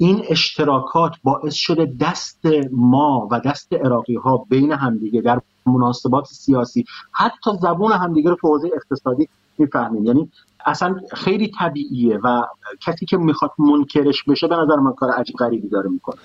[0.00, 2.38] این اشتراکات باعث شده دست
[2.72, 8.48] ما و دست عراقی ها بین همدیگه در مناسبات سیاسی حتی زبون همدیگه رو تو
[8.48, 10.04] حوزه اقتصادی می‌فهمیم.
[10.04, 10.30] یعنی
[10.66, 12.42] اصلا خیلی طبیعیه و
[12.86, 16.16] کسی که می‌خواد منکرش بشه به نظر من کار عجیب غریبی داره می‌کنه.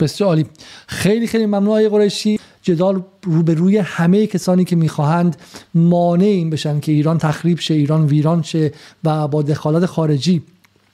[0.00, 0.46] بسیار عالی.
[0.86, 2.40] خیلی خیلی ممنون آقای قریشی.
[2.62, 5.36] جدال رو به روی همه کسانی که می‌خواهند
[5.74, 8.72] مانع این بشن که ایران تخریب شه ایران ویران شه
[9.04, 10.42] و با دخالت خارجی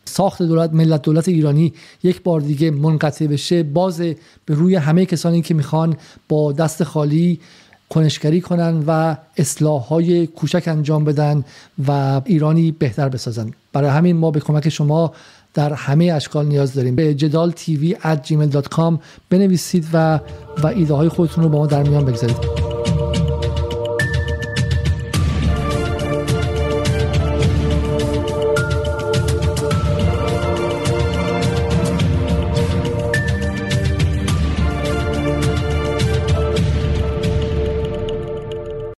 [0.05, 1.73] ساخت دولت ملت دولت ایرانی
[2.03, 3.63] یک بار دیگه منقطع بشه.
[3.63, 4.01] باز
[4.45, 5.97] به روی همه کسانی که می‌خوان
[6.29, 7.41] با دست خالی
[7.89, 11.45] کنشگری کنن و اصلاح های کوچک انجام بدن
[11.89, 13.51] و ایرانی بهتر بسازن.
[13.73, 15.13] برای همین ما به کمک شما
[15.55, 16.97] در همه اشکال نیاز داریم.
[16.97, 18.99] به جدال تیوی gmail.com
[19.31, 20.21] بنویسید و
[20.63, 22.72] و ایده های خودتون رو با ما در میان بگذارید.